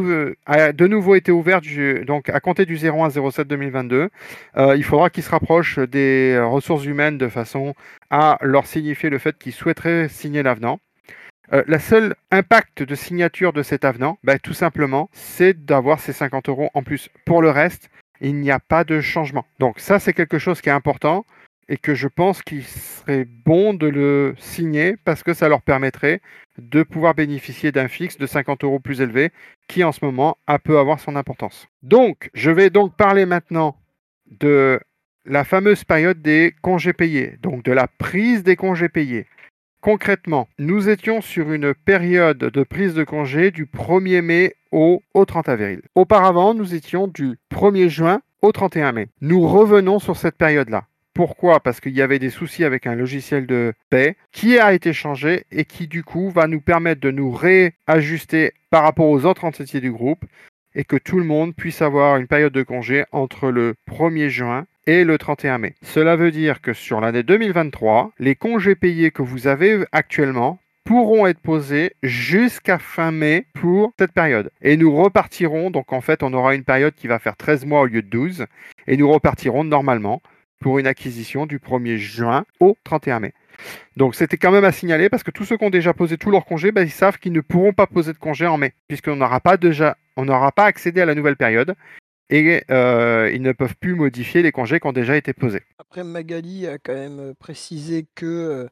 a 0.45 0.73
de 0.73 0.87
nouveau 0.87 1.15
été 1.15 1.31
ouverte 1.31 1.63
donc 2.05 2.27
à 2.27 2.41
compter 2.41 2.65
du 2.65 2.75
01 2.75 3.11
07 3.11 3.47
2022. 3.47 4.09
il 4.57 4.83
faudra 4.83 5.09
qu'ils 5.09 5.23
se 5.23 5.29
rapprochent 5.29 5.79
des 5.79 6.37
ressources 6.37 6.83
humaines 6.83 7.17
de 7.17 7.29
façon 7.29 7.75
à 8.09 8.39
leur 8.41 8.67
signifier 8.67 9.09
le 9.09 9.19
fait 9.19 9.37
qu'ils 9.37 9.53
souhaiteraient 9.53 10.09
signer 10.09 10.43
l'avenant. 10.43 10.81
Euh, 11.53 11.63
la 11.67 11.79
seule 11.79 12.15
impact 12.31 12.83
de 12.83 12.95
signature 12.95 13.51
de 13.51 13.61
cet 13.61 13.83
avenant, 13.83 14.17
bah, 14.23 14.39
tout 14.39 14.53
simplement, 14.53 15.09
c'est 15.11 15.65
d'avoir 15.65 15.99
ces 15.99 16.13
50 16.13 16.49
euros 16.49 16.69
en 16.73 16.83
plus. 16.83 17.09
Pour 17.25 17.41
le 17.41 17.49
reste, 17.49 17.89
il 18.21 18.35
n'y 18.35 18.51
a 18.51 18.59
pas 18.59 18.83
de 18.83 19.01
changement. 19.01 19.45
Donc 19.59 19.79
ça, 19.79 19.99
c'est 19.99 20.13
quelque 20.13 20.39
chose 20.39 20.61
qui 20.61 20.69
est 20.69 20.73
important 20.73 21.25
et 21.67 21.77
que 21.77 21.95
je 21.95 22.07
pense 22.07 22.41
qu'il 22.41 22.63
serait 22.63 23.25
bon 23.25 23.73
de 23.73 23.87
le 23.87 24.35
signer 24.37 24.95
parce 25.03 25.23
que 25.23 25.33
ça 25.33 25.49
leur 25.49 25.61
permettrait 25.61 26.21
de 26.57 26.83
pouvoir 26.83 27.15
bénéficier 27.15 27.71
d'un 27.71 27.87
fixe 27.87 28.17
de 28.17 28.25
50 28.25 28.63
euros 28.63 28.79
plus 28.79 29.01
élevé 29.01 29.31
qui 29.67 29.83
en 29.83 29.91
ce 29.91 30.03
moment 30.03 30.37
a 30.47 30.59
peut 30.59 30.77
avoir 30.77 30.99
son 30.99 31.15
importance. 31.15 31.67
Donc, 31.81 32.29
je 32.33 32.51
vais 32.51 32.69
donc 32.69 32.95
parler 32.95 33.25
maintenant 33.25 33.77
de 34.39 34.79
la 35.25 35.43
fameuse 35.43 35.83
période 35.83 36.21
des 36.21 36.53
congés 36.61 36.93
payés, 36.93 37.37
donc 37.41 37.63
de 37.63 37.71
la 37.71 37.87
prise 37.87 38.43
des 38.43 38.55
congés 38.55 38.89
payés. 38.89 39.27
Concrètement, 39.81 40.47
nous 40.59 40.89
étions 40.89 41.21
sur 41.21 41.51
une 41.51 41.73
période 41.73 42.37
de 42.37 42.63
prise 42.63 42.93
de 42.93 43.03
congé 43.03 43.49
du 43.49 43.65
1er 43.65 44.21
mai 44.21 44.55
au, 44.71 45.01
30 45.15 45.49
avril. 45.49 45.81
Auparavant, 45.95 46.53
nous 46.53 46.75
étions 46.75 47.07
du 47.07 47.39
1er 47.51 47.89
juin 47.89 48.21
au 48.43 48.51
31 48.51 48.91
mai. 48.91 49.07
Nous 49.21 49.47
revenons 49.47 49.97
sur 49.97 50.17
cette 50.17 50.37
période-là. 50.37 50.83
Pourquoi? 51.15 51.61
Parce 51.61 51.79
qu'il 51.79 51.93
y 51.93 52.03
avait 52.03 52.19
des 52.19 52.29
soucis 52.29 52.63
avec 52.63 52.85
un 52.85 52.93
logiciel 52.93 53.47
de 53.47 53.73
paie 53.89 54.17
qui 54.31 54.59
a 54.59 54.71
été 54.73 54.93
changé 54.93 55.45
et 55.51 55.65
qui 55.65 55.87
du 55.87 56.03
coup 56.03 56.29
va 56.29 56.45
nous 56.45 56.61
permettre 56.61 57.01
de 57.01 57.09
nous 57.09 57.31
réajuster 57.31 58.53
par 58.69 58.83
rapport 58.83 59.09
aux 59.09 59.25
autres 59.25 59.45
entités 59.45 59.81
du 59.81 59.91
groupe 59.91 60.25
et 60.75 60.83
que 60.83 60.95
tout 60.95 61.17
le 61.17 61.25
monde 61.25 61.55
puisse 61.55 61.81
avoir 61.81 62.17
une 62.17 62.27
période 62.27 62.53
de 62.53 62.61
congé 62.61 63.05
entre 63.11 63.49
le 63.49 63.73
1er 63.89 64.29
juin 64.29 64.67
et 64.87 65.03
le 65.03 65.17
31 65.17 65.57
mai. 65.57 65.75
Cela 65.83 66.15
veut 66.15 66.31
dire 66.31 66.61
que 66.61 66.73
sur 66.73 67.01
l'année 67.01 67.23
2023, 67.23 68.11
les 68.19 68.35
congés 68.35 68.75
payés 68.75 69.11
que 69.11 69.21
vous 69.21 69.47
avez 69.47 69.85
actuellement 69.91 70.59
pourront 70.83 71.27
être 71.27 71.39
posés 71.39 71.93
jusqu'à 72.01 72.79
fin 72.79 73.11
mai 73.11 73.45
pour 73.53 73.93
cette 73.99 74.13
période. 74.13 74.49
Et 74.61 74.77
nous 74.77 74.95
repartirons, 74.95 75.69
donc 75.71 75.93
en 75.93 76.01
fait 76.01 76.23
on 76.23 76.33
aura 76.33 76.55
une 76.55 76.63
période 76.63 76.95
qui 76.95 77.07
va 77.07 77.19
faire 77.19 77.37
13 77.37 77.65
mois 77.65 77.81
au 77.81 77.85
lieu 77.85 78.01
de 78.01 78.09
12, 78.09 78.45
et 78.87 78.97
nous 78.97 79.11
repartirons 79.11 79.63
normalement 79.63 80.21
pour 80.59 80.79
une 80.79 80.87
acquisition 80.87 81.45
du 81.45 81.59
1er 81.59 81.97
juin 81.97 82.45
au 82.59 82.77
31 82.83 83.19
mai. 83.19 83.33
Donc 83.95 84.15
c'était 84.15 84.37
quand 84.37 84.51
même 84.51 84.65
à 84.65 84.71
signaler 84.71 85.09
parce 85.09 85.23
que 85.23 85.31
tous 85.31 85.45
ceux 85.45 85.57
qui 85.57 85.65
ont 85.65 85.69
déjà 85.69 85.93
posé 85.93 86.17
tous 86.17 86.31
leurs 86.31 86.45
congés, 86.45 86.71
ben, 86.71 86.83
ils 86.83 86.91
savent 86.91 87.19
qu'ils 87.19 87.33
ne 87.33 87.41
pourront 87.41 87.73
pas 87.73 87.87
poser 87.87 88.13
de 88.13 88.17
congés 88.17 88.47
en 88.47 88.57
mai, 88.57 88.73
puisqu'on 88.87 89.15
n'aura 89.15 89.39
pas 89.39 89.57
déjà 89.57 89.97
on 90.17 90.25
n'aura 90.25 90.51
pas 90.51 90.65
accédé 90.65 91.01
à 91.01 91.05
la 91.05 91.15
nouvelle 91.15 91.37
période 91.37 91.75
et 92.31 92.63
euh, 92.71 93.29
ils 93.33 93.41
ne 93.41 93.51
peuvent 93.51 93.75
plus 93.75 93.93
modifier 93.93 94.41
les 94.41 94.51
congés 94.51 94.79
qui 94.79 94.87
ont 94.87 94.93
déjà 94.93 95.17
été 95.17 95.33
posés. 95.33 95.63
Après, 95.77 96.03
Magali 96.03 96.65
a 96.65 96.77
quand 96.79 96.93
même 96.93 97.19
euh, 97.19 97.33
précisé 97.37 98.07
que 98.15 98.25
euh, 98.25 98.67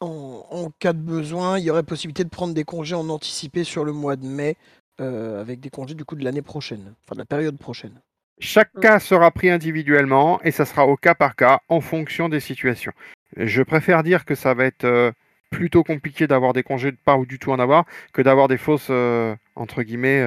en, 0.00 0.70
cas 0.78 0.92
de 0.92 1.00
besoin, 1.00 1.58
il 1.58 1.64
y 1.64 1.70
aurait 1.70 1.82
possibilité 1.82 2.24
de 2.24 2.30
prendre 2.30 2.54
des 2.54 2.64
congés 2.64 2.94
en 2.94 3.08
anticipé 3.10 3.64
sur 3.64 3.84
le 3.84 3.92
mois 3.92 4.16
de 4.16 4.24
mai, 4.24 4.56
avec 4.98 5.58
des 5.60 5.70
congés 5.70 5.94
du 5.94 6.04
coup 6.04 6.14
de 6.14 6.24
l'année 6.24 6.40
prochaine, 6.40 6.94
enfin 7.04 7.16
de 7.16 7.18
la 7.18 7.26
période 7.26 7.58
prochaine. 7.58 8.00
Chaque 8.38 8.72
mm. 8.74 8.80
cas 8.80 8.98
sera 9.00 9.30
pris 9.32 9.50
individuellement 9.50 10.40
et 10.42 10.52
ça 10.52 10.64
sera 10.64 10.86
au 10.86 10.96
cas 10.96 11.14
par 11.14 11.34
cas 11.34 11.60
en 11.68 11.80
fonction 11.80 12.28
des 12.28 12.40
situations. 12.40 12.92
Je 13.36 13.62
préfère 13.62 14.04
dire 14.04 14.24
que 14.24 14.36
ça 14.36 14.54
va 14.54 14.64
être 14.64 15.12
plutôt 15.50 15.82
compliqué 15.82 16.26
d'avoir 16.26 16.52
des 16.52 16.62
congés 16.62 16.92
de 16.92 16.96
pas 17.04 17.16
ou 17.16 17.26
du 17.26 17.38
tout 17.38 17.50
en 17.50 17.58
avoir 17.58 17.84
que 18.12 18.22
d'avoir 18.22 18.46
des 18.46 18.56
fausses 18.56 18.90
entre 19.56 19.82
guillemets 19.82 20.22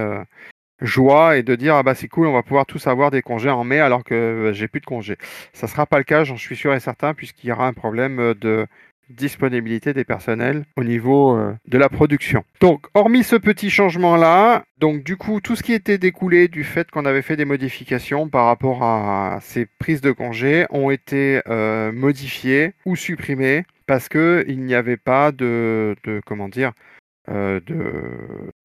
joie 0.81 1.37
et 1.37 1.43
de 1.43 1.55
dire 1.55 1.75
ah 1.75 1.83
bah 1.83 1.95
c'est 1.95 2.07
cool, 2.07 2.27
on 2.27 2.33
va 2.33 2.43
pouvoir 2.43 2.65
tous 2.65 2.87
avoir 2.87 3.11
des 3.11 3.21
congés 3.21 3.49
en 3.49 3.63
mai 3.63 3.79
alors 3.79 4.03
que 4.03 4.43
bah, 4.45 4.53
j'ai 4.53 4.67
plus 4.67 4.81
de 4.81 4.85
congés. 4.85 5.17
Ça 5.53 5.67
sera 5.67 5.85
pas 5.85 5.97
le 5.97 6.03
cas, 6.03 6.23
j'en 6.23 6.37
suis 6.37 6.55
sûr 6.55 6.73
et 6.73 6.79
certain, 6.79 7.13
puisqu'il 7.13 7.47
y 7.47 7.51
aura 7.51 7.67
un 7.67 7.73
problème 7.73 8.19
euh, 8.19 8.33
de 8.33 8.67
disponibilité 9.09 9.93
des 9.93 10.03
personnels 10.03 10.65
au 10.75 10.83
niveau 10.83 11.37
euh, 11.37 11.55
de 11.65 11.77
la 11.77 11.87
production. 11.87 12.43
Donc, 12.59 12.87
hormis 12.93 13.23
ce 13.23 13.37
petit 13.37 13.69
changement-là, 13.69 14.65
donc 14.79 15.03
du 15.03 15.15
coup, 15.15 15.39
tout 15.39 15.55
ce 15.55 15.63
qui 15.63 15.71
était 15.71 15.97
découlé 15.97 16.49
du 16.49 16.65
fait 16.65 16.91
qu'on 16.91 17.05
avait 17.05 17.21
fait 17.21 17.37
des 17.37 17.45
modifications 17.45 18.27
par 18.27 18.45
rapport 18.45 18.83
à 18.83 19.39
ces 19.41 19.65
prises 19.79 20.01
de 20.01 20.11
congés 20.11 20.65
ont 20.71 20.91
été 20.91 21.41
euh, 21.47 21.93
modifiées 21.93 22.73
ou 22.85 22.97
supprimées 22.97 23.65
parce 23.85 24.09
que 24.09 24.43
il 24.49 24.59
n'y 24.63 24.75
avait 24.75 24.97
pas 24.97 25.31
de, 25.31 25.95
de 26.03 26.21
comment 26.25 26.49
dire 26.49 26.73
de, 27.29 27.61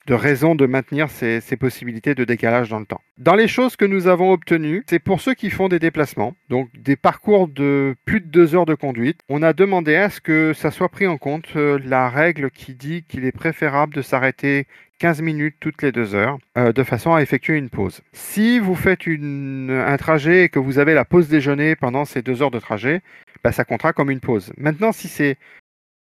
de 0.07 0.15
raison 0.15 0.55
de 0.55 0.67
maintenir 0.67 1.11
ces, 1.11 1.41
possibilités 1.59 2.15
de 2.15 2.25
décalage 2.25 2.71
dans 2.71 2.81
le 2.81 2.87
temps. 2.87 3.01
Dans 3.19 3.35
les 3.35 3.47
choses 3.47 3.77
que 3.77 3.85
nous 3.85 4.09
avons 4.09 4.33
obtenues, 4.33 4.85
c'est 4.89 4.99
pour 4.99 5.21
ceux 5.21 5.35
qui 5.35 5.51
font 5.51 5.69
des 5.69 5.79
déplacements, 5.79 6.35
donc 6.49 6.69
des 6.77 6.97
parcours 6.97 7.47
de 7.47 7.95
plus 8.05 8.21
de 8.21 8.27
deux 8.27 8.55
heures 8.55 8.67
de 8.67 8.75
conduite, 8.75 9.21
on 9.29 9.43
a 9.43 9.53
demandé 9.53 9.95
à 9.95 10.11
ce 10.11 10.21
que 10.21 10.53
ça 10.55 10.71
soit 10.71 10.89
pris 10.89 11.07
en 11.07 11.19
compte 11.19 11.47
euh, 11.57 11.79
la 11.85 12.09
règle 12.09 12.51
qui 12.51 12.75
dit 12.75 13.05
qu'il 13.07 13.25
est 13.25 13.33
préférable 13.33 13.95
de 13.95 14.03
s'arrêter 14.03 14.67
15 14.99 15.21
minutes 15.21 15.57
toutes 15.61 15.83
les 15.83 15.93
deux 15.93 16.15
heures, 16.15 16.39
euh, 16.57 16.73
de 16.73 16.83
façon 16.83 17.13
à 17.13 17.23
effectuer 17.23 17.59
une 17.59 17.71
pause. 17.71 18.03
Si 18.13 18.59
vous 18.59 18.75
faites 18.75 19.07
un 19.09 19.97
trajet 19.97 20.45
et 20.45 20.49
que 20.49 20.59
vous 20.59 20.79
avez 20.79 20.95
la 20.95 21.05
pause 21.05 21.29
déjeuner 21.29 21.77
pendant 21.77 22.05
ces 22.05 22.23
deux 22.23 22.41
heures 22.43 22.51
de 22.51 22.61
trajet, 22.61 23.03
bah, 23.43 23.51
ça 23.53 23.65
comptera 23.65 23.93
comme 23.93 24.11
une 24.11 24.21
pause. 24.21 24.53
Maintenant, 24.57 24.93
si 24.93 25.09
c'est 25.09 25.37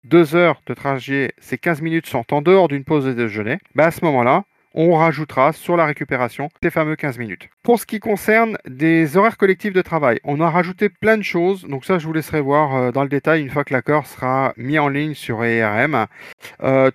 deux 0.04 0.34
heures 0.34 0.62
de 0.66 0.74
trajet, 0.74 1.32
ces 1.38 1.58
15 1.58 1.80
minutes 1.82 2.06
sont 2.06 2.24
en 2.32 2.42
dehors 2.42 2.68
d'une 2.68 2.84
pause 2.84 3.04
de 3.04 3.12
déjeuner, 3.12 3.58
bah 3.74 3.86
à 3.86 3.90
ce 3.90 4.04
moment-là, 4.04 4.44
on 4.74 4.94
rajoutera 4.94 5.52
sur 5.52 5.76
la 5.76 5.84
récupération 5.84 6.48
ces 6.62 6.70
fameux 6.70 6.96
15 6.96 7.18
minutes. 7.18 7.48
Pour 7.62 7.78
ce 7.78 7.86
qui 7.86 8.00
concerne 8.00 8.56
des 8.66 9.16
horaires 9.16 9.36
collectifs 9.36 9.72
de 9.72 9.82
travail, 9.82 10.18
on 10.24 10.40
a 10.40 10.50
rajouté 10.50 10.88
plein 10.88 11.16
de 11.16 11.22
choses, 11.22 11.64
donc 11.64 11.84
ça 11.84 11.98
je 11.98 12.06
vous 12.06 12.12
laisserai 12.12 12.40
voir 12.40 12.74
euh, 12.74 12.92
dans 12.92 13.02
le 13.02 13.08
détail 13.08 13.42
une 13.42 13.50
fois 13.50 13.64
que 13.64 13.72
l'accord 13.74 14.06
sera 14.06 14.54
mis 14.56 14.78
en 14.78 14.88
ligne 14.88 15.14
sur 15.14 15.44
ERM. 15.44 16.06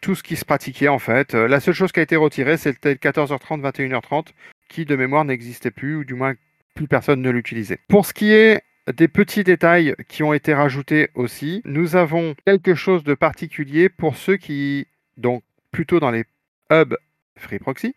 Tout 0.01 0.15
ce 0.15 0.23
qui 0.23 0.35
se 0.35 0.45
pratiquait 0.45 0.87
en 0.87 0.99
fait. 0.99 1.35
Euh, 1.35 1.47
la 1.47 1.59
seule 1.59 1.73
chose 1.73 1.91
qui 1.91 1.99
a 1.99 2.03
été 2.03 2.15
retirée, 2.15 2.57
c'était 2.57 2.93
14h30, 2.93 3.61
21h30, 3.61 4.27
qui 4.69 4.85
de 4.85 4.95
mémoire 4.95 5.25
n'existait 5.25 5.71
plus, 5.71 5.97
ou 5.97 6.03
du 6.03 6.13
moins 6.13 6.33
plus 6.75 6.87
personne 6.87 7.21
ne 7.21 7.29
l'utilisait. 7.29 7.79
Pour 7.87 8.05
ce 8.05 8.13
qui 8.13 8.31
est 8.31 8.61
des 8.95 9.07
petits 9.07 9.43
détails 9.43 9.95
qui 10.07 10.23
ont 10.23 10.33
été 10.33 10.53
rajoutés 10.53 11.09
aussi. 11.15 11.61
Nous 11.65 11.95
avons 11.95 12.35
quelque 12.45 12.75
chose 12.75 13.03
de 13.03 13.13
particulier 13.13 13.89
pour 13.89 14.15
ceux 14.15 14.37
qui, 14.37 14.87
donc 15.17 15.43
plutôt 15.71 15.99
dans 15.99 16.11
les 16.11 16.25
hubs 16.71 16.97
Free 17.37 17.59
Proxy, 17.59 17.95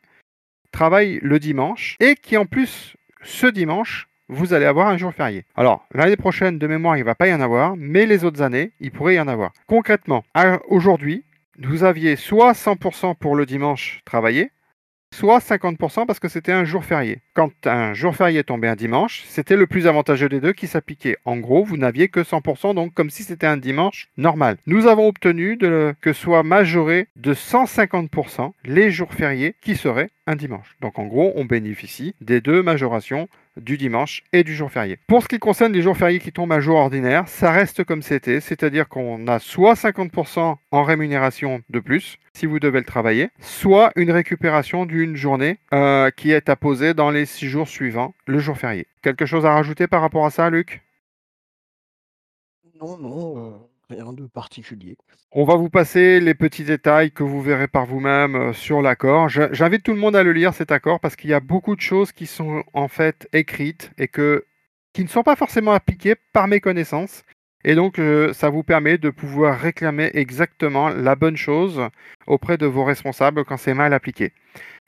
travaillent 0.72 1.18
le 1.22 1.38
dimanche 1.38 1.96
et 2.00 2.14
qui 2.14 2.36
en 2.36 2.46
plus, 2.46 2.96
ce 3.22 3.46
dimanche, 3.46 4.08
vous 4.28 4.54
allez 4.54 4.66
avoir 4.66 4.88
un 4.88 4.96
jour 4.96 5.12
férié. 5.12 5.44
Alors, 5.56 5.86
l'année 5.92 6.16
prochaine, 6.16 6.58
de 6.58 6.66
mémoire, 6.66 6.96
il 6.96 7.00
ne 7.00 7.04
va 7.04 7.16
pas 7.16 7.26
y 7.26 7.34
en 7.34 7.40
avoir, 7.40 7.76
mais 7.76 8.06
les 8.06 8.24
autres 8.24 8.42
années, 8.42 8.70
il 8.78 8.92
pourrait 8.92 9.16
y 9.16 9.20
en 9.20 9.26
avoir. 9.26 9.52
Concrètement, 9.66 10.24
aujourd'hui, 10.68 11.24
vous 11.58 11.82
aviez 11.82 12.16
soit 12.16 12.52
100% 12.52 13.16
pour 13.16 13.34
le 13.34 13.44
dimanche 13.44 14.00
travaillé, 14.04 14.50
soit 15.14 15.38
50% 15.38 16.06
parce 16.06 16.20
que 16.20 16.28
c'était 16.28 16.52
un 16.52 16.64
jour 16.64 16.84
férié. 16.84 17.18
Quand 17.34 17.50
un 17.66 17.94
jour 17.94 18.14
férié 18.14 18.44
tombait 18.44 18.68
un 18.68 18.76
dimanche, 18.76 19.24
c'était 19.26 19.56
le 19.56 19.66
plus 19.66 19.86
avantageux 19.86 20.28
des 20.28 20.40
deux 20.40 20.52
qui 20.52 20.66
s'appliquait. 20.66 21.16
En 21.24 21.36
gros, 21.36 21.64
vous 21.64 21.76
n'aviez 21.76 22.08
que 22.08 22.20
100%, 22.20 22.74
donc 22.74 22.94
comme 22.94 23.10
si 23.10 23.22
c'était 23.22 23.46
un 23.46 23.56
dimanche 23.56 24.08
normal. 24.16 24.56
Nous 24.66 24.86
avons 24.86 25.08
obtenu 25.08 25.58
que 25.58 26.12
soit 26.12 26.42
majoré 26.42 27.08
de 27.16 27.34
150% 27.34 28.52
les 28.64 28.90
jours 28.90 29.12
fériés 29.12 29.54
qui 29.60 29.76
seraient 29.76 30.10
un 30.30 30.36
dimanche. 30.36 30.76
Donc 30.80 30.98
en 30.98 31.06
gros, 31.06 31.32
on 31.34 31.44
bénéficie 31.44 32.14
des 32.20 32.40
deux 32.40 32.62
majorations 32.62 33.28
du 33.56 33.76
dimanche 33.76 34.22
et 34.32 34.44
du 34.44 34.54
jour 34.54 34.70
férié. 34.70 34.98
Pour 35.08 35.22
ce 35.22 35.28
qui 35.28 35.40
concerne 35.40 35.72
les 35.72 35.82
jours 35.82 35.96
fériés 35.96 36.20
qui 36.20 36.30
tombent 36.30 36.52
à 36.52 36.60
jour 36.60 36.76
ordinaire, 36.76 37.26
ça 37.26 37.50
reste 37.50 37.82
comme 37.82 38.00
c'était, 38.00 38.40
c'est-à-dire 38.40 38.88
qu'on 38.88 39.26
a 39.26 39.40
soit 39.40 39.74
50% 39.74 40.56
en 40.70 40.82
rémunération 40.84 41.62
de 41.68 41.80
plus, 41.80 42.18
si 42.34 42.46
vous 42.46 42.60
devez 42.60 42.78
le 42.78 42.84
travailler, 42.84 43.30
soit 43.40 43.90
une 43.96 44.12
récupération 44.12 44.86
d'une 44.86 45.16
journée 45.16 45.58
euh, 45.74 46.10
qui 46.10 46.30
est 46.30 46.48
apposée 46.48 46.94
dans 46.94 47.10
les 47.10 47.26
six 47.26 47.48
jours 47.48 47.68
suivants, 47.68 48.14
le 48.26 48.38
jour 48.38 48.56
férié. 48.56 48.86
Quelque 49.02 49.26
chose 49.26 49.44
à 49.44 49.52
rajouter 49.52 49.88
par 49.88 50.00
rapport 50.00 50.24
à 50.24 50.30
ça, 50.30 50.48
Luc? 50.48 50.82
Non, 52.80 52.96
non. 52.96 53.69
Rien 53.90 54.12
de 54.12 54.26
particulier. 54.28 54.96
On 55.32 55.44
va 55.44 55.56
vous 55.56 55.68
passer 55.68 56.20
les 56.20 56.34
petits 56.34 56.62
détails 56.62 57.10
que 57.10 57.24
vous 57.24 57.42
verrez 57.42 57.66
par 57.66 57.86
vous-même 57.86 58.36
euh, 58.36 58.52
sur 58.52 58.82
l'accord. 58.82 59.28
J'invite 59.28 59.82
tout 59.82 59.92
le 59.92 59.98
monde 59.98 60.14
à 60.14 60.22
le 60.22 60.32
lire 60.32 60.54
cet 60.54 60.70
accord 60.70 61.00
parce 61.00 61.16
qu'il 61.16 61.28
y 61.28 61.34
a 61.34 61.40
beaucoup 61.40 61.74
de 61.74 61.80
choses 61.80 62.12
qui 62.12 62.26
sont 62.26 62.62
en 62.72 62.86
fait 62.86 63.28
écrites 63.32 63.90
et 63.98 64.06
que, 64.06 64.44
qui 64.92 65.02
ne 65.02 65.08
sont 65.08 65.24
pas 65.24 65.34
forcément 65.34 65.72
appliquées 65.72 66.14
par 66.32 66.46
mes 66.46 66.60
connaissances. 66.60 67.24
Et 67.64 67.74
donc, 67.74 67.98
euh, 67.98 68.32
ça 68.32 68.48
vous 68.48 68.62
permet 68.62 68.96
de 68.96 69.10
pouvoir 69.10 69.58
réclamer 69.58 70.10
exactement 70.14 70.88
la 70.88 71.16
bonne 71.16 71.36
chose 71.36 71.82
auprès 72.28 72.58
de 72.58 72.66
vos 72.66 72.84
responsables 72.84 73.44
quand 73.44 73.56
c'est 73.56 73.74
mal 73.74 73.92
appliqué. 73.92 74.32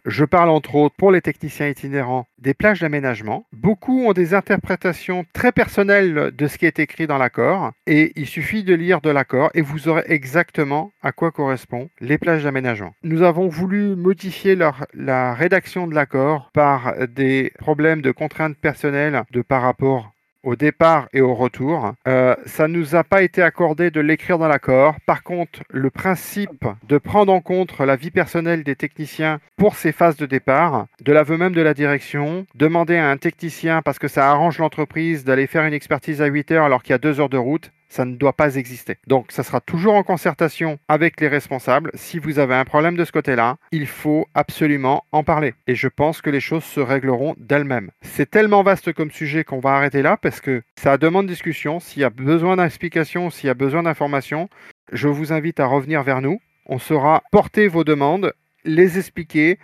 Je 0.05 0.25
parle 0.25 0.51
entre 0.51 0.75
autres 0.75 0.97
pour 0.97 1.12
les 1.12 1.21
techniciens 1.21 1.69
itinérants 1.69 2.27
des 2.38 2.55
plages 2.55 2.81
d'aménagement. 2.81 3.47
Beaucoup 3.53 4.07
ont 4.07 4.12
des 4.12 4.35
interprétations 4.35 5.25
très 5.33 5.53
personnelles 5.53 6.33
de 6.37 6.47
ce 6.49 6.59
qui 6.59 6.67
est 6.67 6.81
écrit 6.81 7.07
dans 7.07 7.19
l'accord 7.19 7.71
et 7.87 8.12
il 8.17 8.27
suffit 8.27 8.65
de 8.65 8.75
lire 8.75 9.01
de 9.01 9.11
l'accord 9.11 9.51
et 9.55 9.62
vous 9.62 9.88
aurez 9.88 10.03
exactement 10.09 10.91
à 11.03 11.12
quoi 11.12 11.31
correspond 11.31 11.88
les 12.01 12.19
plages 12.19 12.43
d'aménagement. 12.43 12.95
Nous 13.05 13.23
avons 13.23 13.47
voulu 13.47 13.95
modifier 13.95 14.57
la 14.57 15.35
rédaction 15.35 15.87
de 15.87 15.95
l'accord 15.95 16.51
par 16.53 16.95
des 17.07 17.53
problèmes 17.59 18.03
de 18.03 18.11
contraintes 18.11 18.57
personnelles 18.57 19.23
de 19.31 19.43
par 19.43 19.62
rapport 19.62 20.12
au 20.42 20.57
départ 20.57 21.09
et 21.12 21.20
au 21.20 21.35
retour. 21.35 21.92
Euh, 22.07 22.35
ça 22.46 22.68
ne 22.68 22.78
nous 22.78 22.94
a 22.94 23.05
pas 23.05 23.22
été 23.22 23.42
accordé 23.42 23.90
de 23.90 24.00
l'écrire 24.00 24.38
dans 24.38 24.48
l'accord. 24.48 24.96
Par 25.07 25.22
contre, 25.22 25.61
le 25.70 25.90
principe 25.90 26.64
de 26.88 26.98
prendre 26.98 27.33
en 27.33 27.40
compte 27.40 27.78
la 27.78 27.96
vie 27.96 28.11
personnelle 28.11 28.64
des 28.64 28.76
techniciens 28.76 29.40
pour 29.57 29.76
ces 29.76 29.92
phases 29.92 30.16
de 30.16 30.26
départ, 30.26 30.87
de 31.00 31.12
l'aveu 31.12 31.37
même 31.37 31.55
de 31.55 31.62
la 31.62 31.74
direction, 31.74 32.46
demander 32.55 32.96
à 32.96 33.11
un 33.11 33.16
technicien, 33.16 33.83
parce 33.83 33.98
que 33.98 34.09
ça 34.09 34.31
arrange 34.31 34.59
l'entreprise, 34.59 35.24
d'aller 35.24 35.46
faire 35.46 35.64
une 35.64 35.74
expertise 35.74 36.22
à 36.22 36.26
8 36.26 36.50
heures 36.52 36.64
alors 36.64 36.83
qu'il 36.83 36.92
y 36.92 36.94
a 36.94 36.98
2 36.98 37.20
heures 37.20 37.28
de 37.28 37.38
route, 37.38 37.70
ça 37.92 38.07
ne 38.07 38.16
doit 38.16 38.33
pas 38.33 38.57
exister. 38.57 38.96
Donc 39.07 39.26
ça 39.31 39.42
sera 39.42 39.61
toujours 39.61 39.94
en 39.94 40.02
concertation 40.02 40.78
avec 40.88 41.20
les 41.20 41.28
responsables. 41.28 41.90
Si 41.92 42.18
vous 42.18 42.38
avez 42.38 42.55
un 42.55 42.64
problème 42.64 42.96
de 42.96 43.05
ce 43.05 43.12
côté-là, 43.12 43.57
il 43.70 43.87
faut 43.87 44.26
absolument 44.33 45.05
en 45.12 45.24
parler. 45.24 45.52
Et 45.66 45.74
je 45.74 45.88
pense 45.88 46.22
que 46.22 46.31
les 46.31 46.40
choses 46.40 46.64
se 46.64 46.81
régleront 46.81 47.35
d'elles-mêmes. 47.37 47.90
C'est 48.00 48.31
tellement 48.31 48.62
vaste 48.62 48.94
comme 48.94 49.11
sujet 49.11 49.44
qu'on 49.44 49.61
va 49.61 49.74
arrêter 49.74 50.00
là 50.00 50.16
parce 50.16 50.40
que 50.40 50.62
ça 50.78 50.96
demande 50.96 51.26
discussion. 51.26 51.81
S'il 51.81 52.00
y 52.00 52.05
a 52.05 52.11
besoin 52.11 52.57
d'explications, 52.57 53.28
s'il 53.28 53.48
y 53.48 53.50
a 53.50 53.55
besoin 53.55 53.83
d'informations, 53.83 54.48
je 54.90 55.09
vous 55.09 55.35
invite 55.35 55.61
à 55.61 55.66
revenir 55.66 56.02
vers 56.02 56.22
nous. 56.22 56.40
On 56.64 56.78
saura 56.78 57.22
porter 57.31 57.68
vos 57.68 57.85
demandes, 57.85 58.33
les 58.64 58.96
expliquer 58.96 59.59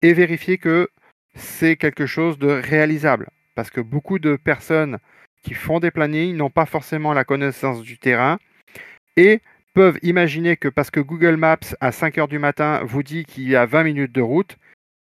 et 0.00 0.14
vérifier 0.14 0.56
que 0.56 0.88
c'est 1.34 1.76
quelque 1.76 2.06
chose 2.06 2.38
de 2.38 2.48
réalisable. 2.48 3.28
Parce 3.54 3.70
que 3.70 3.82
beaucoup 3.82 4.18
de 4.18 4.36
personnes 4.36 4.98
qui 5.44 5.54
font 5.54 5.78
des 5.78 5.92
plannings 5.92 6.36
n'ont 6.36 6.50
pas 6.50 6.66
forcément 6.66 7.12
la 7.12 7.22
connaissance 7.22 7.82
du 7.82 7.98
terrain 7.98 8.38
et 9.16 9.40
peuvent 9.74 9.98
imaginer 10.02 10.56
que 10.56 10.68
parce 10.68 10.90
que 10.90 11.00
Google 11.00 11.36
Maps 11.36 11.76
à 11.80 11.92
5 11.92 12.18
heures 12.18 12.28
du 12.28 12.38
matin 12.38 12.80
vous 12.84 13.02
dit 13.02 13.24
qu'il 13.24 13.48
y 13.48 13.54
a 13.54 13.66
20 13.66 13.84
minutes 13.84 14.12
de 14.12 14.22
route, 14.22 14.56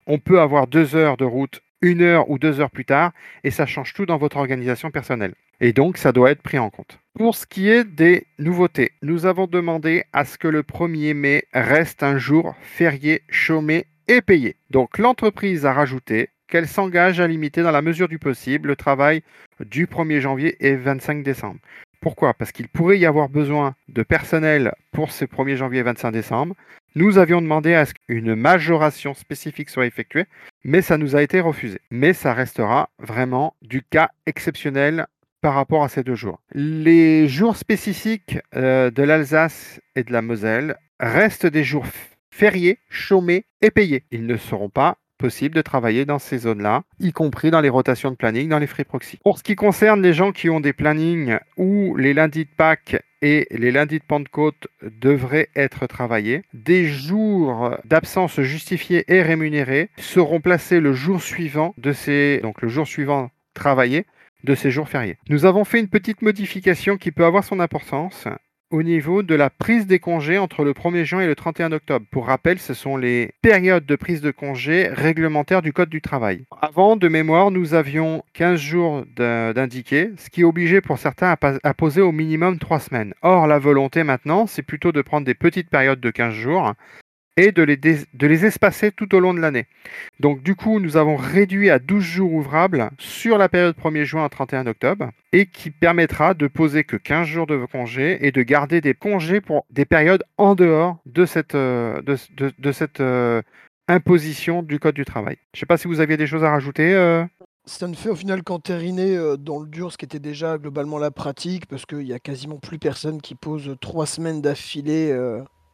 on 0.06 0.20
peut 0.20 0.40
avoir 0.40 0.68
2 0.68 0.96
heures 0.96 1.18
de 1.18 1.26
route, 1.26 1.62
une 1.82 2.02
heure 2.02 2.30
ou 2.30 2.38
deux 2.38 2.60
heures 2.60 2.72
plus 2.72 2.86
tard, 2.86 3.12
et 3.44 3.52
ça 3.52 3.66
change 3.66 3.94
tout 3.94 4.06
dans 4.06 4.18
votre 4.18 4.38
organisation 4.38 4.92
personnelle. 4.92 5.34
Et 5.60 5.74
donc, 5.74 5.98
ça 5.98 6.12
doit 6.12 6.32
être 6.32 6.42
pris 6.42 6.58
en 6.58 6.70
compte. 6.70 7.00
Pour 7.14 7.36
ce 7.36 7.46
qui 7.46 7.70
est 7.70 7.84
des 7.84 8.26
nouveautés, 8.40 8.92
nous 9.02 9.26
avons 9.26 9.48
demandé 9.48 10.04
à 10.12 10.26
ce 10.26 10.38
que 10.38 10.48
le 10.48 10.64
1er 10.64 11.14
mai 11.14 11.44
reste 11.54 12.04
un 12.04 12.18
jour 12.18 12.56
férié, 12.62 13.22
chômé 13.30 13.86
et 14.08 14.22
payé. 14.22 14.56
Donc, 14.72 14.98
l'entreprise 14.98 15.66
a 15.66 15.74
rajouté 15.74 16.30
qu'elle 16.54 16.68
s'engage 16.68 17.20
à 17.20 17.26
limiter 17.26 17.64
dans 17.64 17.72
la 17.72 17.82
mesure 17.82 18.08
du 18.08 18.20
possible 18.20 18.68
le 18.68 18.76
travail 18.76 19.24
du 19.60 19.88
1er 19.88 20.20
janvier 20.20 20.56
et 20.64 20.76
25 20.76 21.24
décembre. 21.24 21.60
Pourquoi? 22.00 22.36
Parce 22.36 22.52
qu'il 22.52 22.68
pourrait 22.68 23.00
y 23.00 23.08
avoir 23.08 23.28
besoin 23.28 23.74
de 23.88 24.04
personnel 24.04 24.72
pour 24.92 25.12
ce 25.12 25.26
1er 25.26 25.56
janvier 25.56 25.80
et 25.80 25.84
25 25.84 26.12
décembre. 26.12 26.54
Nous 26.94 27.18
avions 27.18 27.42
demandé 27.42 27.74
à 27.74 27.88
ce 27.88 27.96
qu'une 27.96 28.36
majoration 28.36 29.16
spécifique 29.16 29.72
soit 29.72 29.88
effectuée, 29.88 30.26
mais 30.64 30.84
ça 30.84 31.00
nous 31.00 31.16
a 31.16 31.24
été 31.24 31.40
refusé. 31.40 31.80
Mais 31.90 32.14
ça 32.14 32.36
restera 32.36 32.92
vraiment 33.00 33.56
du 33.64 33.82
cas 33.82 34.12
exceptionnel 34.28 35.08
par 35.42 35.56
rapport 35.56 35.84
à 35.84 35.90
ces 35.90 36.04
deux 36.04 36.14
jours. 36.14 36.40
Les 36.54 37.28
jours 37.28 37.58
spécifiques 37.58 38.38
euh, 38.56 38.92
de 38.92 39.02
l'Alsace 39.02 39.82
et 39.96 40.04
de 40.04 40.14
la 40.14 40.22
Moselle 40.22 40.76
restent 41.00 41.48
des 41.48 41.64
jours 41.64 41.88
fériés, 42.32 42.78
chômés 42.90 43.46
et 43.64 43.72
payés. 43.72 44.04
Ils 44.12 44.28
ne 44.28 44.38
seront 44.38 44.70
pas 44.70 44.98
possible 45.24 45.56
de 45.56 45.62
travailler 45.62 46.04
dans 46.04 46.20
ces 46.20 46.40
zones-là, 46.40 46.84
y 47.00 47.14
compris 47.14 47.50
dans 47.50 47.62
les 47.62 47.70
rotations 47.70 48.12
de 48.12 48.18
planning, 48.18 48.50
dans 48.50 48.60
les 48.60 48.68
free 48.68 48.84
proxy. 48.84 49.20
Pour 49.24 49.38
ce 49.38 49.44
qui 49.44 49.56
concerne 49.56 50.02
les 50.02 50.12
gens 50.12 50.34
qui 50.34 50.50
ont 50.50 50.60
des 50.60 50.74
plannings 50.74 51.38
où 51.56 51.96
les 51.96 52.14
lundis 52.14 52.44
de 52.44 52.50
Pâques 52.58 53.02
et 53.22 53.48
les 53.52 53.72
lundis 53.72 54.00
de 54.00 54.04
Pentecôte 54.04 54.68
devraient 54.82 55.48
être 55.56 55.88
travaillés, 55.88 56.44
des 56.54 56.88
jours 56.88 57.78
d'absence 57.86 58.42
justifiés 58.42 59.06
et 59.08 59.22
rémunérés 59.22 59.90
seront 59.98 60.42
placés 60.42 60.82
le 60.82 60.92
jour 60.92 61.22
suivant 61.22 61.74
de 61.78 61.94
ces, 61.94 62.42
donc 62.44 62.62
le 62.62 62.68
jour 62.68 62.86
suivant 62.86 63.30
travaillé 63.54 64.06
de 64.44 64.56
ces 64.56 64.72
jours 64.72 64.90
fériés. 64.90 65.16
Nous 65.30 65.46
avons 65.46 65.64
fait 65.64 65.80
une 65.80 65.88
petite 65.88 66.22
modification 66.22 66.98
qui 66.98 67.14
peut 67.14 67.24
avoir 67.24 67.46
son 67.46 67.62
importance 67.62 68.28
au 68.74 68.82
niveau 68.82 69.22
de 69.22 69.36
la 69.36 69.52
prise 69.52 69.86
des 69.86 70.00
congés 70.00 70.40
entre 70.40 70.64
le 70.64 70.74
1er 70.74 71.04
juin 71.04 71.22
et 71.22 71.28
le 71.28 71.36
31 71.36 71.72
octobre. 71.74 72.08
Pour 72.10 72.26
rappel, 72.26 72.58
ce 72.58 72.74
sont 72.74 72.98
les 72.98 73.30
périodes 73.44 73.86
de 73.86 73.96
prise 73.96 74.20
de 74.20 74.32
congés 74.32 74.88
réglementaires 74.88 75.62
du 75.62 75.72
Code 75.72 75.90
du 75.90 76.02
travail. 76.02 76.46
Avant, 76.60 76.96
de 76.96 77.08
mémoire, 77.08 77.52
nous 77.52 77.76
avions 77.76 78.24
15 78.34 78.60
jours 78.60 79.04
d'indiqués, 79.16 80.10
ce 80.18 80.32
qui 80.32 80.44
obligeait 80.44 80.82
pour 80.82 80.98
certains 80.98 81.36
à, 81.64 81.74
poser 81.76 82.02
au 82.02 82.12
minimum 82.12 82.58
3 82.58 82.80
semaines. 82.80 83.14
Or, 83.22 83.46
la 83.46 83.60
volonté 83.60 84.04
maintenant, 84.04 84.48
c'est 84.48 84.64
plutôt 84.64 84.92
de 84.92 85.04
prendre 85.04 85.26
des 85.26 85.36
petites 85.36 85.70
périodes 85.70 86.00
de 86.00 86.10
15 86.10 86.34
jours 86.34 86.74
et 87.38 87.52
de 87.52 87.64
les, 87.64 87.78
de 87.78 88.28
les 88.28 88.46
espacer 88.46 88.92
tout 88.92 89.16
au 89.16 89.20
long 89.20 89.34
de 89.34 89.40
l'année. 89.40 89.66
Donc 90.20 90.44
du 90.44 90.56
coup, 90.56 90.80
nous 90.80 90.98
avons 90.98 91.16
réduit 91.16 91.70
à 91.70 91.80
12 91.80 92.04
jours 92.04 92.34
ouvrables 92.34 92.90
sur 93.00 93.38
la 93.38 93.50
période 93.50 93.76
1er 93.76 94.04
juin 94.04 94.26
à 94.26 94.30
31 94.30 94.68
octobre 94.68 95.10
et 95.32 95.48
qui 95.48 95.72
permettra 95.72 96.34
de 96.34 96.48
poser 96.48 96.84
que 96.84 96.96
15 96.96 97.28
jours 97.28 97.48
de 97.48 97.66
congés 97.66 98.26
et 98.26 98.32
de 98.32 98.44
garder 98.44 98.82
des 98.82 98.94
congés 98.94 99.42
pour 99.42 99.66
des 99.72 99.86
périodes 99.86 100.24
en 100.38 100.54
dehors 100.56 100.98
de 101.06 101.26
cette, 101.26 101.56
euh, 101.56 102.02
de, 102.02 102.72
cette 102.72 103.00
euh, 103.00 103.42
imposition 103.88 104.62
du 104.62 104.80
Code 104.80 104.96
du 104.96 105.06
travail. 105.06 105.38
Je 105.54 105.58
ne 105.58 105.60
sais 105.62 105.66
pas 105.66 105.78
si 105.78 105.88
vous 105.88 106.00
aviez 106.00 106.18
des 106.18 106.28
choses 106.28 106.44
à 106.44 106.52
rajouter. 106.52 106.94
Euh. 106.94 107.26
Ça 107.66 107.88
ne 107.88 107.96
fait 107.96 108.10
au 108.10 108.16
final 108.16 108.44
qu'entériner 108.44 109.18
dans 109.40 109.60
le 109.60 109.68
dur 109.68 109.92
ce 109.92 109.98
qui 109.98 110.04
était 110.04 110.20
déjà 110.20 110.58
globalement 110.58 110.98
la 110.98 111.12
pratique, 111.12 111.66
parce 111.66 111.86
qu'il 111.86 112.00
n'y 112.00 112.12
a 112.12 112.20
quasiment 112.20 112.58
plus 112.58 112.78
personne 112.78 113.22
qui 113.22 113.36
pose 113.36 113.78
trois 113.80 114.06
semaines 114.06 114.42
d'affilée 114.42 115.18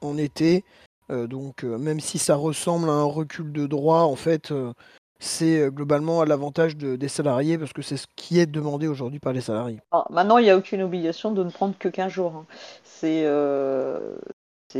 en 0.02 0.15
été. 0.15 0.63
Euh, 1.12 1.28
donc, 1.28 1.63
euh, 1.63 1.78
même 1.78 2.00
si 2.00 2.17
ça 2.17 2.36
ressemble 2.36 2.89
à 2.89 2.93
un 2.93 3.04
recul 3.04 3.52
de 3.52 3.65
droit, 3.65 4.02
en 4.02 4.15
fait, 4.15 4.52
euh, 4.52 4.74
c'est 5.19 5.69
globalement 5.72 6.22
à 6.22 6.26
l'avantage 6.26 6.78
des 6.78 7.08
salariés 7.10 7.58
parce 7.58 7.74
que 7.74 7.82
c'est 7.82 7.98
ce 7.98 8.08
qui 8.15 8.39
est 8.39 8.45
demandé 8.45 8.88
aujourd'hui 8.88 9.19
par 9.19 9.34
les 9.34 9.41
salariés. 9.41 9.80
maintenant, 10.10 10.38
il 10.38 10.43
n'y 10.43 10.50
a 10.50 10.58
aucune 10.58 10.82
obligation 10.82 11.32
de 11.32 11.43
ne 11.43 11.50
prendre 11.50 11.78
que 11.78 11.89
15 11.89 12.12
jours. 12.12 12.36
Hein. 12.36 12.45
C'est 12.84 13.26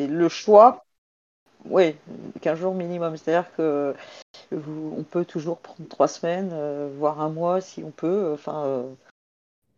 le 0.08 0.30
choix. 0.30 0.86
Oui, 1.66 1.94
15 2.40 2.58
jours 2.58 2.74
minimum. 2.74 3.18
C'est-à-dire 3.18 3.54
que 3.58 3.94
on 4.54 5.04
peut 5.04 5.26
toujours 5.26 5.58
prendre 5.58 5.90
3 5.90 6.08
semaines, 6.08 6.56
voire 6.98 7.20
un 7.20 7.30
mois 7.30 7.60
si 7.60 7.84
on 7.84 7.92
peut. 7.92 8.32
Enfin, 8.34 8.86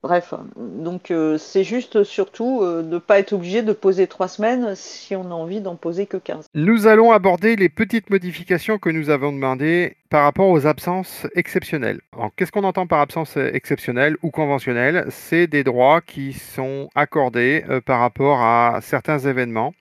Bref, 0.04 0.34
donc 0.56 1.12
euh, 1.12 1.38
c'est 1.38 1.64
juste 1.64 2.04
surtout 2.04 2.62
euh, 2.64 2.82
de 2.82 2.96
ne 2.96 2.98
pas 2.98 3.20
être 3.20 3.34
obligé 3.34 3.62
de 3.62 3.72
poser 3.72 4.08
trois 4.08 4.28
semaines 4.28 4.74
si 4.74 5.16
on 5.16 5.26
a 5.26 5.34
envie 5.36 5.62
d'en 5.62 5.76
poser 5.76 6.08
que 6.08 6.18
15. 6.18 6.48
Nous 6.56 6.88
allons 6.88 7.12
aborder 7.12 7.56
les 7.56 7.70
petites 7.70 8.10
modifications 8.10 8.80
que 8.80 8.90
nous 8.90 9.12
avons 9.12 9.32
demandées 9.32 9.98
par 10.10 10.24
rapport 10.24 10.50
aux 10.50 10.66
absences 10.66 11.28
exceptionnelles. 11.36 12.02
Qu'est-ce 12.36 12.52
qu'on 12.52 12.64
entend 12.64 12.88
par 12.88 13.00
absence 13.00 13.38
exceptionnelle 13.38 14.18
ou 14.24 14.32
conventionnelle? 14.32 15.06
C'est 15.10 15.46
des 15.46 15.64
droits 15.64 16.02
qui 16.02 16.34
sont 16.34 16.90
accordés 16.96 17.64
euh, 17.70 17.80
par 17.80 18.00
rapport 18.00 18.42
à 18.42 18.80
certains 18.82 19.20
événements, 19.20 19.72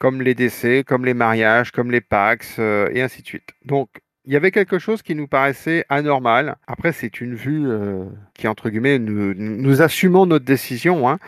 comme 0.00 0.22
les 0.22 0.34
décès, 0.34 0.82
comme 0.84 1.04
les 1.04 1.14
mariages, 1.14 1.70
comme 1.70 1.92
les 1.92 2.00
PAX, 2.00 2.58
et 2.58 3.00
ainsi 3.00 3.22
de 3.22 3.26
suite. 3.28 3.50
Donc, 3.64 3.88
il 4.24 4.32
y 4.32 4.36
avait 4.36 4.52
quelque 4.52 4.78
chose 4.78 5.02
qui 5.02 5.14
nous 5.14 5.26
paraissait 5.26 5.84
anormal. 5.88 6.56
Après, 6.68 6.92
c'est 6.92 7.20
une 7.20 7.34
vue 7.34 7.64
euh, 7.66 8.04
qui, 8.34 8.46
entre 8.46 8.70
guillemets, 8.70 8.98
nous, 9.00 9.82
assumons 9.82 10.26
notre 10.26 10.44
décision, 10.44 11.08
hein. 11.08 11.18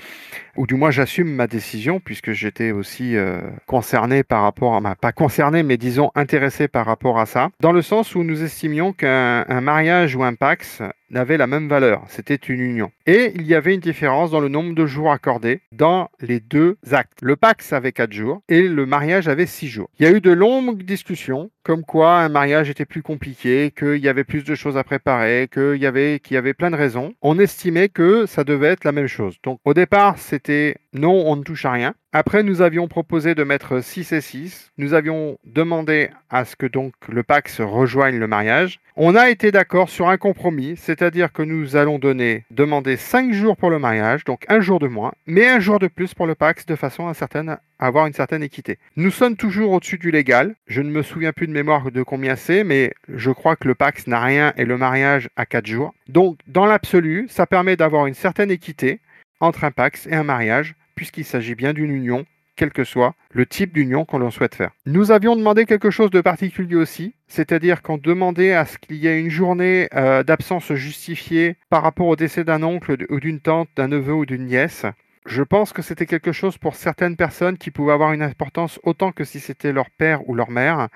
ou 0.57 0.67
du 0.67 0.75
moins 0.75 0.93
j'assume 0.93 1.35
ma 1.35 1.49
décision, 1.49 1.99
puisque 1.99 2.33
j'étais 2.33 2.71
aussi 2.71 3.17
euh, 3.17 3.41
concerné 3.67 4.23
par 4.23 4.43
rapport 4.43 4.75
à, 4.75 4.95
pas 4.95 5.13
concerné, 5.13 5.65
mais 5.65 5.77
disons 5.77 6.13
intéressé 6.15 6.69
par 6.69 6.87
rapport 6.87 7.19
à 7.19 7.27
ça, 7.27 7.51
dans 7.61 7.73
le 7.73 7.83
sens 7.83 8.15
où 8.15 8.23
nous 8.23 8.45
estimions 8.45 8.93
qu'un 8.93 9.61
mariage 9.61 10.15
ou 10.15 10.23
un 10.23 10.35
Pax 10.35 10.81
n'avait 11.15 11.39
la 11.39 11.47
même 11.47 11.69
valeur, 11.69 12.05
c'était 12.09 12.35
une 12.35 12.61
union. 12.61 12.91
Et 13.07 13.33
il 13.37 13.47
y 13.47 13.55
avait 13.55 13.75
une 13.75 13.81
différence 13.81 14.31
dans 14.31 14.41
le 14.41 14.49
nombre 14.49 14.75
de 14.75 14.85
jours 14.85 15.13
accordés 15.13 15.63
dans 15.73 16.11
les 16.21 16.41
deux 16.41 16.77
actes. 16.93 17.19
Le 17.23 17.37
Pax 17.37 17.73
avait 17.73 17.93
4 17.93 18.13
jours 18.13 18.43
et 18.49 18.63
le 18.63 18.85
mariage 18.85 19.29
avait 19.29 19.47
6 19.47 19.69
jours. 19.69 19.89
Il 19.99 20.07
y 20.07 20.09
a 20.09 20.13
eu 20.13 20.21
de 20.21 20.33
longues 20.33 20.83
discussions 20.83 21.51
comme 21.63 21.83
quoi 21.83 22.19
un 22.19 22.29
mariage 22.29 22.69
était 22.69 22.85
plus 22.85 23.03
compliqué, 23.03 23.73
qu'il 23.77 23.97
y 23.97 24.09
avait 24.09 24.25
plus 24.25 24.45
de 24.45 24.55
choses 24.55 24.77
à 24.77 24.85
préparer, 24.85 25.49
qu'il 25.51 25.77
y 25.77 25.87
avait, 25.87 26.21
plein 26.53 26.71
de 26.71 26.77
raisons. 26.77 27.15
On 27.23 27.39
estimait 27.39 27.89
que 27.89 28.27
ça 28.27 28.45
devait 28.45 28.69
être 28.69 28.85
la 28.85 28.93
même 28.93 29.07
chose. 29.07 29.37
Donc 29.43 29.61
au 29.65 29.73
départ, 29.73 30.17
été 30.33 30.77
non, 30.95 31.27
on 31.27 31.35
ne 31.35 31.43
touche 31.43 31.65
à 31.65 31.73
rien. 31.73 31.95
Après, 32.13 32.45
nous 32.45 32.63
avions 32.63 32.87
proposé 32.87 33.35
de 33.35 33.43
mettre 33.43 33.81
6 33.83 34.13
et 34.13 34.21
6. 34.21 34.71
Nous 34.79 34.95
avions 34.95 35.39
demandé 35.45 36.11
à 36.31 36.45
ce 36.45 36.55
que 36.55 36.67
donc 36.67 36.95
le 37.09 37.25
Pax 37.25 37.61
rejoigne 37.61 38.17
le 38.17 38.29
mariage. 38.29 38.79
On 38.95 39.17
a 39.17 39.29
été 39.29 39.51
d'accord 39.51 39.89
sur 39.89 40.09
un 40.09 40.19
compromis, 40.19 40.77
c'est-à-dire 40.77 41.33
que 41.33 41.43
nous 41.43 41.75
allons 41.75 41.99
demander 41.99 42.97
5 42.97 43.33
jours 43.33 43.57
pour 43.57 43.71
le 43.71 43.81
mariage, 43.81 44.23
donc 44.23 44.45
un 44.49 44.61
jour 44.61 44.79
de 44.79 44.87
moins, 44.87 45.11
mais 45.27 45.49
un 45.49 45.59
jour 45.59 45.81
de 45.81 45.89
plus 45.89 46.15
pour 46.15 46.29
le 46.29 46.37
Pax 46.37 46.65
de 46.65 46.77
façon 46.77 47.09
à, 47.09 47.59
avoir 47.81 48.07
une 48.07 48.13
certaine 48.13 48.45
équité. 48.45 48.79
Nous 48.95 49.11
sommes 49.11 49.35
toujours 49.37 49.73
au-dessus 49.73 49.99
du 49.99 50.13
légal. 50.13 50.55
Je 50.69 50.81
ne 50.81 50.91
me 50.91 51.03
souviens 51.03 51.33
plus 51.33 51.49
de 51.49 51.53
mémoire 51.53 51.91
de 51.91 52.03
combien 52.05 52.37
c'est, 52.37 52.63
mais 52.63 52.95
je 53.09 53.33
crois 53.33 53.57
que 53.57 53.67
le 53.67 53.75
Pax 53.75 54.07
n'a 54.07 54.21
rien 54.21 54.53
et 54.57 54.65
le 54.65 54.79
mariage 54.79 55.29
à 55.35 55.45
4 55.45 55.67
jours. 55.67 55.93
Donc, 56.07 56.39
dans 56.47 56.67
l'absolu, 56.67 57.27
ça 57.29 57.47
permet 57.47 57.75
d'avoir 57.75 58.07
une 58.07 58.15
certaine 58.15 58.53
équité 58.53 59.01
entre 59.41 59.65
un 59.65 59.73
Pax 59.73 60.07
et 60.07 60.15
un 60.15 60.23
mariage 60.23 60.77
puisqu'il 60.95 61.25
s'agit 61.25 61.55
bien 61.55 61.73
d'une 61.73 61.91
union, 61.91 62.25
quel 62.57 62.71
que 62.71 62.85
soit 62.85 63.15
le 63.33 63.47
type 63.47 63.73
d'union 63.73 64.05
qu'on 64.05 64.31
souhaite 64.31 64.55
faire. 64.55 64.71
Nous 64.87 65.11
avions 65.11 65.37
demandé 65.37 65.67
quelque 65.67 65.91
chose 65.91 66.11
de 66.11 66.21
particulier 66.21 66.77
aussi, 66.77 67.15
c'est-à-dire 67.27 67.83
qu'on 67.83 67.99
demandait 67.99 68.53
à 68.53 68.65
ce 68.65 68.79
qu'il 68.79 68.97
y 68.97 69.07
ait 69.07 69.19
une 69.19 69.31
journée 69.31 69.89
euh, 69.95 70.23
d'absence 70.23 70.73
justifiée 70.73 71.57
par 71.69 71.83
rapport 71.83 72.07
au 72.07 72.17
décès 72.17 72.45
d'un 72.45 72.63
oncle 72.63 72.97
ou 73.11 73.21
d'une 73.21 73.41
tante, 73.41 73.69
d'un 73.77 73.89
neveu 73.89 74.15
ou 74.15 74.27
d'une 74.27 74.47
nièce. 74.47 74.87
Je 75.27 75.43
pense 75.43 75.73
que 75.73 75.81
c'était 75.81 76.05
quelque 76.05 76.33
chose 76.33 76.59
pour 76.59 76.75
certaines 76.75 77.17
personnes 77.17 77.57
qui 77.57 77.71
pouvait 77.71 77.95
avoir 77.95 78.13
une 78.13 78.21
importance 78.21 78.79
autant 78.83 79.11
que 79.11 79.25
si 79.25 79.41
c'était 79.41 79.73
leur 79.73 79.89
père 79.89 80.29
ou 80.29 80.35
leur 80.35 80.51
mère. 80.51 80.89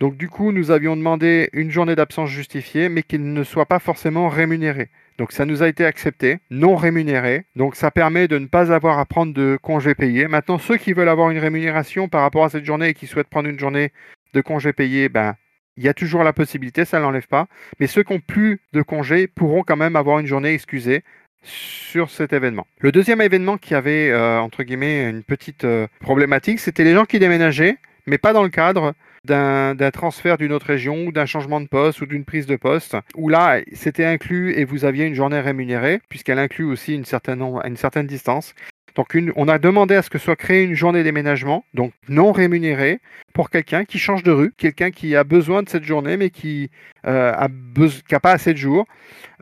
Donc 0.00 0.16
du 0.16 0.30
coup, 0.30 0.50
nous 0.50 0.70
avions 0.70 0.96
demandé 0.96 1.50
une 1.52 1.70
journée 1.70 1.94
d'absence 1.94 2.30
justifiée, 2.30 2.88
mais 2.88 3.02
qu'il 3.02 3.34
ne 3.34 3.44
soit 3.44 3.66
pas 3.66 3.78
forcément 3.78 4.28
rémunéré. 4.28 4.88
Donc 5.18 5.32
ça 5.32 5.44
nous 5.46 5.62
a 5.62 5.68
été 5.68 5.84
accepté, 5.84 6.38
non 6.50 6.76
rémunéré. 6.76 7.44
Donc 7.56 7.74
ça 7.74 7.90
permet 7.90 8.28
de 8.28 8.38
ne 8.38 8.46
pas 8.46 8.72
avoir 8.72 8.98
à 8.98 9.06
prendre 9.06 9.32
de 9.32 9.58
congés 9.62 9.94
payés. 9.94 10.28
Maintenant, 10.28 10.58
ceux 10.58 10.76
qui 10.76 10.92
veulent 10.92 11.08
avoir 11.08 11.30
une 11.30 11.38
rémunération 11.38 12.08
par 12.08 12.22
rapport 12.22 12.44
à 12.44 12.50
cette 12.50 12.64
journée 12.64 12.88
et 12.88 12.94
qui 12.94 13.06
souhaitent 13.06 13.28
prendre 13.28 13.48
une 13.48 13.58
journée 13.58 13.92
de 14.34 14.40
congés 14.40 14.72
payés, 14.72 15.08
ben, 15.08 15.34
il 15.76 15.84
y 15.84 15.88
a 15.88 15.94
toujours 15.94 16.22
la 16.22 16.32
possibilité, 16.32 16.84
ça 16.84 16.98
ne 16.98 17.02
l'enlève 17.02 17.26
pas. 17.26 17.46
Mais 17.80 17.86
ceux 17.86 18.02
qui 18.02 18.12
ont 18.12 18.20
plus 18.20 18.60
de 18.72 18.82
congés 18.82 19.26
pourront 19.26 19.62
quand 19.62 19.76
même 19.76 19.96
avoir 19.96 20.18
une 20.18 20.26
journée 20.26 20.52
excusée 20.52 21.02
sur 21.42 22.10
cet 22.10 22.32
événement. 22.32 22.66
Le 22.80 22.92
deuxième 22.92 23.20
événement 23.20 23.56
qui 23.56 23.74
avait, 23.74 24.10
euh, 24.10 24.38
entre 24.40 24.64
guillemets, 24.64 25.08
une 25.08 25.22
petite 25.22 25.64
euh, 25.64 25.86
problématique, 26.00 26.60
c'était 26.60 26.84
les 26.84 26.94
gens 26.94 27.04
qui 27.04 27.18
déménageaient, 27.18 27.76
mais 28.06 28.18
pas 28.18 28.32
dans 28.32 28.42
le 28.42 28.48
cadre 28.48 28.94
d'un 29.26 29.90
transfert 29.90 30.38
d'une 30.38 30.52
autre 30.52 30.66
région 30.66 31.06
ou 31.06 31.12
d'un 31.12 31.26
changement 31.26 31.60
de 31.60 31.66
poste 31.66 32.00
ou 32.00 32.06
d'une 32.06 32.24
prise 32.24 32.46
de 32.46 32.56
poste, 32.56 32.96
où 33.16 33.28
là, 33.28 33.60
c'était 33.72 34.04
inclus 34.04 34.54
et 34.54 34.64
vous 34.64 34.84
aviez 34.84 35.04
une 35.04 35.14
journée 35.14 35.40
rémunérée, 35.40 36.00
puisqu'elle 36.08 36.38
inclut 36.38 36.64
aussi 36.64 36.94
une 36.94 37.04
certaine, 37.04 38.06
distance. 38.06 38.54
Donc 38.94 39.14
on 39.36 39.48
a 39.48 39.58
demandé 39.58 39.94
à 39.94 40.00
ce 40.00 40.08
que 40.08 40.18
soit 40.18 40.36
créée 40.36 40.62
une 40.62 40.74
journée 40.74 41.02
déménagement, 41.02 41.64
donc 41.74 41.92
non 42.08 42.32
rémunérée, 42.32 43.00
pour 43.34 43.50
quelqu'un 43.50 43.84
qui 43.84 43.98
change 43.98 44.22
de 44.22 44.32
rue, 44.32 44.54
quelqu'un 44.56 44.90
qui 44.90 45.14
a 45.14 45.22
besoin 45.22 45.62
de 45.62 45.68
cette 45.68 45.84
journée 45.84 46.16
mais 46.16 46.30
qui 46.30 46.70
n'a 47.04 47.44
euh, 47.44 48.18
pas 48.22 48.32
assez 48.32 48.54
de 48.54 48.58
jours 48.58 48.86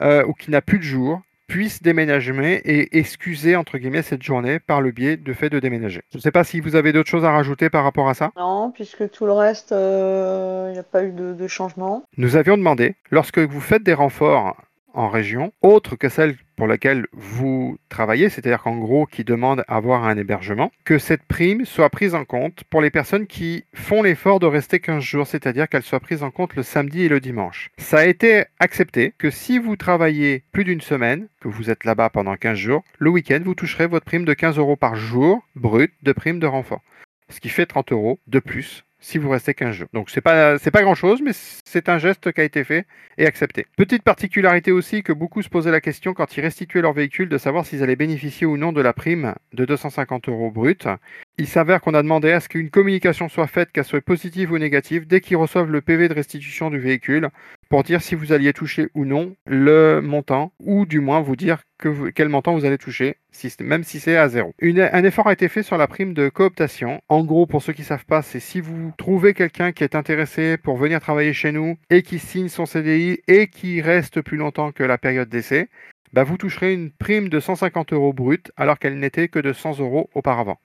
euh, 0.02 0.24
ou 0.26 0.32
qui 0.32 0.50
n'a 0.50 0.60
plus 0.60 0.78
de 0.78 0.84
jours 0.84 1.22
puisse 1.46 1.82
déménager 1.82 2.24
et 2.64 2.98
excuser 2.98 3.56
entre 3.56 3.78
guillemets 3.78 4.02
cette 4.02 4.22
journée 4.22 4.58
par 4.58 4.80
le 4.80 4.90
biais 4.90 5.16
de 5.16 5.32
fait 5.32 5.50
de 5.50 5.60
déménager. 5.60 6.02
Je 6.10 6.18
ne 6.18 6.22
sais 6.22 6.30
pas 6.30 6.44
si 6.44 6.60
vous 6.60 6.76
avez 6.76 6.92
d'autres 6.92 7.10
choses 7.10 7.24
à 7.24 7.30
rajouter 7.30 7.70
par 7.70 7.84
rapport 7.84 8.08
à 8.08 8.14
ça. 8.14 8.30
Non, 8.36 8.70
puisque 8.70 9.10
tout 9.10 9.26
le 9.26 9.32
reste, 9.32 9.72
euh, 9.72 10.68
il 10.70 10.72
n'y 10.72 10.78
a 10.78 10.82
pas 10.82 11.04
eu 11.04 11.12
de 11.12 11.46
changement. 11.46 12.04
Nous 12.16 12.36
avions 12.36 12.56
demandé, 12.56 12.94
lorsque 13.10 13.38
vous 13.38 13.60
faites 13.60 13.82
des 13.82 13.94
renforts 13.94 14.56
en 14.94 15.08
région, 15.08 15.52
autre 15.60 15.96
que 15.96 16.08
celle 16.08 16.36
pour 16.56 16.66
laquelle 16.66 17.06
vous 17.12 17.78
travaillez, 17.88 18.28
c'est-à-dire 18.28 18.62
qu'en 18.62 18.78
gros 18.78 19.06
qui 19.06 19.24
demande 19.24 19.64
à 19.68 19.76
avoir 19.76 20.04
un 20.04 20.16
hébergement, 20.16 20.70
que 20.84 20.98
cette 20.98 21.24
prime 21.24 21.64
soit 21.64 21.90
prise 21.90 22.14
en 22.14 22.24
compte 22.24 22.64
pour 22.70 22.80
les 22.80 22.90
personnes 22.90 23.26
qui 23.26 23.64
font 23.74 24.02
l'effort 24.02 24.40
de 24.40 24.46
rester 24.46 24.80
15 24.80 25.02
jours, 25.02 25.26
c'est-à-dire 25.26 25.68
qu'elle 25.68 25.82
soit 25.82 26.00
prise 26.00 26.22
en 26.22 26.30
compte 26.30 26.54
le 26.54 26.62
samedi 26.62 27.02
et 27.02 27.08
le 27.08 27.20
dimanche. 27.20 27.70
Ça 27.78 27.98
a 27.98 28.06
été 28.06 28.44
accepté 28.60 29.12
que 29.18 29.30
si 29.30 29.58
vous 29.58 29.76
travaillez 29.76 30.44
plus 30.52 30.64
d'une 30.64 30.80
semaine, 30.80 31.28
que 31.40 31.48
vous 31.48 31.70
êtes 31.70 31.84
là-bas 31.84 32.10
pendant 32.10 32.36
15 32.36 32.56
jours, 32.56 32.84
le 32.98 33.10
week-end, 33.10 33.40
vous 33.44 33.54
toucherez 33.54 33.86
votre 33.86 34.06
prime 34.06 34.24
de 34.24 34.34
15 34.34 34.58
euros 34.58 34.76
par 34.76 34.94
jour 34.94 35.42
brut 35.56 35.92
de 36.02 36.12
prime 36.12 36.38
de 36.38 36.46
renfort. 36.46 36.82
Ce 37.30 37.40
qui 37.40 37.48
fait 37.48 37.66
30 37.66 37.92
euros 37.92 38.20
de 38.26 38.38
plus 38.38 38.84
si 39.04 39.18
vous 39.18 39.28
restez 39.28 39.52
15 39.52 39.74
jours. 39.74 39.88
Donc 39.92 40.08
c'est 40.08 40.22
pas 40.22 40.58
c'est 40.58 40.70
pas 40.70 40.82
grand 40.82 40.94
chose, 40.94 41.20
mais 41.22 41.32
c'est 41.34 41.90
un 41.90 41.98
geste 41.98 42.32
qui 42.32 42.40
a 42.40 42.44
été 42.44 42.64
fait 42.64 42.86
et 43.18 43.26
accepté. 43.26 43.66
Petite 43.76 44.02
particularité 44.02 44.72
aussi 44.72 45.02
que 45.02 45.12
beaucoup 45.12 45.42
se 45.42 45.50
posaient 45.50 45.70
la 45.70 45.82
question 45.82 46.14
quand 46.14 46.36
ils 46.36 46.40
restituaient 46.40 46.80
leur 46.80 46.94
véhicule 46.94 47.28
de 47.28 47.36
savoir 47.36 47.66
s'ils 47.66 47.82
allaient 47.82 47.96
bénéficier 47.96 48.46
ou 48.46 48.56
non 48.56 48.72
de 48.72 48.80
la 48.80 48.94
prime 48.94 49.34
de 49.52 49.66
250 49.66 50.30
euros 50.30 50.50
brut. 50.50 50.88
Il 51.36 51.46
s'avère 51.46 51.82
qu'on 51.82 51.94
a 51.94 52.02
demandé 52.02 52.32
à 52.32 52.40
ce 52.40 52.48
qu'une 52.48 52.70
communication 52.70 53.28
soit 53.28 53.46
faite, 53.46 53.72
qu'elle 53.72 53.84
soit 53.84 54.00
positive 54.00 54.52
ou 54.52 54.58
négative, 54.58 55.06
dès 55.06 55.20
qu'ils 55.20 55.36
reçoivent 55.36 55.70
le 55.70 55.82
PV 55.82 56.08
de 56.08 56.14
restitution 56.14 56.70
du 56.70 56.78
véhicule, 56.78 57.28
pour 57.74 57.82
dire 57.82 58.02
si 58.02 58.14
vous 58.14 58.32
alliez 58.32 58.52
toucher 58.52 58.86
ou 58.94 59.04
non 59.04 59.34
le 59.46 60.00
montant, 60.00 60.52
ou 60.60 60.86
du 60.86 61.00
moins 61.00 61.20
vous 61.20 61.34
dire 61.34 61.64
que 61.76 62.10
quel 62.10 62.28
montant 62.28 62.54
vous 62.54 62.64
allez 62.64 62.78
toucher, 62.78 63.16
même 63.58 63.82
si 63.82 63.98
c'est 63.98 64.16
à 64.16 64.28
zéro. 64.28 64.54
un 64.62 65.02
effort 65.02 65.26
a 65.26 65.32
été 65.32 65.48
fait 65.48 65.64
sur 65.64 65.76
la 65.76 65.88
prime 65.88 66.14
de 66.14 66.28
cooptation. 66.28 67.00
En 67.08 67.24
gros, 67.24 67.46
pour 67.46 67.64
ceux 67.64 67.72
qui 67.72 67.80
ne 67.80 67.86
savent 67.86 68.04
pas, 68.04 68.22
c'est 68.22 68.38
si 68.38 68.60
vous 68.60 68.92
trouvez 68.96 69.34
quelqu'un 69.34 69.72
qui 69.72 69.82
est 69.82 69.96
intéressé 69.96 70.56
pour 70.56 70.76
venir 70.76 71.00
travailler 71.00 71.32
chez 71.32 71.50
nous 71.50 71.76
et 71.90 72.02
qui 72.02 72.20
signe 72.20 72.46
son 72.46 72.64
CDI 72.64 73.18
et 73.26 73.48
qui 73.48 73.80
reste 73.80 74.20
plus 74.20 74.36
longtemps 74.36 74.70
que 74.70 74.84
la 74.84 74.96
période 74.96 75.28
d'essai, 75.28 75.68
bah 76.12 76.22
vous 76.22 76.36
toucherez 76.36 76.74
une 76.74 76.92
prime 76.92 77.28
de 77.28 77.40
150 77.40 77.92
euros 77.92 78.12
brut 78.12 78.52
alors 78.56 78.78
qu'elle 78.78 79.00
n'était 79.00 79.26
que 79.26 79.40
de 79.40 79.52
100 79.52 79.80
euros 79.80 80.10
auparavant. 80.14 80.60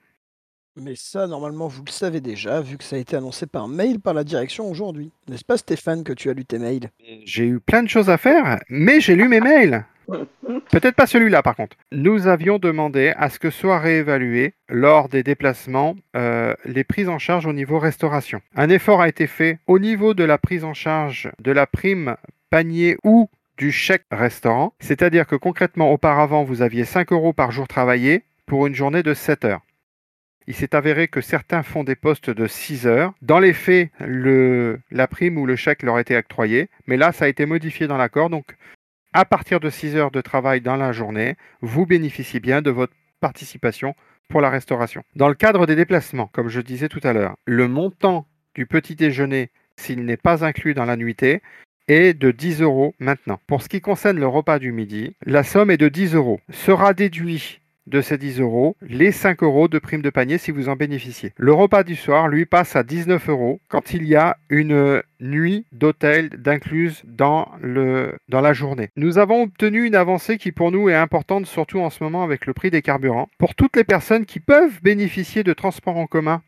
Mais 0.76 0.94
ça, 0.94 1.26
normalement, 1.26 1.66
vous 1.66 1.82
le 1.84 1.90
savez 1.90 2.20
déjà, 2.20 2.60
vu 2.60 2.78
que 2.78 2.84
ça 2.84 2.96
a 2.96 2.98
été 3.00 3.16
annoncé 3.16 3.46
par 3.46 3.66
mail 3.66 3.98
par 3.98 4.14
la 4.14 4.22
direction 4.22 4.70
aujourd'hui. 4.70 5.10
N'est-ce 5.28 5.44
pas, 5.44 5.56
Stéphane, 5.56 6.04
que 6.04 6.12
tu 6.12 6.30
as 6.30 6.32
lu 6.32 6.44
tes 6.44 6.58
mails? 6.58 6.90
J'ai 7.24 7.44
eu 7.44 7.60
plein 7.60 7.82
de 7.82 7.88
choses 7.88 8.08
à 8.08 8.16
faire, 8.16 8.60
mais 8.68 9.00
j'ai 9.00 9.16
lu 9.16 9.28
mes 9.28 9.40
mails. 9.40 9.84
Peut-être 10.70 10.94
pas 10.94 11.06
celui-là, 11.06 11.42
par 11.42 11.56
contre. 11.56 11.76
Nous 11.92 12.28
avions 12.28 12.58
demandé 12.58 13.12
à 13.16 13.30
ce 13.30 13.38
que 13.38 13.50
soient 13.50 13.80
réévalués, 13.80 14.54
lors 14.68 15.08
des 15.08 15.22
déplacements, 15.22 15.96
euh, 16.16 16.54
les 16.64 16.84
prises 16.84 17.08
en 17.08 17.18
charge 17.18 17.46
au 17.46 17.52
niveau 17.52 17.78
restauration. 17.78 18.40
Un 18.54 18.68
effort 18.68 19.00
a 19.00 19.08
été 19.08 19.26
fait 19.26 19.58
au 19.66 19.78
niveau 19.78 20.14
de 20.14 20.24
la 20.24 20.38
prise 20.38 20.64
en 20.64 20.74
charge 20.74 21.30
de 21.40 21.50
la 21.52 21.66
prime 21.66 22.16
panier 22.48 22.96
ou 23.04 23.28
du 23.56 23.72
chèque 23.72 24.06
restaurant. 24.10 24.72
C'est-à-dire 24.80 25.26
que 25.26 25.36
concrètement, 25.36 25.92
auparavant, 25.92 26.44
vous 26.44 26.62
aviez 26.62 26.84
5 26.84 27.12
euros 27.12 27.32
par 27.32 27.50
jour 27.50 27.68
travaillé 27.68 28.22
pour 28.46 28.66
une 28.66 28.74
journée 28.74 29.02
de 29.02 29.14
7 29.14 29.44
heures 29.44 29.60
il 30.46 30.54
s'est 30.54 30.74
avéré 30.74 31.08
que 31.08 31.20
certains 31.20 31.62
font 31.62 31.84
des 31.84 31.94
postes 31.94 32.30
de 32.30 32.46
6 32.46 32.86
heures. 32.86 33.12
Dans 33.22 33.38
les 33.38 33.52
faits, 33.52 33.90
la 34.00 35.06
prime 35.06 35.38
ou 35.38 35.46
le 35.46 35.56
chèque 35.56 35.82
leur 35.82 35.96
a 35.96 36.00
été 36.00 36.16
octroyé, 36.16 36.68
mais 36.86 36.96
là, 36.96 37.12
ça 37.12 37.26
a 37.26 37.28
été 37.28 37.46
modifié 37.46 37.86
dans 37.86 37.96
l'accord. 37.96 38.30
Donc, 38.30 38.56
à 39.12 39.24
partir 39.24 39.60
de 39.60 39.70
6 39.70 39.96
heures 39.96 40.10
de 40.10 40.20
travail 40.20 40.60
dans 40.60 40.76
la 40.76 40.92
journée, 40.92 41.36
vous 41.60 41.86
bénéficiez 41.86 42.40
bien 42.40 42.62
de 42.62 42.70
votre 42.70 42.94
participation 43.20 43.94
pour 44.28 44.40
la 44.40 44.50
restauration. 44.50 45.02
Dans 45.16 45.28
le 45.28 45.34
cadre 45.34 45.66
des 45.66 45.76
déplacements, 45.76 46.30
comme 46.32 46.48
je 46.48 46.60
disais 46.60 46.88
tout 46.88 47.00
à 47.02 47.12
l'heure, 47.12 47.36
le 47.44 47.68
montant 47.68 48.26
du 48.54 48.66
petit 48.66 48.94
déjeuner, 48.94 49.50
s'il 49.76 50.04
n'est 50.04 50.16
pas 50.16 50.44
inclus 50.44 50.74
dans 50.74 50.84
la 50.84 50.96
nuitée, 50.96 51.42
est 51.88 52.14
de 52.14 52.30
10 52.30 52.62
euros 52.62 52.94
maintenant. 53.00 53.40
Pour 53.48 53.62
ce 53.62 53.68
qui 53.68 53.80
concerne 53.80 54.18
le 54.18 54.28
repas 54.28 54.60
du 54.60 54.70
midi, 54.70 55.16
la 55.26 55.42
somme 55.42 55.70
est 55.70 55.76
de 55.76 55.88
10 55.88 56.14
euros. 56.14 56.40
Sera 56.50 56.94
déduit 56.94 57.60
de 57.90 58.00
ces 58.00 58.18
10 58.18 58.40
euros 58.40 58.76
les 58.80 59.12
5 59.12 59.42
euros 59.42 59.68
de 59.68 59.78
prime 59.78 60.02
de 60.02 60.10
panier 60.10 60.38
si 60.38 60.50
vous 60.50 60.68
en 60.68 60.76
bénéficiez. 60.76 61.32
Le 61.36 61.52
repas 61.52 61.82
du 61.82 61.96
soir, 61.96 62.28
lui, 62.28 62.46
passe 62.46 62.76
à 62.76 62.82
19 62.82 63.28
euros 63.28 63.60
quand 63.68 63.92
il 63.92 64.04
y 64.04 64.16
a 64.16 64.36
une 64.48 65.02
nuit 65.20 65.66
d'hôtel 65.72 66.30
d'incluse 66.30 67.02
dans, 67.04 67.48
dans 68.28 68.40
la 68.40 68.52
journée. 68.52 68.88
Nous 68.96 69.18
avons 69.18 69.42
obtenu 69.42 69.84
une 69.84 69.94
avancée 69.94 70.38
qui 70.38 70.52
pour 70.52 70.72
nous 70.72 70.88
est 70.88 70.94
importante, 70.94 71.46
surtout 71.46 71.80
en 71.80 71.90
ce 71.90 72.02
moment 72.02 72.22
avec 72.22 72.46
le 72.46 72.54
prix 72.54 72.70
des 72.70 72.82
carburants. 72.82 73.28
Pour 73.38 73.54
toutes 73.54 73.76
les 73.76 73.84
personnes 73.84 74.24
qui 74.24 74.40
peuvent 74.40 74.80
bénéficier 74.82 75.42
de 75.42 75.52
transports 75.52 75.96
en 75.96 76.06
commun 76.06 76.42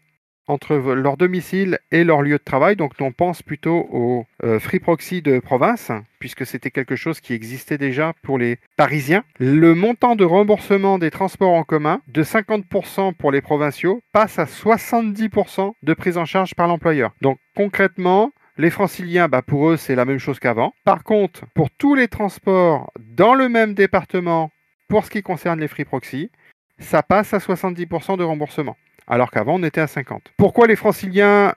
entre 0.46 0.74
leur 0.74 1.16
domicile 1.16 1.78
et 1.90 2.04
leur 2.04 2.22
lieu 2.22 2.38
de 2.38 2.42
travail. 2.42 2.76
Donc 2.76 2.92
on 3.00 3.12
pense 3.12 3.42
plutôt 3.42 3.88
au 3.90 4.26
euh, 4.44 4.58
Free 4.58 4.78
Proxy 4.78 5.22
de 5.22 5.38
province, 5.38 5.92
puisque 6.18 6.46
c'était 6.46 6.70
quelque 6.70 6.96
chose 6.96 7.20
qui 7.20 7.34
existait 7.34 7.78
déjà 7.78 8.12
pour 8.22 8.38
les 8.38 8.58
Parisiens. 8.76 9.24
Le 9.38 9.74
montant 9.74 10.16
de 10.16 10.24
remboursement 10.24 10.98
des 10.98 11.10
transports 11.10 11.52
en 11.52 11.64
commun 11.64 12.00
de 12.08 12.22
50% 12.22 13.14
pour 13.14 13.32
les 13.32 13.40
provinciaux 13.40 14.00
passe 14.12 14.38
à 14.38 14.44
70% 14.44 15.72
de 15.82 15.94
prise 15.94 16.18
en 16.18 16.24
charge 16.24 16.54
par 16.54 16.68
l'employeur. 16.68 17.12
Donc 17.20 17.38
concrètement, 17.56 18.32
les 18.58 18.70
franciliens, 18.70 19.28
bah 19.28 19.42
pour 19.42 19.70
eux, 19.70 19.76
c'est 19.76 19.94
la 19.94 20.04
même 20.04 20.18
chose 20.18 20.38
qu'avant. 20.38 20.74
Par 20.84 21.04
contre, 21.04 21.46
pour 21.54 21.70
tous 21.70 21.94
les 21.94 22.08
transports 22.08 22.92
dans 23.16 23.34
le 23.34 23.48
même 23.48 23.74
département, 23.74 24.50
pour 24.88 25.06
ce 25.06 25.10
qui 25.10 25.22
concerne 25.22 25.58
les 25.58 25.68
Free 25.68 25.84
Proxy, 25.84 26.30
ça 26.78 27.02
passe 27.02 27.32
à 27.32 27.38
70% 27.38 28.18
de 28.18 28.24
remboursement 28.24 28.76
alors 29.06 29.30
qu'avant 29.30 29.56
on 29.56 29.62
était 29.62 29.80
à 29.80 29.86
50. 29.86 30.32
Pourquoi 30.36 30.66
les 30.66 30.76
franciliens 30.76 31.54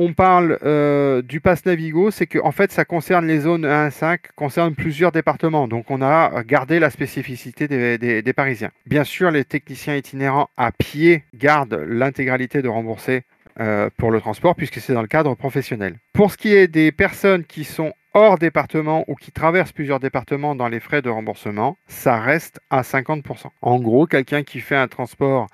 on 0.00 0.12
parle 0.12 0.58
euh, 0.62 1.22
du 1.22 1.40
pass 1.40 1.66
Navigo, 1.66 2.12
c'est 2.12 2.28
que 2.28 2.38
en 2.38 2.52
fait, 2.52 2.70
ça 2.70 2.84
concerne 2.84 3.26
les 3.26 3.40
zones 3.40 3.64
1 3.64 3.86
à 3.86 3.90
5, 3.90 4.32
concerne 4.36 4.76
plusieurs 4.76 5.10
départements. 5.10 5.66
Donc, 5.66 5.90
on 5.90 6.00
a 6.02 6.44
gardé 6.44 6.78
la 6.78 6.90
spécificité 6.90 7.66
des, 7.66 8.32
Parisiens. 8.32 8.70
Bien 8.86 9.02
sûr, 9.02 9.32
les 9.32 9.44
techniciens 9.44 9.96
itinérants 9.96 10.48
à 10.56 10.70
pied 10.70 11.24
gardent 11.34 11.82
l'intégralité 11.88 12.62
de 12.62 12.68
rembourser 12.68 13.22
euh, 13.58 13.90
pour 13.96 14.12
le 14.12 14.20
transport, 14.20 14.54
puisque 14.54 14.78
c'est 14.78 14.92
dans 14.92 15.02
le 15.02 15.08
cadre 15.08 15.34
professionnel. 15.34 15.96
Pour 16.12 16.30
ce 16.30 16.36
qui 16.36 16.54
est 16.54 16.68
des 16.68 16.92
personnes 16.92 17.42
qui 17.42 17.64
sont 17.64 17.92
hors 18.14 18.38
département 18.38 19.04
ou 19.08 19.16
qui 19.16 19.32
traversent 19.32 19.72
plusieurs 19.72 19.98
départements 19.98 20.54
dans 20.54 20.68
les 20.68 20.78
frais 20.78 21.02
de 21.02 21.10
remboursement, 21.10 21.76
ça 21.88 22.20
reste 22.20 22.60
à 22.70 22.82
50%. 22.82 23.46
En 23.62 23.80
gros, 23.80 24.06
quelqu'un 24.06 24.44
qui 24.44 24.60
fait 24.60 24.76
un 24.76 24.86
transport 24.86 25.48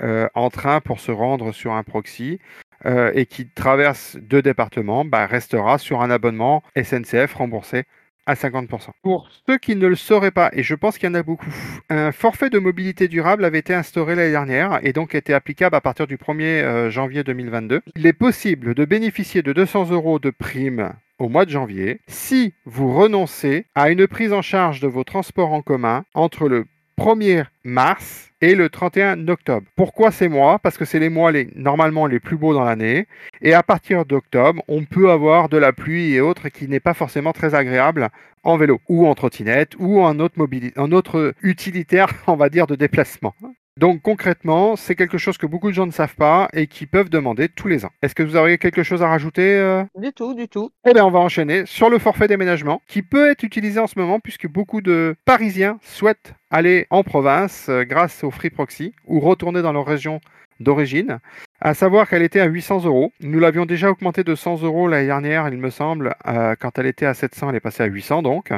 en 0.00 0.50
train 0.50 0.80
pour 0.80 1.00
se 1.00 1.10
rendre 1.10 1.52
sur 1.52 1.72
un 1.72 1.82
proxy 1.82 2.38
euh, 2.86 3.10
et 3.14 3.26
qui 3.26 3.48
traverse 3.48 4.16
deux 4.20 4.40
départements, 4.40 5.04
bah, 5.04 5.26
restera 5.26 5.78
sur 5.78 6.00
un 6.00 6.10
abonnement 6.10 6.62
SNCF 6.80 7.34
remboursé 7.34 7.84
à 8.24 8.34
50%. 8.34 8.90
Pour 9.02 9.28
ceux 9.48 9.58
qui 9.58 9.74
ne 9.74 9.88
le 9.88 9.96
sauraient 9.96 10.30
pas, 10.30 10.50
et 10.52 10.62
je 10.62 10.76
pense 10.76 10.96
qu'il 10.96 11.08
y 11.08 11.10
en 11.10 11.14
a 11.14 11.24
beaucoup, 11.24 11.52
un 11.88 12.12
forfait 12.12 12.50
de 12.50 12.58
mobilité 12.60 13.08
durable 13.08 13.44
avait 13.44 13.58
été 13.58 13.74
instauré 13.74 14.14
l'année 14.14 14.30
dernière 14.30 14.78
et 14.82 14.92
donc 14.92 15.16
était 15.16 15.32
applicable 15.32 15.74
à 15.74 15.80
partir 15.80 16.06
du 16.06 16.18
1er 16.18 16.62
euh, 16.62 16.90
janvier 16.90 17.24
2022. 17.24 17.80
Il 17.96 18.06
est 18.06 18.12
possible 18.12 18.74
de 18.74 18.84
bénéficier 18.84 19.42
de 19.42 19.52
200 19.52 19.90
euros 19.90 20.20
de 20.20 20.30
prime 20.30 20.92
au 21.18 21.28
mois 21.28 21.46
de 21.46 21.50
janvier 21.50 22.00
si 22.06 22.54
vous 22.64 22.94
renoncez 22.94 23.66
à 23.74 23.90
une 23.90 24.06
prise 24.06 24.32
en 24.32 24.42
charge 24.42 24.78
de 24.78 24.86
vos 24.86 25.02
transports 25.02 25.52
en 25.52 25.62
commun 25.62 26.04
entre 26.14 26.48
le 26.48 26.66
1er 26.98 27.44
mars 27.62 28.32
et 28.40 28.56
le 28.56 28.68
31 28.68 29.28
octobre. 29.28 29.64
Pourquoi 29.76 30.10
ces 30.10 30.28
mois 30.28 30.58
Parce 30.58 30.76
que 30.76 30.84
c'est 30.84 30.98
les 30.98 31.08
mois 31.08 31.30
normalement 31.54 32.08
les 32.08 32.18
plus 32.18 32.36
beaux 32.36 32.52
dans 32.52 32.64
l'année. 32.64 33.06
Et 33.40 33.54
à 33.54 33.62
partir 33.62 34.04
d'octobre, 34.04 34.62
on 34.66 34.84
peut 34.84 35.10
avoir 35.10 35.48
de 35.48 35.56
la 35.58 35.72
pluie 35.72 36.14
et 36.14 36.20
autres 36.20 36.48
qui 36.48 36.66
n'est 36.66 36.80
pas 36.80 36.94
forcément 36.94 37.32
très 37.32 37.54
agréable 37.54 38.08
en 38.42 38.56
vélo 38.56 38.80
ou 38.88 39.06
en 39.06 39.14
trottinette 39.14 39.74
ou 39.78 40.00
en 40.00 40.18
en 40.18 40.92
autre 40.92 41.34
utilitaire, 41.40 42.08
on 42.26 42.34
va 42.34 42.48
dire, 42.48 42.66
de 42.66 42.74
déplacement. 42.74 43.34
Donc 43.78 44.02
concrètement, 44.02 44.74
c'est 44.74 44.96
quelque 44.96 45.18
chose 45.18 45.38
que 45.38 45.46
beaucoup 45.46 45.68
de 45.68 45.74
gens 45.74 45.86
ne 45.86 45.92
savent 45.92 46.16
pas 46.16 46.48
et 46.52 46.66
qui 46.66 46.84
peuvent 46.84 47.10
demander 47.10 47.48
tous 47.48 47.68
les 47.68 47.84
ans. 47.84 47.92
Est-ce 48.02 48.12
que 48.12 48.24
vous 48.24 48.34
auriez 48.34 48.58
quelque 48.58 48.82
chose 48.82 49.04
à 49.04 49.08
rajouter 49.08 49.56
euh? 49.56 49.84
Du 49.96 50.12
tout, 50.12 50.34
du 50.34 50.48
tout. 50.48 50.72
Eh 50.84 50.92
bien, 50.92 51.04
on 51.04 51.12
va 51.12 51.20
enchaîner 51.20 51.64
sur 51.64 51.88
le 51.88 52.00
forfait 52.00 52.26
déménagement 52.26 52.82
qui 52.88 53.02
peut 53.02 53.30
être 53.30 53.44
utilisé 53.44 53.78
en 53.78 53.86
ce 53.86 53.96
moment 53.96 54.18
puisque 54.18 54.48
beaucoup 54.48 54.80
de 54.80 55.14
Parisiens 55.24 55.78
souhaitent 55.80 56.34
aller 56.50 56.88
en 56.90 57.04
province 57.04 57.68
euh, 57.68 57.84
grâce 57.84 58.24
au 58.24 58.32
Free 58.32 58.50
Proxy 58.50 58.94
ou 59.06 59.20
retourner 59.20 59.62
dans 59.62 59.72
leur 59.72 59.86
région 59.86 60.20
d'origine. 60.60 61.18
À 61.60 61.74
savoir 61.74 62.08
qu'elle 62.08 62.22
était 62.22 62.40
à 62.40 62.46
800 62.46 62.84
euros. 62.84 63.12
Nous 63.20 63.40
l'avions 63.40 63.66
déjà 63.66 63.90
augmenté 63.90 64.22
de 64.24 64.34
100 64.34 64.62
euros 64.62 64.86
l'année 64.88 65.06
dernière, 65.06 65.48
il 65.48 65.58
me 65.58 65.70
semble. 65.70 66.14
Euh, 66.26 66.54
quand 66.58 66.78
elle 66.78 66.86
était 66.86 67.06
à 67.06 67.14
700, 67.14 67.50
elle 67.50 67.56
est 67.56 67.60
passée 67.60 67.82
à 67.82 67.86
800 67.86 68.22
donc. 68.22 68.50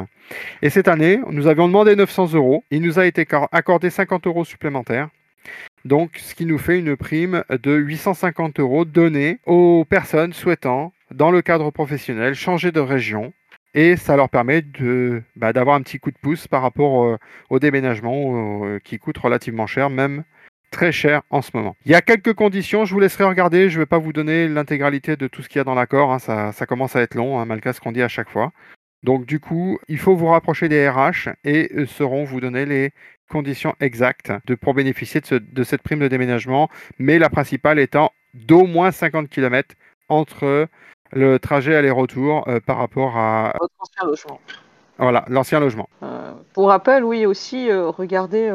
Et 0.63 0.71
cette 0.71 0.89
année, 0.89 1.21
nous 1.31 1.47
avions 1.47 1.67
demandé 1.67 1.97
900 1.97 2.35
euros. 2.35 2.63
Il 2.71 2.83
nous 2.83 2.99
a 2.99 3.07
été 3.07 3.27
accordé 3.53 3.91
50 3.91 4.27
euros 4.27 4.45
supplémentaires. 4.45 5.09
Donc, 5.87 6.19
ce 6.19 6.35
qui 6.35 6.45
nous 6.45 6.59
fait 6.59 6.79
une 6.79 6.97
prime 6.97 7.43
de 7.49 7.75
850 7.75 8.61
euros 8.61 8.85
donnée 8.85 9.39
aux 9.47 9.87
personnes 9.89 10.35
souhaitant, 10.35 10.93
dans 11.11 11.31
le 11.31 11.41
cadre 11.41 11.71
professionnel, 11.71 12.35
changer 12.35 12.71
de 12.71 12.81
région. 12.81 13.33
Et 13.73 13.97
ça 13.97 14.17
leur 14.17 14.29
permet 14.29 14.65
bah, 15.37 15.53
d'avoir 15.53 15.77
un 15.77 15.83
petit 15.83 16.01
coup 16.01 16.11
de 16.11 16.19
pouce 16.21 16.49
par 16.49 16.61
rapport 16.61 17.05
euh, 17.05 17.17
au 17.51 17.61
déménagement 17.61 18.67
euh, 18.67 18.79
qui 18.83 18.99
coûte 18.99 19.17
relativement 19.19 19.69
cher, 19.69 19.91
même 19.91 20.25
très 20.71 20.93
cher 20.93 21.23
en 21.31 21.43
ce 21.43 21.51
moment. 21.55 21.77
Il 21.85 21.93
y 21.93 21.95
a 21.95 22.01
quelques 22.01 22.35
conditions, 22.35 22.85
je 22.85 22.95
vous 22.95 23.01
laisserai 23.01 23.25
regarder, 23.25 23.69
je 23.69 23.79
ne 23.79 23.83
vais 23.83 23.87
pas 23.87 23.99
vous 23.99 24.13
donner 24.13 24.49
l'intégralité 24.49 25.17
de 25.17 25.27
tout 25.27 25.43
ce 25.43 25.49
qu'il 25.49 25.59
y 25.59 25.61
a 25.61 25.65
dans 25.65 25.75
l'accord, 25.75 26.13
hein. 26.13 26.19
ça, 26.19 26.67
commence 26.67 26.97
à 26.97 27.01
être 27.03 27.15
long, 27.15 27.39
hein, 27.39 27.45
malgré 27.45 27.73
ce 27.73 27.81
qu'on 27.81 27.93
dit 27.93 28.03
à 28.03 28.09
chaque 28.09 28.31
fois. 28.31 28.53
Donc 29.03 29.25
du 29.25 29.41
coup, 29.41 29.79
il 29.89 29.99
faut 29.99 30.15
vous 30.15 30.27
rapprocher 30.27 30.69
des 30.69 30.89
RH 30.89 31.31
et 31.45 31.71
eux 31.75 31.87
sauront 31.87 32.25
vous 32.25 32.41
donner 32.41 32.67
les 32.67 32.93
conditions 33.31 33.75
exactes 33.81 34.33
de, 34.47 34.55
pour 34.55 34.75
bénéficier 34.75 35.21
de, 35.21 35.63
cette 35.65 35.83
prime 35.83 36.01
de 36.01 36.09
déménagement, 36.09 36.69
mais 36.99 37.19
la 37.19 37.31
principale 37.31 37.79
étant 37.79 38.11
d'au 38.35 38.67
moins 38.67 38.91
50 38.91 39.29
km 39.29 39.75
entre 40.09 40.69
le 41.13 41.39
trajet 41.39 41.75
aller-retour 41.75 42.47
euh, 42.49 42.61
par 42.61 42.77
rapport 42.77 43.17
à... 43.17 43.55
Votre 43.61 43.75
ancien 43.79 44.07
logement. 44.07 44.41
Voilà, 44.99 45.25
l'ancien 45.29 45.61
logement. 45.61 45.89
Euh, 46.03 46.33
pour 46.53 46.69
rappel, 46.69 47.05
oui, 47.05 47.25
aussi, 47.25 47.71
euh, 47.71 47.89
regardez 47.89 48.51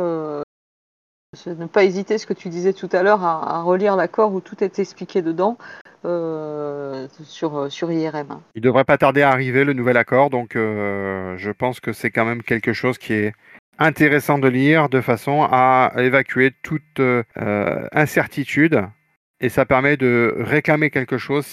ne 1.46 1.66
pas 1.66 1.84
hésiter, 1.84 2.18
ce 2.18 2.26
que 2.26 2.34
tu 2.34 2.50
disais 2.50 2.74
tout 2.74 2.90
à 2.92 3.04
l'heure, 3.04 3.24
à, 3.24 3.62
relire 3.62 3.96
l'accord 3.96 4.34
où 4.34 4.42
tout 4.42 4.64
est 4.64 4.80
expliqué 4.80 5.22
dedans 5.22 5.58
euh, 6.06 7.08
sur, 7.24 7.72
sur 7.72 7.92
IRM. 7.92 8.42
Il 8.56 8.62
devrait 8.62 8.84
pas 8.84 8.98
tarder 8.98 9.22
à 9.22 9.30
arriver 9.30 9.64
le 9.64 9.74
nouvel 9.74 9.98
accord, 9.98 10.30
donc 10.30 10.56
euh, 10.56 11.36
je 11.38 11.52
pense 11.52 11.80
que 11.80 11.94
c'est 11.94 12.12
quand 12.12 12.26
même 12.26 12.44
quelque 12.44 12.74
chose 12.74 12.98
qui 12.98 13.14
est 13.14 13.34
intéressant 13.78 14.38
de 14.40 14.48
lire 14.48 14.90
de 14.90 15.02
façon 15.02 15.48
à 15.50 15.92
évacuer 15.98 16.54
toute 16.64 17.00
euh, 17.00 17.24
incertitude 17.92 18.84
et 19.42 19.50
ça 19.50 19.66
permet 19.66 19.98
de 19.98 20.34
réclamer 20.38 20.90
quelque 20.90 21.18
chose 21.18 21.46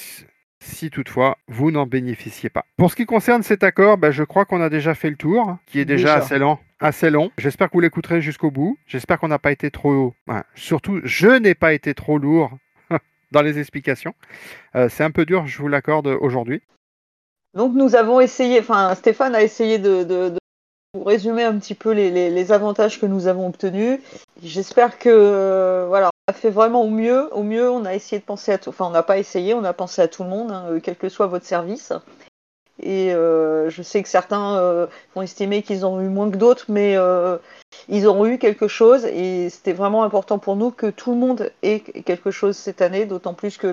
si 0.62 0.90
toutefois 0.90 1.36
vous 1.48 1.70
n'en 1.70 1.86
bénéficiez 1.86 2.48
pas. 2.48 2.64
Pour 2.76 2.90
ce 2.90 2.96
qui 2.96 3.04
concerne 3.04 3.42
cet 3.42 3.64
accord, 3.64 3.98
ben, 3.98 4.10
je 4.12 4.22
crois 4.22 4.44
qu'on 4.44 4.60
a 4.60 4.70
déjà 4.70 4.94
fait 4.94 5.10
le 5.10 5.16
tour, 5.16 5.56
qui 5.66 5.80
est 5.80 5.84
déjà, 5.84 6.14
assez 6.14 6.38
long. 6.38 6.58
Assez 6.82 7.10
long. 7.10 7.30
J'espère 7.38 7.68
que 7.68 7.74
vous 7.74 7.80
l'écouterez 7.80 8.20
jusqu'au 8.20 8.50
bout. 8.50 8.76
J'espère 8.86 9.20
qu'on 9.20 9.28
n'a 9.28 9.38
pas 9.38 9.52
été 9.52 9.70
trop. 9.70 10.14
surtout, 10.56 11.00
je 11.04 11.28
n'ai 11.28 11.54
pas 11.54 11.74
été 11.74 11.94
trop 11.94 12.18
lourd 12.18 12.50
dans 13.30 13.40
les 13.40 13.60
explications. 13.60 14.14
Euh, 14.74 14.88
c'est 14.88 15.04
un 15.04 15.12
peu 15.12 15.24
dur, 15.24 15.46
je 15.46 15.58
vous 15.58 15.68
l'accorde 15.68 16.08
aujourd'hui. 16.08 16.60
Donc 17.54 17.72
nous 17.74 17.94
avons 17.94 18.18
essayé, 18.18 18.58
enfin 18.58 18.94
Stéphane 18.96 19.36
a 19.36 19.42
essayé 19.42 19.78
de, 19.78 20.34
vous 20.94 21.04
résumer 21.04 21.44
un 21.44 21.56
petit 21.56 21.76
peu 21.76 21.92
les, 21.92 22.50
avantages 22.50 23.00
que 23.00 23.06
nous 23.06 23.28
avons 23.28 23.46
obtenus. 23.46 24.00
J'espère 24.42 24.98
que 24.98 25.08
euh, 25.08 25.86
voilà, 25.86 26.10
a 26.26 26.32
fait 26.32 26.50
vraiment 26.50 26.82
au 26.82 26.90
mieux. 26.90 27.32
Au 27.32 27.44
mieux, 27.44 27.70
on 27.70 27.84
a 27.84 27.94
essayé 27.94 28.18
de 28.18 28.26
penser 28.26 28.50
à 28.50 28.58
tout. 28.58 28.70
Enfin, 28.70 28.86
on 28.86 28.90
n'a 28.90 29.04
pas 29.04 29.18
essayé, 29.18 29.54
on 29.54 29.62
a 29.62 29.72
pensé 29.72 30.02
à 30.02 30.08
tout 30.08 30.24
le 30.24 30.30
monde, 30.30 30.50
hein, 30.50 30.64
euh, 30.68 30.80
quel 30.82 30.96
que 30.96 31.08
soit 31.08 31.28
votre 31.28 31.46
service. 31.46 31.92
Et 32.82 33.14
euh, 33.14 33.70
je 33.70 33.82
sais 33.82 34.02
que 34.02 34.08
certains 34.08 34.56
euh, 34.56 34.86
vont 35.14 35.22
estimer 35.22 35.62
qu'ils 35.62 35.86
ont 35.86 36.00
eu 36.00 36.08
moins 36.08 36.30
que 36.30 36.36
d'autres, 36.36 36.66
mais 36.68 36.96
ils 37.88 38.08
ont 38.08 38.26
eu 38.26 38.38
quelque 38.38 38.68
chose. 38.68 39.04
Et 39.06 39.50
c'était 39.50 39.72
vraiment 39.72 40.04
important 40.04 40.38
pour 40.38 40.56
nous 40.56 40.70
que 40.70 40.88
tout 40.88 41.12
le 41.12 41.18
monde 41.18 41.50
ait 41.62 41.80
quelque 41.80 42.30
chose 42.30 42.56
cette 42.56 42.82
année, 42.82 43.06
d'autant 43.06 43.34
plus 43.34 43.56
que 43.56 43.66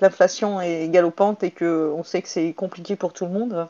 l'inflation 0.00 0.60
est 0.60 0.88
galopante 0.88 1.42
et 1.42 1.50
qu'on 1.50 2.02
sait 2.04 2.22
que 2.22 2.28
c'est 2.28 2.52
compliqué 2.52 2.96
pour 2.96 3.12
tout 3.12 3.26
le 3.26 3.32
monde. 3.32 3.68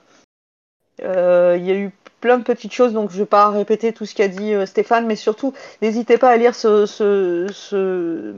Il 1.01 1.65
y 1.65 1.71
a 1.71 1.75
eu 1.75 1.93
plein 2.23 2.39
de 2.39 2.45
petites 2.45 2.73
choses, 2.73 2.95
donc 2.95 3.11
je 3.11 3.17
ne 3.17 3.23
vais 3.23 3.27
pas 3.27 3.51
répéter 3.51 3.93
tout 3.93 4.07
ce 4.07 4.15
qu'a 4.15 4.29
dit 4.29 4.55
euh, 4.55 4.65
Stéphane, 4.65 5.07
mais 5.07 5.17
surtout, 5.17 5.53
n'hésitez 5.83 6.17
pas 6.17 6.31
à 6.31 6.37
lire 6.39 6.55
ce, 6.55 6.87
ce, 6.87 7.47
ce, 7.53 8.35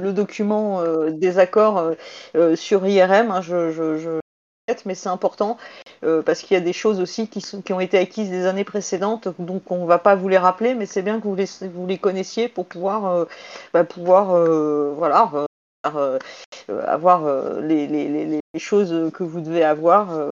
le 0.00 0.12
document 0.12 0.80
euh, 0.80 1.10
des 1.10 1.40
accords 1.40 1.94
euh, 2.36 2.54
sur 2.54 2.86
IRM. 2.86 3.32
Hein, 3.32 3.40
mais 4.84 4.94
c'est 4.94 5.08
important 5.08 5.56
parce 6.24 6.42
qu'il 6.42 6.54
y 6.54 6.58
a 6.58 6.62
des 6.62 6.72
choses 6.72 7.00
aussi 7.00 7.28
qui, 7.28 7.40
sont, 7.40 7.60
qui 7.60 7.72
ont 7.72 7.80
été 7.80 7.98
acquises 7.98 8.30
des 8.30 8.46
années 8.46 8.64
précédentes, 8.64 9.28
donc 9.38 9.70
on 9.70 9.82
ne 9.82 9.86
va 9.86 9.98
pas 9.98 10.14
vous 10.14 10.28
les 10.28 10.38
rappeler, 10.38 10.74
mais 10.74 10.86
c'est 10.86 11.02
bien 11.02 11.20
que 11.20 11.26
vous 11.26 11.86
les, 11.86 11.98
connaissiez 11.98 12.48
pour 12.48 12.66
pouvoir, 12.66 13.26
voilà, 13.72 15.30
avoir 16.86 17.60
les, 17.60 18.40
choses 18.58 19.10
que 19.12 19.24
vous 19.24 19.40
devez 19.40 19.64
avoir 19.64 20.30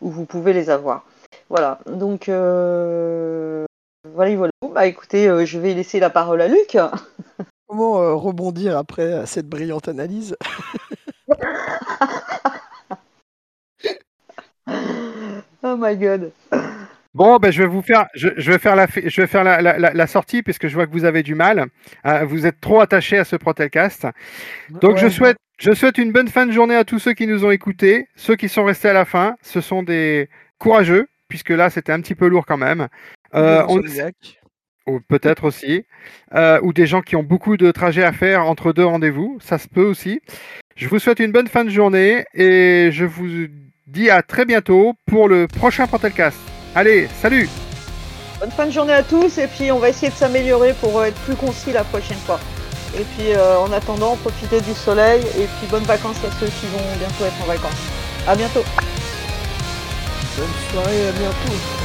où 0.00 0.10
vous 0.10 0.24
pouvez 0.24 0.52
les 0.52 0.70
avoir. 0.70 1.04
Voilà, 1.48 1.80
donc 1.86 2.28
euh, 2.28 3.64
voilà, 4.12 4.36
voilà. 4.36 4.52
Bah 4.72 4.86
écoutez, 4.86 5.28
euh, 5.28 5.44
je 5.44 5.58
vais 5.58 5.74
laisser 5.74 6.00
la 6.00 6.10
parole 6.10 6.40
à 6.40 6.48
Luc. 6.48 6.76
Comment 7.66 8.00
euh, 8.00 8.14
rebondir 8.14 8.76
après 8.76 9.26
cette 9.26 9.48
brillante 9.48 9.88
analyse? 9.88 10.36
Oh 15.70 15.76
my 15.76 15.96
god. 15.96 16.32
Bon, 17.14 17.36
ben, 17.38 17.50
je 17.50 17.62
vais 17.62 17.68
vous 17.68 17.82
faire, 17.82 18.06
je, 18.14 18.28
vais 18.28 18.58
faire 18.58 18.76
la, 18.76 18.86
je 18.86 19.20
vais 19.20 19.26
faire 19.26 19.44
la, 19.44 19.60
la, 19.60 20.06
sortie 20.06 20.42
puisque 20.42 20.68
je 20.68 20.74
vois 20.74 20.86
que 20.86 20.92
vous 20.92 21.04
avez 21.04 21.22
du 21.22 21.34
mal. 21.34 21.66
vous 22.24 22.46
êtes 22.46 22.60
trop 22.60 22.80
attaché 22.80 23.18
à 23.18 23.24
ce 23.24 23.36
Protelcast. 23.36 24.06
Donc, 24.70 24.98
je 24.98 25.08
souhaite, 25.08 25.36
je 25.58 25.72
souhaite 25.72 25.98
une 25.98 26.12
bonne 26.12 26.28
fin 26.28 26.46
de 26.46 26.52
journée 26.52 26.76
à 26.76 26.84
tous 26.84 26.98
ceux 26.98 27.12
qui 27.12 27.26
nous 27.26 27.44
ont 27.44 27.50
écoutés, 27.50 28.08
ceux 28.16 28.36
qui 28.36 28.48
sont 28.48 28.64
restés 28.64 28.88
à 28.88 28.92
la 28.92 29.04
fin. 29.04 29.34
Ce 29.42 29.60
sont 29.60 29.82
des 29.82 30.28
courageux, 30.58 31.08
puisque 31.28 31.50
là 31.50 31.68
c'était 31.70 31.92
un 31.92 32.00
petit 32.00 32.14
peu 32.14 32.28
lourd 32.28 32.46
quand 32.46 32.56
même. 32.56 32.88
Euh, 33.34 33.64
Peut-être 35.08 35.44
aussi. 35.44 35.84
Euh, 36.34 36.60
ou 36.62 36.72
des 36.72 36.86
gens 36.86 37.02
qui 37.02 37.14
ont 37.16 37.22
beaucoup 37.22 37.58
de 37.58 37.70
trajets 37.72 38.04
à 38.04 38.12
faire 38.12 38.46
entre 38.46 38.72
deux 38.72 38.86
rendez-vous. 38.86 39.36
Ça 39.40 39.58
se 39.58 39.68
peut 39.68 39.84
aussi. 39.84 40.20
Je 40.76 40.88
vous 40.88 40.98
souhaite 40.98 41.20
une 41.20 41.32
bonne 41.32 41.48
fin 41.48 41.64
de 41.64 41.70
journée 41.70 42.24
et 42.32 42.90
je 42.92 43.04
vous 43.04 43.48
dis 43.88 44.10
à 44.10 44.22
très 44.22 44.44
bientôt 44.44 44.94
pour 45.06 45.28
le 45.28 45.48
prochain 45.48 45.86
Portalcast. 45.86 46.36
Allez, 46.74 47.08
salut 47.20 47.48
Bonne 48.38 48.50
fin 48.50 48.66
de 48.66 48.70
journée 48.70 48.92
à 48.92 49.02
tous 49.02 49.38
et 49.38 49.48
puis 49.48 49.72
on 49.72 49.78
va 49.78 49.88
essayer 49.88 50.10
de 50.10 50.16
s'améliorer 50.16 50.74
pour 50.74 51.02
être 51.04 51.18
plus 51.22 51.34
concis 51.34 51.72
la 51.72 51.82
prochaine 51.82 52.18
fois. 52.18 52.38
Et 52.94 53.02
puis 53.02 53.32
euh, 53.32 53.58
en 53.58 53.72
attendant, 53.72 54.16
profitez 54.16 54.60
du 54.60 54.74
soleil 54.74 55.22
et 55.22 55.46
puis 55.46 55.66
bonnes 55.70 55.84
vacances 55.84 56.18
à 56.24 56.30
ceux 56.38 56.46
qui 56.46 56.66
vont 56.66 56.84
bientôt 56.98 57.24
être 57.24 57.42
en 57.42 57.46
vacances. 57.46 57.82
À 58.26 58.36
bientôt. 58.36 58.62
Bonne 60.36 60.46
soirée, 60.70 61.08
à 61.08 61.12
bientôt. 61.12 61.77